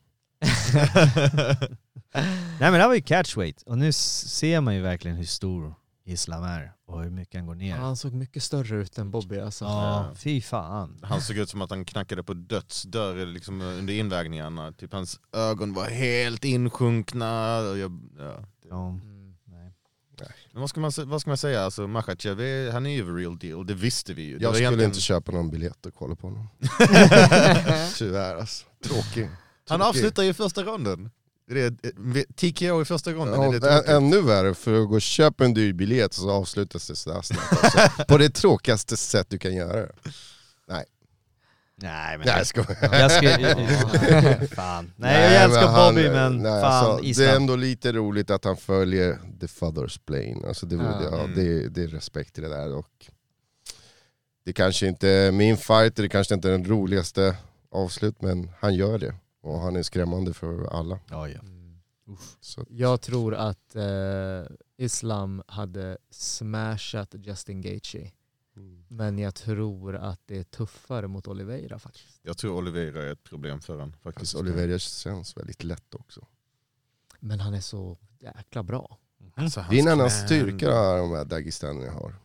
[2.13, 5.73] Nej men det här var ju catchweight, och nu ser man ju verkligen hur stor
[6.05, 7.75] Islam är och hur mycket han går ner.
[7.75, 9.65] Han såg mycket större ut än Bobby alltså.
[9.65, 10.99] Ja, fy fan.
[11.03, 14.71] Han såg ut som att han knackade på dödsdörr liksom under invägningarna.
[14.71, 17.57] Typ hans ögon var helt insjunkna.
[17.59, 18.45] Och jag, ja.
[18.69, 19.33] Ja, Mm.
[19.45, 19.73] nej.
[20.51, 21.61] Men vad ska man, vad ska man säga?
[21.63, 24.37] Alltså, Makhachev, han är ju the real deal, det visste vi ju.
[24.37, 26.47] Det Jag skulle egentligen- inte köpa någon biljett och kolla på honom.
[27.97, 28.65] Tyvärr alltså.
[28.83, 29.29] Tråkig.
[29.69, 31.09] Han avslutar ju första ronden.
[31.47, 31.65] Det är
[32.17, 33.41] eh, TKO i första ronden.
[33.41, 33.89] Ja, är det tråkigt?
[33.89, 37.63] ännu värre, för att gå och köpa en dyr biljett så avslutas det sådär snabbt.
[37.63, 38.03] Alltså.
[38.07, 39.91] På det tråkigaste sätt du kan göra det.
[41.81, 42.77] Nej men Nej, jag skojar.
[42.99, 44.47] jag skulle...
[44.55, 44.91] fan.
[44.95, 48.29] Nej, jag älskar men han- Bobby men nej, fan alltså, Det är ändå lite roligt
[48.29, 50.47] att han följer the father's plane.
[50.47, 51.01] Alltså det, Ja.
[51.11, 51.19] ja.
[51.23, 51.35] Mm.
[51.35, 52.73] det, det är respekt till det där.
[52.75, 53.05] Och
[54.45, 57.35] det kanske inte är min fight, det kanske inte är den roligaste
[57.71, 59.15] avslut, men han gör det.
[59.41, 60.99] Och han är skrämmande för alla.
[61.09, 61.39] Ja, ja.
[62.39, 64.43] Så, Jag tror att eh,
[64.77, 68.11] Islam hade smashat Justin Gaethje.
[68.55, 68.85] mm.
[68.87, 72.19] Men jag tror att det är tuffare mot Oliveira faktiskt.
[72.21, 73.93] Jag tror Oliveira är ett problem för honom.
[73.93, 74.35] Faktiskt.
[74.35, 76.27] Alltså, Oliveira känns väldigt lätt också.
[77.19, 78.97] Men han är så jäkla bra.
[79.35, 82.15] Alltså, hans Det är en annan styrka de här dagestanierna har.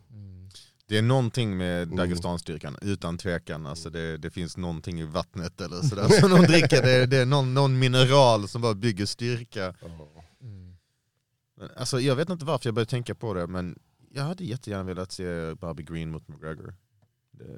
[0.86, 1.96] Det är någonting med Mm.
[1.96, 3.66] Dagestanstyrkan, utan tvekan.
[3.66, 6.82] Alltså det, det finns någonting i vattnet eller sådär som de dricker.
[6.82, 9.74] Det, det är någon, någon mineral som bara bygger styrka.
[10.40, 10.76] Mm.
[11.56, 13.78] Men, alltså, jag vet inte varför jag började tänka på det, men
[14.10, 16.74] jag hade jättegärna velat se Bobby Green mot McGregor.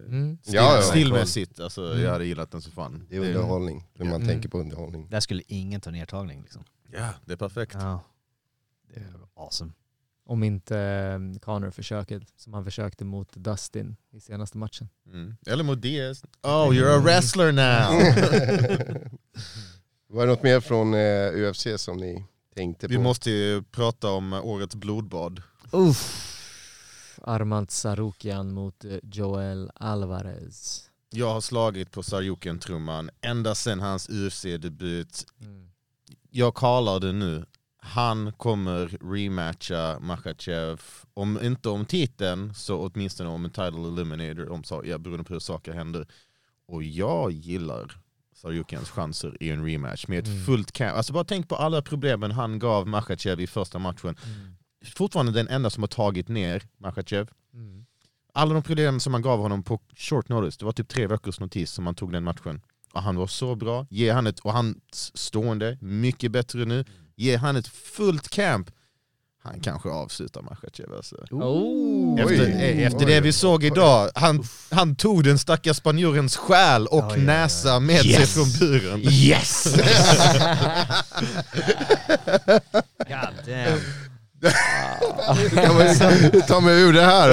[0.07, 0.39] Mm.
[0.43, 0.83] stil, Ja, ja.
[0.83, 2.03] stilmässigt, alltså, Mm.
[2.05, 3.07] jag hade gillat den så fan.
[3.11, 4.29] Det är underhållning, när man Mm.
[4.29, 5.09] tänker på underhållning.
[5.11, 6.65] Där skulle ingen ta ner tagning liksom.
[6.93, 7.75] Ja, det är perfekt.
[7.75, 8.01] Ja.
[8.95, 9.73] Det är awesome.
[10.29, 14.89] Om inte eh, Connor försöker, som han försökte mot Dustin i senaste matchen.
[15.07, 15.37] Mm.
[15.47, 16.25] Eller mot Diaz.
[16.43, 18.01] Oh, you're a wrestler now!
[20.09, 22.25] Var det något mer från eh, UFC som ni
[22.55, 23.03] tänkte Vi på?
[23.03, 25.43] måste ju prata om årets blodbad.
[27.23, 30.91] Armand Sarukian mot eh, Joel Alvarez.
[31.11, 35.27] Jag har slagit på Sarjuken-trumman ända sedan hans UFC-debut.
[35.41, 35.71] Mm.
[36.31, 37.45] Jag kallar det nu.
[37.87, 40.81] Han kommer rematcha Makhachev,
[41.15, 45.41] om inte om titeln så åtminstone om en title eliminator, om, ja, beroende på hur
[45.41, 46.07] saker händer.
[46.69, 48.01] Och jag gillar
[48.35, 50.45] Saryukans chanser i en rematch med ett Mm.
[50.45, 50.97] fullt camp.
[50.97, 54.17] Alltså bara tänk på alla problemen han gav Makhachev i första matchen.
[54.95, 57.29] Fortfarande den enda som har tagit ner Makhachev.
[57.55, 57.87] Mm.
[58.35, 61.41] Alla de problem som han gav honom på short notice, det var typ tre veckors
[61.41, 62.61] notis som han tog den matchen.
[62.93, 64.81] Och han var så bra, ge han ett, och han
[65.15, 66.85] stående, mycket bättre nu.
[67.17, 68.71] Ge han ett fullt camp,
[69.43, 71.17] han kanske avslutar Makhachev alltså.
[71.31, 72.21] Oh.
[72.21, 76.99] Efter, eh, efter det vi såg idag, han, han tog den stackars spanjorens själ och
[77.05, 77.23] ja, ja.
[77.23, 78.35] näsa med sig Yes.
[78.35, 79.01] från buren.
[79.03, 79.65] Yes!
[82.99, 83.81] God damn.
[86.33, 87.31] man ta mig ur det här?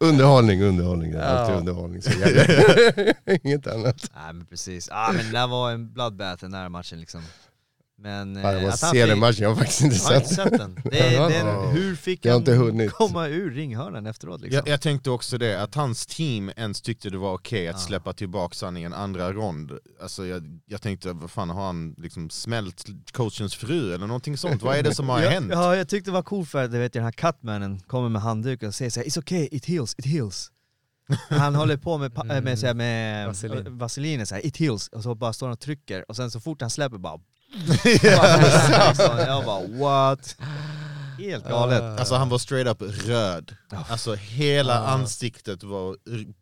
[0.00, 1.12] underhållning, underhållning.
[1.12, 1.58] Är alltid Ja.
[1.58, 2.02] underhållning.
[2.02, 2.10] Så.
[3.44, 4.10] Inget annat.
[4.14, 7.22] Nej men precis, ah, men det där var en bloodbath den där matchen liksom.
[7.98, 8.36] Men...
[8.36, 10.34] Ja, jag eh, att han se den fick- matchen, jag har faktiskt inte sett den.
[10.36, 10.78] sett den.
[10.84, 11.28] Det, Ja.
[11.28, 14.56] den hur fick Jag har han komma ur ringhörnan efteråt liksom?
[14.66, 17.78] Jag, jag tänkte också det, att hans team ens tyckte det var okej att Ja.
[17.86, 19.72] släppa tillbaka han i en andra rond.
[20.02, 24.62] Alltså jag, jag tänkte, vad fan har han liksom smält coachens fru eller någonting sånt?
[24.62, 25.50] Vad är det som har ja, hänt?
[25.52, 28.68] Ja, jag tyckte det var coolt för att vet, den här cutmanen kommer med handduken
[28.68, 30.48] och säger såhär 'It's okay, it heals, it heals'
[31.28, 33.78] Han håller på med, pa- med, såhär, med Vaselin.
[33.78, 36.60] vaselinen såhär 'It heals' och så bara står han och trycker och sen så fort
[36.60, 37.20] han släpper bara...
[39.26, 40.36] jag bara what?
[41.18, 41.82] Helt galet.
[41.82, 43.56] Alltså han var straight up röd.
[43.88, 44.86] Alltså hela Ah.
[44.86, 45.96] ansiktet var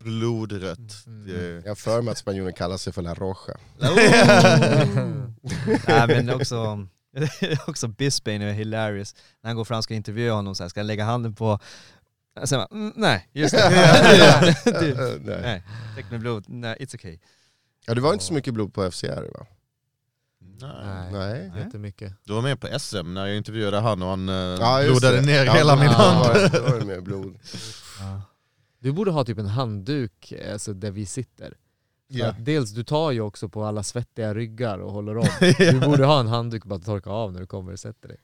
[0.05, 1.07] blodrött.
[1.07, 1.27] Mm.
[1.27, 3.57] Det, Jag har för mig att spanjoren kallar sig för La Roja.
[5.87, 6.87] Nej men också,
[7.67, 9.15] också Bisbane är hilarious.
[9.43, 11.59] När han går fram och ska intervjua honom så här, ska han lägga handen på...
[12.45, 14.55] Sen bara, mm, nej, just det.
[14.81, 15.41] du, Nej.
[15.43, 15.63] nej,
[15.97, 17.19] täckt med blod, nej, it's okay.
[17.87, 19.47] Ja, det var inte så mycket blod på FCR va?
[20.61, 21.13] Nej.
[21.13, 21.53] Nej.
[21.57, 22.13] Jättemycket.
[22.25, 25.23] Du var med på SM när jag intervjuade han och han eh, Ja, blodade det.
[25.27, 26.35] ner Ja, hela min hand.
[26.35, 27.39] det- Då var mer blod.
[28.79, 31.55] Du borde ha typ en handduk alltså, där vi sitter.
[32.09, 32.27] Ja.
[32.27, 35.27] att dels, du tar ju också på alla svettiga ryggar och håller om.
[35.59, 38.19] Du borde ha en handduk bara att torka av när du kommer och sätter dig.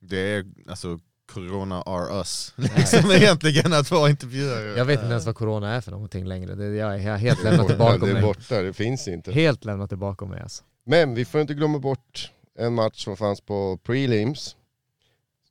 [0.00, 0.98] Det är alltså
[1.32, 2.54] Corona are us.
[2.56, 4.78] Liksom egentligen att vara intervjuare.
[4.78, 6.54] Jag vet inte ens vad corona är för någonting längre.
[6.54, 8.22] Det, jag har helt lämnat det bakom det är mig.
[8.22, 9.32] borta, det finns inte.
[9.32, 10.64] Helt lämnat det bakom mig alltså.
[10.88, 14.56] Men vi får inte glömma bort en match som fanns på prelims.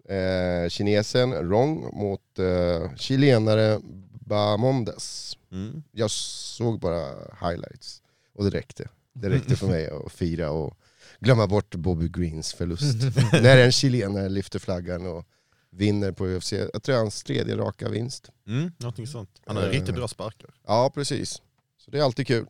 [0.10, 3.80] Eh, kinesen Rong mot eh, chilenare
[4.20, 5.38] Bamondes.
[5.52, 5.84] Mm.
[5.92, 7.06] Jag såg bara
[7.50, 8.02] highlights
[8.34, 8.90] och det räckte.
[9.14, 10.78] Det räckte för mig att fira och
[11.20, 12.98] glömma bort Bobby Greens förlust.
[13.32, 15.26] När en chilenare lyfter flaggan och
[15.70, 16.54] vinner på UFC.
[16.54, 18.30] Jag tror hans tredje raka vinst.
[18.48, 19.30] Mm, någonting sånt.
[19.46, 19.70] Han har Eh.
[19.70, 20.50] riktigt bra sparkar.
[20.68, 21.42] Ja precis.
[21.78, 22.46] Så det är alltid kul.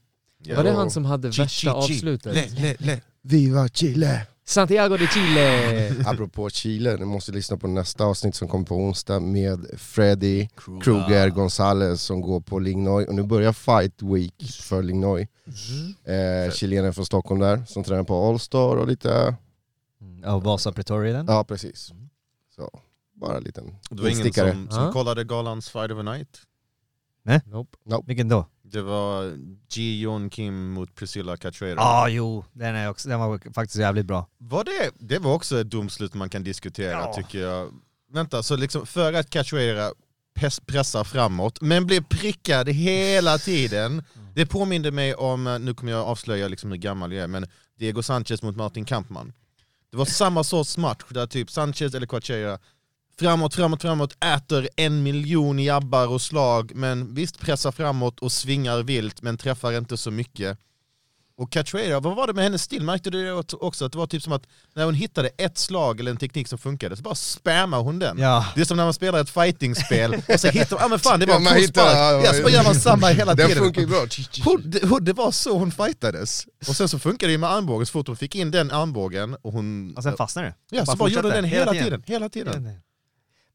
[0.55, 1.93] Var det han som hade Chi, värsta chi, chi.
[1.95, 2.33] avslutet?
[2.35, 3.01] Le, le, le.
[3.21, 4.27] Viva Chile!
[4.45, 5.89] Santiago de Chile!
[6.05, 10.47] Apropå Chile, ni måste lyssna på nästa avsnitt som kommer på onsdag med Freddy
[10.81, 13.05] Kruger Gonzales som går på Lignoy.
[13.05, 15.27] Och nu börjar Fight Week för Lignoy.
[16.03, 19.35] Eh, chilenen från Stockholm där, som tränar på Allstar och lite...
[20.23, 21.25] Ja, Vasa Pretoria den?
[21.29, 21.91] Ja precis.
[22.55, 22.79] Så,
[23.13, 24.91] bara en liten Det var ingen som, som Ja.
[24.91, 26.41] kollade galans Fight of a Night.
[27.45, 27.77] Nope.
[28.05, 28.45] Vilken då?
[28.71, 29.37] Det var
[29.69, 31.75] Ji Yeon Kim mot Priscilla Catrera.
[31.75, 34.27] Ja, ah, jo, den, är också, den var faktiskt jävligt bra.
[34.37, 37.13] Var det, det var också ett domslut man kan diskutera Ja.
[37.13, 37.71] tycker jag.
[38.11, 39.91] Vänta, så liksom för att Cachoeira
[40.65, 44.03] pressar framåt, men blir prickad hela tiden.
[44.35, 47.45] Det påminde mig om, eh, nu kommer jag avslöja liksom hur gammal jag är, men
[47.79, 49.33] Diego Sanchez mot Martin Kampmann.
[49.91, 52.59] Det var samma sorts match där typ Sanchez eller Cachoeira
[53.19, 58.83] framåt, framåt, framåt, äter en miljon jabbar och slag, men visst pressar framåt och svingar
[58.83, 60.57] vilt, men träffar inte så mycket.
[61.39, 62.83] Och Catrera, vad var det med hennes stil?
[62.83, 63.85] Märkte du det också?
[63.85, 64.43] Att det var typ som att
[64.75, 68.19] när hon hittade ett slag eller en teknik som funkade så bara spammar hon den.
[68.19, 68.45] Ja.
[68.55, 71.19] Det är som när man spelar ett fightingspel och så hittar man, ja men fan
[71.19, 73.63] det var en hittar- ja, Ja, så bara gör man samma hela Den tiden.
[73.63, 74.05] funkar bra.
[74.43, 76.45] Hon, det, hon, det var så hon fightades.
[76.69, 79.35] Och sen så funkade det ju med armbågen, så fort hon fick in den armbågen
[79.41, 79.93] och hon...
[79.97, 80.77] Och sen fastnade det.
[80.77, 82.03] ja, så bara gjorde den hela tiden.
[82.05, 82.79] Hela tiden.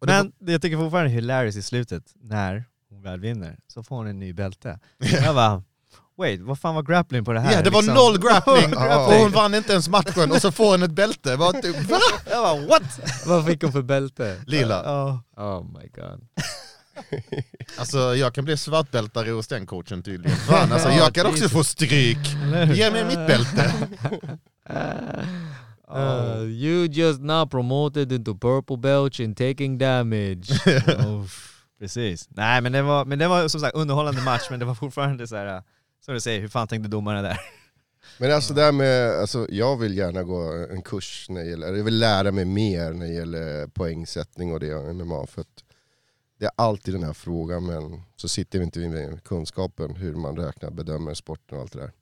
[0.03, 3.59] Och det Men det jag tycker fortfarande är hilarious i slutet, när hon väl vinner,
[3.69, 4.79] så får hon en ny bälte.
[4.99, 5.63] Jag bara,
[6.19, 7.53] wait, vad fan var grappling på det här?
[7.53, 7.95] Ja, det var liksom?
[7.95, 11.37] noll grappling och hon vann inte ens matchen och så får hon ett bälte.
[11.37, 11.99] Bara, typ, va?
[12.31, 13.01] Jag bara, what?
[13.27, 14.43] Vad fick hon för bälte?
[14.47, 14.83] Lila.
[14.85, 15.23] Ja.
[15.37, 16.29] Oh my god.
[17.79, 20.37] Alltså jag kan bli svartbältare hos den coachen tydligen.
[20.37, 22.19] Fan, alltså, jag kan också få stryk.
[22.75, 23.73] Ge mig mitt bälte.
[25.93, 30.49] Uh, you just now promoted into purple belt and taking damage.
[31.79, 32.29] Precis.
[32.31, 35.27] Nej men det var, men det var som sagt underhållande match, men det var fortfarande
[35.27, 35.63] så här.
[36.05, 37.41] som du säger, hur fan tänkte domarna där?
[38.19, 41.73] Men alltså det här med, alltså, jag vill gärna gå en kurs när det gäller,
[41.73, 45.65] jag vill lära mig mer när det gäller poängsättning och det MMA för att
[46.39, 50.37] Det är alltid den här frågan, men så sitter vi inte med kunskapen hur man
[50.37, 51.93] räknar, bedömer sporten och allt det där.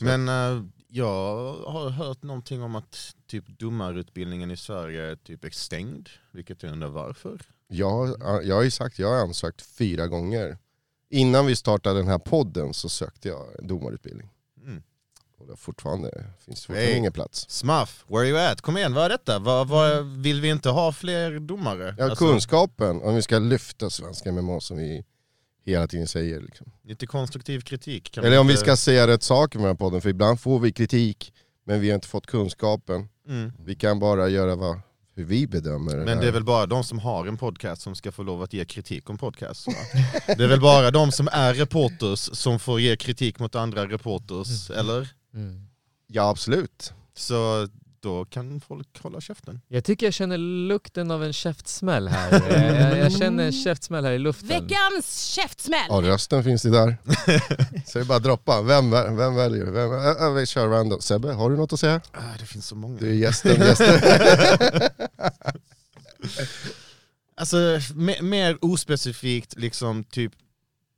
[0.00, 0.64] Men eh,
[0.94, 6.08] jag har hört någonting om att typ domarutbildningen i Sverige typ är stängd.
[6.30, 7.40] Vilket jag undrar varför.
[7.68, 10.58] Jag, jag har ju sagt, jag har ansökt fyra gånger.
[11.10, 14.28] Innan vi startade den här podden så sökte jag domarutbildning.
[14.66, 14.82] Mm.
[15.38, 16.96] Och det fortfarande, finns fortfarande Hey.
[16.98, 17.50] ingen plats.
[17.50, 18.60] Smuff, where are you at?
[18.60, 19.38] Kom igen, vad är detta?
[19.38, 21.94] Vad, vad, vill vi inte ha fler domare?
[21.98, 25.04] Ja, Alltså, kunskapen, om vi ska lyfta svenska MMA som vi
[25.64, 26.40] hela tiden säger.
[26.40, 26.66] Liksom.
[26.84, 28.10] Lite konstruktiv kritik.
[28.12, 30.40] Kan Eller om vi inte- ska säga rätt saker med den här podden, för ibland
[30.40, 31.32] får vi kritik
[31.64, 33.08] men vi har inte fått kunskapen.
[33.28, 33.52] Mm.
[33.58, 34.80] Vi kan bara göra vad,
[35.14, 36.22] hur vi bedömer det Men det här.
[36.28, 39.10] är väl bara de som har en podcast som ska få lov att ge kritik
[39.10, 39.66] om podcast.
[39.66, 39.72] Va?
[40.36, 44.70] Det är väl bara de som är reporters som får ge kritik mot andra reporters,
[44.70, 45.08] eller?
[45.34, 45.66] Mm.
[46.06, 46.92] Ja absolut.
[47.14, 47.68] Så
[48.02, 49.60] då kan folk hålla käften.
[49.68, 52.32] Jag tycker jag känner lukten av en käftsmäll här.
[52.90, 54.48] Jag, jag känner en käftsmäll här i luften.
[54.48, 55.86] Veckans käftsmäll!
[55.88, 56.96] Ja rösten finns det där.
[57.86, 58.62] Så det är bara att droppa.
[58.62, 59.70] Vem, vem väljer du?
[59.70, 61.00] Vem, äh, äh, vi kör random.
[61.00, 62.00] Sebbe, har du något att säga?
[62.12, 62.98] Ah, det finns så många.
[62.98, 63.60] Du är gästen.
[63.60, 64.00] gästen.
[67.36, 67.56] Alltså
[67.94, 70.32] me- mer ospecifikt liksom typ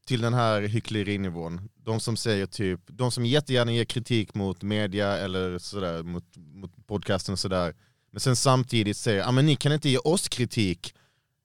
[0.06, 1.68] till den här hycklerinivån.
[1.85, 6.86] De som säger typ, de som jättegärna ger kritik mot media eller sådär, mot, mot
[6.86, 7.74] podcasten och sådär.
[8.11, 10.94] Men sen samtidigt säger, ja men ni kan inte ge oss kritik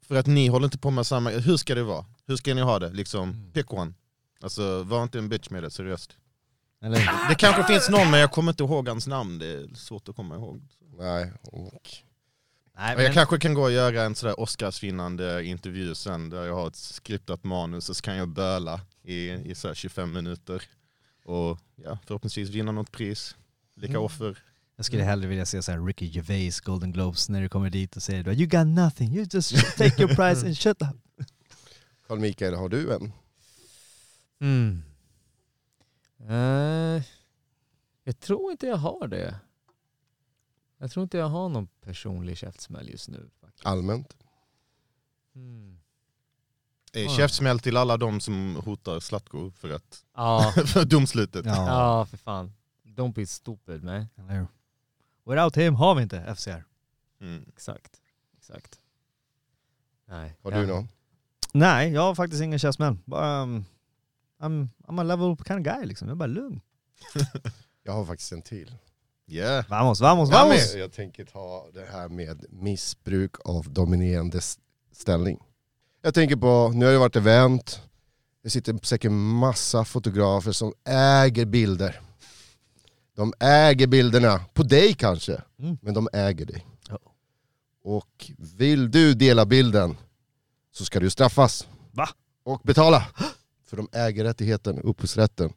[0.07, 2.06] för att ni håller inte på med samma, hur ska det vara?
[2.28, 2.90] Hur ska ni ha det?
[2.90, 3.94] Liksom, pick one.
[4.41, 6.18] Alltså var inte en bitch med det, seriöst.
[6.82, 7.30] Eller?
[7.30, 10.16] Det kanske finns någon men jag kommer inte ihåg hans namn, det är svårt att
[10.16, 10.61] komma ihåg.
[10.98, 11.32] Nej.
[11.41, 11.90] Och,
[12.78, 16.56] Nej, Och Jag kanske kan gå och göra en sådär Oscarsvinnande intervju sen där jag
[16.56, 20.64] har ett skriptat manus och så kan jag böla i, i så här 25 minuter.
[21.23, 23.36] Och ja, förhoppningsvis vinna något pris.
[23.76, 24.03] Lika Mm.
[24.03, 24.44] offer.
[24.76, 27.95] Jag skulle hellre vilja se så här Ricky Gervais Golden Globes när du kommer dit
[27.95, 30.98] och säger You got nothing, you just take your prize and shut up.
[32.07, 33.11] Carl Mikael, har du en?
[34.40, 34.81] Mm.
[36.30, 37.03] Eh,
[38.03, 39.40] jag tror inte jag har det.
[40.77, 43.30] Jag tror inte jag har någon personlig käftsmäll just nu.
[43.41, 43.65] faktiskt.
[43.65, 44.18] Allmänt?
[45.36, 45.78] Mm.
[46.94, 47.10] Eh, Ja.
[47.10, 51.45] Käftsmäll till alla de som hotar Zlatko för, att, Ja, för domslutet.
[51.45, 51.68] Ja.
[51.68, 52.53] ja för fan.
[52.84, 54.07] Don't be stupid man.
[55.26, 56.64] Without him har vi inte FCR.
[57.22, 57.45] Mm.
[57.48, 57.91] Exakt.
[58.38, 58.80] Exakt.
[60.07, 60.38] Nej.
[60.44, 60.57] Har ja.
[60.60, 60.88] du någon?
[61.53, 62.98] Nej, jag har faktiskt ingen käftsmäll.
[63.06, 63.66] Um,
[64.40, 66.07] I'm, I'm a level kind of guy liksom.
[66.07, 66.61] Jag är bara lugn.
[67.84, 68.76] Jag har faktiskt en till.
[69.28, 69.66] Yeah.
[69.70, 70.76] Vamos, vamos, Ja, vamos!
[70.76, 74.40] Jag tänker ta det här med missbruk av dominerande
[74.91, 75.40] ställning.
[76.01, 77.81] Jag tänker på, nu har det varit event,
[78.43, 82.01] det sitter säkert massa fotografer som äger bilder.
[83.15, 85.77] De äger bilderna, på dig kanske, Mm.
[85.81, 86.65] men de äger dig.
[86.89, 86.99] Ja.
[87.84, 89.97] Och vill du dela bilden
[90.71, 91.67] så ska du straffas.
[91.91, 92.09] Va?
[92.43, 93.07] Och betala.
[93.65, 95.53] För de äger rättigheten, upphovsrätten.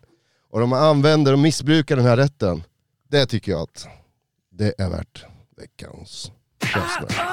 [0.51, 2.62] Och de använder och missbrukar den här rätten.
[3.09, 3.86] Det tycker jag att
[4.51, 5.24] det är värt
[5.56, 6.32] veckans
[6.62, 7.27] käftsmäll.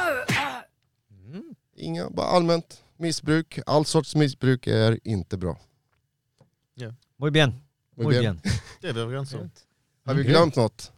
[1.26, 1.44] Mm.
[1.76, 3.60] Inga, bara allmänt missbruk.
[3.66, 5.58] All sorts missbruk är inte bra.
[7.22, 7.50] Muy bien.
[7.98, 8.22] Muy Muy bien.
[8.44, 8.54] bien.
[8.82, 9.52] Det är vi överens om.
[10.06, 10.92] Har vi glömt något?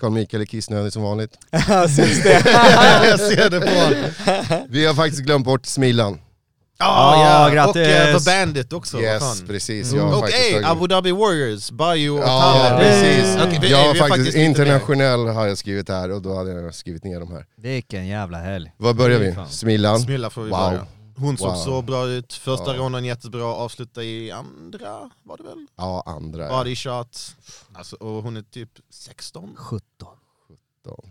[0.00, 1.38] Carl Mikael är kissnödig som vanligt.
[1.96, 2.42] Syns det?
[3.08, 4.64] jag ser det på honom.
[4.68, 6.20] Vi har faktiskt glömt bort Smillan.
[6.80, 7.54] Ah, Ja, ja.
[7.54, 7.74] grattis.
[7.86, 9.00] Och eh, The Bandit också.
[9.00, 9.46] Yes, fan.
[9.46, 9.92] precis.
[9.92, 12.24] Har Och faktiskt ey, tagit- Abu Dhabi Warriors, Bayo och Ja,
[12.68, 12.78] Taller.
[12.78, 13.62] precis.
[13.62, 14.44] Vi- jag har faktiskt mer.
[14.44, 17.46] internationell har jag skrivit här och då hade jag skrivit ner de här.
[17.56, 18.72] Vilken jävla helg.
[18.76, 19.34] Var börjar vi?
[19.50, 20.00] Smillan.
[20.00, 20.58] Smilla får vi Wow.
[20.58, 20.86] börja.
[21.18, 21.56] Hon såg Wow.
[21.56, 22.80] så bra ut, första Ja.
[22.82, 25.66] ronden jättebra, avslutade i andra, var det väl?
[25.76, 26.48] Ja, andra.
[26.48, 27.36] Body shot.
[27.72, 29.54] Alltså, och hon är typ 16.
[29.56, 30.08] 17.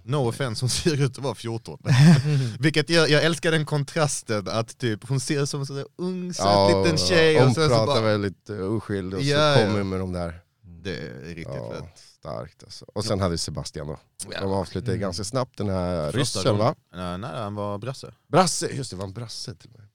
[0.03, 1.79] No offense, hon ser ut att vara 14.
[2.59, 5.85] Vilket jag, jag älskar den kontrasten att typ, hon ser ut som en sån där
[5.95, 9.55] ung söt Ja, liten tjej hon och sen så pratar bara, väldigt oskyldig och Ja,
[9.55, 9.65] så ja.
[9.67, 10.39] kommer med de där.
[10.61, 11.97] Det är riktigt Ja, fett.
[12.19, 12.85] starkt alltså.
[12.93, 13.97] Och sen hade vi Sebastian då.
[14.31, 14.41] Ja.
[14.41, 15.01] De avslutade Mm.
[15.01, 16.75] ganska snabbt den här ryssen va?
[16.91, 18.13] nej, han var brasse.
[18.27, 19.86] Brasse, just det var en brasse till och med.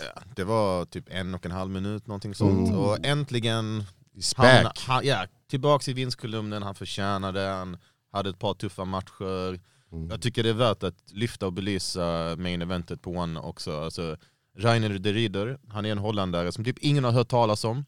[0.00, 2.68] Ja, det var typ en och en halv minut, någonting sånt.
[2.68, 2.80] Mm.
[2.80, 3.84] Och äntligen,
[4.36, 7.76] han, han, ja, tillbaks i vinstkolumnen, han förtjänade han,
[8.12, 9.60] hade ett par tuffa matcher.
[9.92, 10.10] Mm.
[10.10, 13.80] Jag tycker det är värt att lyfta och belysa main eventet på One också.
[13.80, 14.16] Alltså,
[14.58, 17.84] Rainer de Rieder, han är en holländare som typ ingen har hört talas om.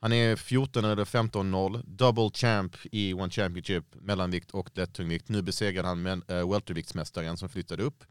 [0.00, 5.28] Han är 14 eller 15-0, double champ i One Championship, mellanvikt och lättungvikt.
[5.28, 8.04] Nu besegrade han äh, welterviktsmästaren som flyttade upp.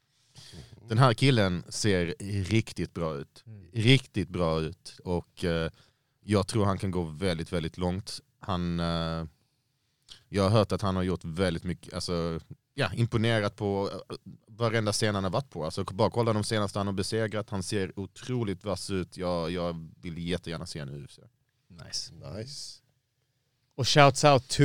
[0.88, 3.44] Den här killen ser riktigt bra ut.
[3.74, 5.00] Riktigt bra ut.
[5.04, 5.72] Och eh,
[6.24, 8.20] jag tror han kan gå väldigt, väldigt långt.
[8.40, 9.26] Han, eh,
[10.30, 12.40] Jag har hört att han har gjort väldigt mycket, alltså,
[12.74, 14.16] ja, imponerat på eh,
[14.48, 15.66] varenda scen han har varit på.
[15.66, 19.18] Alltså, bara kolla de senaste han har besegrat, han ser otroligt vass ut.
[19.18, 21.20] Jag, jag vill jättegärna se honom i UFC.
[21.86, 22.14] Nice.
[22.14, 22.82] Nice.
[23.76, 24.64] Och shouts out to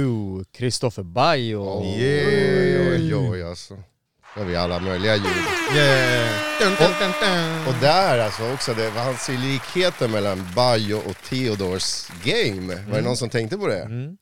[0.53, 1.81] Christopher Bayo.
[1.81, 3.83] Oj, oj, oj, oj alltså.
[4.35, 5.25] Då har vi alla möjliga ljud.
[6.61, 7.67] Dun, dun, dun, dun.
[7.67, 12.75] Och där alltså också, det var han ser likheten mellan Bayo och Theodors game.
[12.89, 13.83] Var det någon som tänkte på det?
[13.83, 14.17] Mm.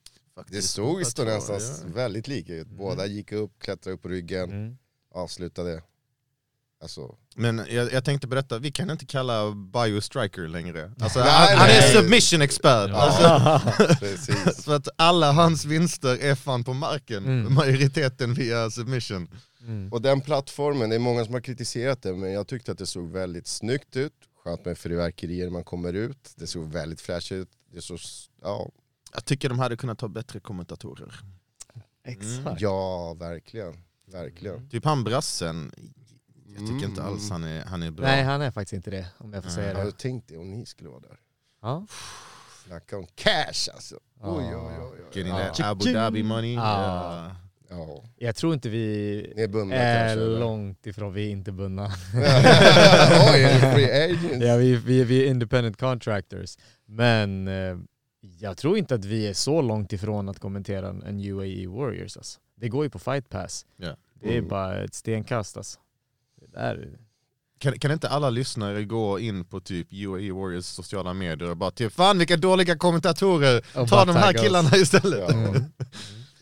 [0.46, 1.94] Det såg tror nästan det.
[1.94, 2.66] väldigt lika ut.
[2.68, 4.76] Båda gick upp, klättrade upp på ryggen, Mm.
[5.14, 5.82] avslutade.
[6.82, 10.92] Alltså, Men jag, jag tänkte detta, vi kan inte kalla Bio Striker längre.
[11.00, 11.92] Alltså, Nej, han, han är nej.
[11.94, 12.90] submission expert.
[12.94, 13.60] Alltså,
[14.00, 14.64] precis.
[14.64, 17.54] för att alla hans vinster är fan på marken, Mm.
[17.54, 19.28] majoriteten via submission.
[19.60, 19.92] Mm.
[19.92, 22.86] Och den plattformen, det är många som har kritiserat den, men jag tyckte att det
[22.86, 24.12] såg väldigt snyggt ut.
[24.44, 26.32] Skönt med fyrverkerier när man kommer ut.
[26.36, 27.48] Det såg väldigt flash ut.
[27.72, 27.98] Det såg,
[28.42, 28.70] ja,
[29.14, 31.14] Jag tycker de hade kunnat ha bättre kommentatorer.
[32.04, 32.60] Exakt.
[32.60, 33.74] ja, verkligen.
[34.06, 34.68] Verkligen.
[34.68, 35.72] Typ han brassen,
[36.46, 37.12] jag tycker inte Mm.
[37.12, 38.06] alls han är, han är bra.
[38.06, 39.86] Nej han är faktiskt inte det, om jag får säga Har det.
[39.90, 41.18] du tänkt det om ni skulle vara där?
[41.62, 41.86] Ja.
[42.66, 43.94] Snacka om cash alltså.
[44.20, 44.78] Oj, oj, oj.
[44.92, 44.98] oj.
[45.12, 45.38] Getting Ja.
[45.54, 46.54] that Abu Dhabi money.
[46.54, 47.24] Ja.
[47.28, 47.36] Ja.
[47.70, 50.24] Ja, Jag tror inte vi ni är bundna är kanske?
[50.24, 50.38] eller?
[50.40, 51.86] långt ifrån, vi är inte bundna.
[53.32, 54.46] Oj, är free agents?
[54.46, 56.56] ja, vi, vi, vi är independent contractors.
[56.86, 57.76] Men eh,
[58.40, 62.16] jag tror inte att vi är så långt ifrån att kommentera en, UAE Warriors.
[62.16, 62.40] Alltså.
[62.56, 63.66] Det går ju på fight pass.
[63.76, 63.96] Ja.
[64.22, 64.48] Det är Mm.
[64.48, 65.78] bara ett stenkast alltså.
[66.40, 66.88] Det där,
[67.58, 71.70] Kan, kan inte alla lyssnare gå in på typ UAE Warriors sociala medier och bara
[71.70, 75.18] typ fan vilka dåliga kommentatorer, Och ta de här killarna istället.
[75.28, 75.34] Ja.
[75.34, 75.64] Mm.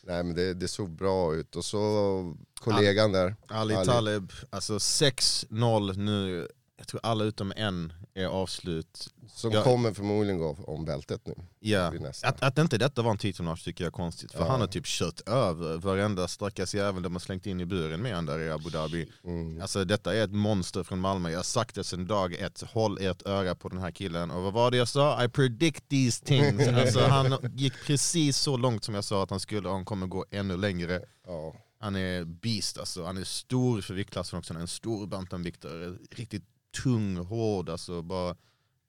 [0.06, 1.56] Nej men det, det såg bra ut.
[1.56, 3.36] Och så kollegan där.
[3.48, 3.86] Ali Ali.
[3.86, 6.48] Taleb, alltså 6-0 nu,
[6.86, 9.08] jag tror alla utom en är avslut.
[9.28, 9.62] Som Ja.
[9.62, 11.34] kommer förmodligen gå om bältet nu.
[11.60, 11.92] Ja.
[12.22, 14.48] Att, att inte detta var en titelmatch tycker jag är konstigt, för Ja.
[14.50, 18.14] han har typ kört över varenda stackars jävel de har slängt in i buren med
[18.14, 19.08] han där i Abu Dhabi.
[19.24, 19.60] Mm.
[19.62, 22.98] Alltså detta är ett monster från Malmö, jag har sagt det sedan dag ett, håll
[23.00, 24.30] ert öra på den här killen.
[24.30, 25.24] Och vad var det jag sa?
[25.24, 26.68] I predict these things.
[26.68, 30.06] Alltså han gick precis så långt som jag sa att han skulle och han kommer
[30.06, 31.00] gå ännu längre.
[31.26, 31.54] Ja.
[31.78, 35.96] Han är beast alltså, han är stor för viktklassen också, han är en stor bantamviktare.
[36.10, 36.44] Riktigt
[36.82, 38.36] tung, hård, alltså bara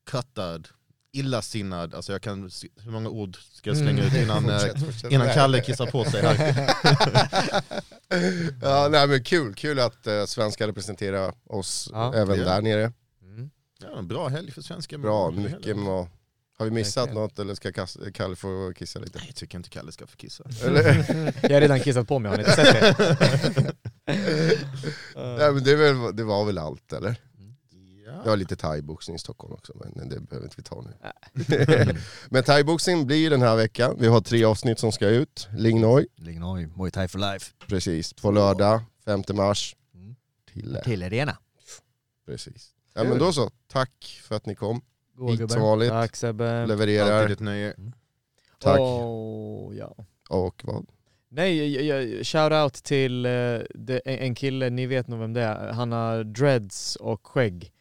[0.10, 0.68] cuttad,
[1.12, 1.94] illasinnad.
[1.96, 2.50] Alltså jag kan,
[2.84, 5.12] hur många ord ska jag slänga ut innan, eh, Fortsätt, fortsätt.
[5.12, 6.36] innan Kalle kissar på sig här?
[8.62, 12.14] ja, nej men kul, kul att uh, svenskar representerar oss Ja.
[12.16, 12.46] även Ja.
[12.46, 12.92] där nere.
[13.22, 13.50] Mm.
[13.82, 14.98] Ja, en bra helg för svenska.
[14.98, 16.08] Bra, mycket med
[16.60, 17.22] Har vi missat Verkligen.
[17.24, 17.72] något eller ska
[18.14, 19.18] Kalle få kissa lite?
[19.18, 20.44] Nej, jag tycker inte Kalle ska få kissa.
[21.42, 23.76] Jag har redan kissat på mig, har ni inte sett det?
[25.16, 27.16] nej men det, väl, det var väl allt eller?
[28.08, 28.22] Ja.
[28.24, 30.94] Jag har lite thaiboxning i Stockholm också men det behöver inte vi ta nu.
[32.30, 35.48] men thaiboxning blir den här veckan, vi har tre avsnitt som ska ut.
[35.58, 37.54] Lingnoi, Lignoi, Muay Thai for life.
[37.68, 39.76] precis, på lördag 5 mars.
[39.94, 40.16] Mm.
[40.54, 41.38] Till Till arena.
[42.26, 42.74] Precis.
[42.94, 44.82] Ja men då så, tack för att ni kom.
[45.30, 46.66] Hit som vanligt, Tack Sebbe.
[46.66, 47.22] levererar.
[47.22, 47.74] Alltid ett nöje.
[48.60, 48.80] Tack.
[48.80, 49.96] Åh, ja.
[50.30, 50.86] Och vad?
[51.30, 53.62] Nej, jag, shout out till eh,
[54.06, 55.72] en kille, ni vet nog vem det är.
[55.72, 57.72] Han har dreads och skägg.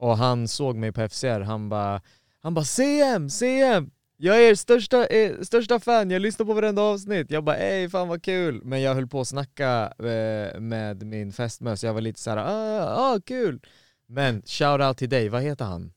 [0.00, 2.00] Och han såg mig på FCR, han bara
[2.42, 3.90] han bara CM, CM!
[4.20, 7.30] Jag är er största, eh, största fan, jag lyssnar på varenda avsnitt.
[7.30, 8.60] Jag bara ey fan vad kul!
[8.64, 12.36] Men jag höll på att snacka eh, med min fästmö så jag var lite såhär
[12.36, 13.60] ah, ah kul!
[14.08, 15.92] Men shout out till dig, vad heter han?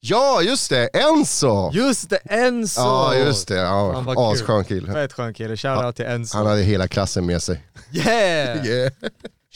[0.00, 1.70] Ja just det, Enzo!
[1.72, 2.80] Just det, Enzo!
[2.80, 4.92] Ja just det, ja, asskön kille.
[4.92, 6.36] Fett skön kille, shout out till Enzo.
[6.36, 7.64] Han hade hela klassen med sig.
[7.92, 8.66] Yeah!
[8.66, 8.92] Yeah.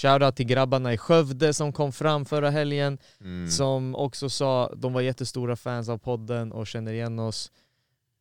[0.02, 3.50] Shoutout till grabbarna i Skövde som kom fram förra helgen, Mm.
[3.50, 7.50] som också sa de var jättestora fans av podden och känner igen oss.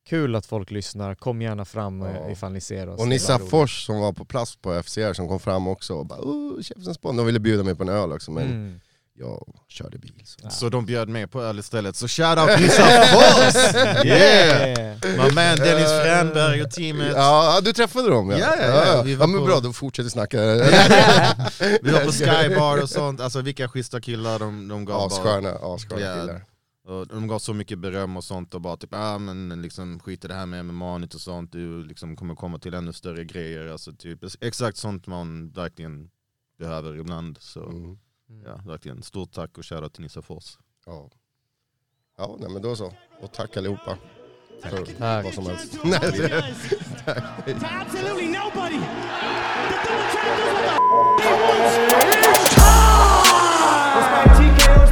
[0.09, 2.07] Kul att folk lyssnar, kom gärna fram Ja.
[2.15, 2.29] ja.
[2.31, 2.99] ifall ni ser oss.
[3.01, 3.39] Och Nissa.
[3.39, 7.01] Fors som var på plats på FCR som kom fram också och bara oh, Käftsens
[7.01, 7.17] Bond.
[7.19, 8.79] De ville bjuda mig på en öl också men Mm.
[9.13, 10.21] Jag körde bil.
[10.25, 10.49] Så.
[10.49, 12.49] Så de bjöd med på öl istället, så shoutout
[13.11, 13.55] Fors!
[14.05, 14.05] Yeah!
[14.05, 14.97] Yeah!
[15.03, 17.13] My man Dennis Fränberg och teamet.
[17.15, 18.37] Ja, du träffade dem ja.
[18.37, 19.07] Ja, ja, ja.
[19.07, 20.37] Ja men på- bra, då fortsätter vi snacka.
[21.81, 25.01] Vi var på Skybar och sånt, alltså vilka schyssta killar de, de gav.
[25.01, 26.21] Assköna, assköna Ja.
[26.21, 26.45] killar.
[26.87, 30.25] Och de gav så mycket beröm och sånt och bara typ ah, men liksom skit
[30.25, 33.67] i det här med MMA och sånt, du liksom kommer komma till ännu större grejer.
[33.71, 36.09] Alltså typ exakt sånt man verkligen
[36.59, 37.37] behöver ibland.
[37.41, 37.97] Så Mm.
[38.31, 38.43] Mm.
[38.45, 39.03] Ja, verkligen.
[39.03, 40.57] Stort tack och kära till Nissafors.
[40.85, 41.09] Ja,
[42.17, 42.93] ja nej, men då så.
[43.21, 43.97] Och tack allihopa.
[44.61, 44.71] Tack.
[44.71, 45.25] För tack.
[45.25, 45.81] vad som helst.
[47.05, 47.23] tack.
[47.63, 48.79] absolutely nobody.
[49.61, 49.83] The
[51.23, 52.07] double champ
[54.59, 54.90] does what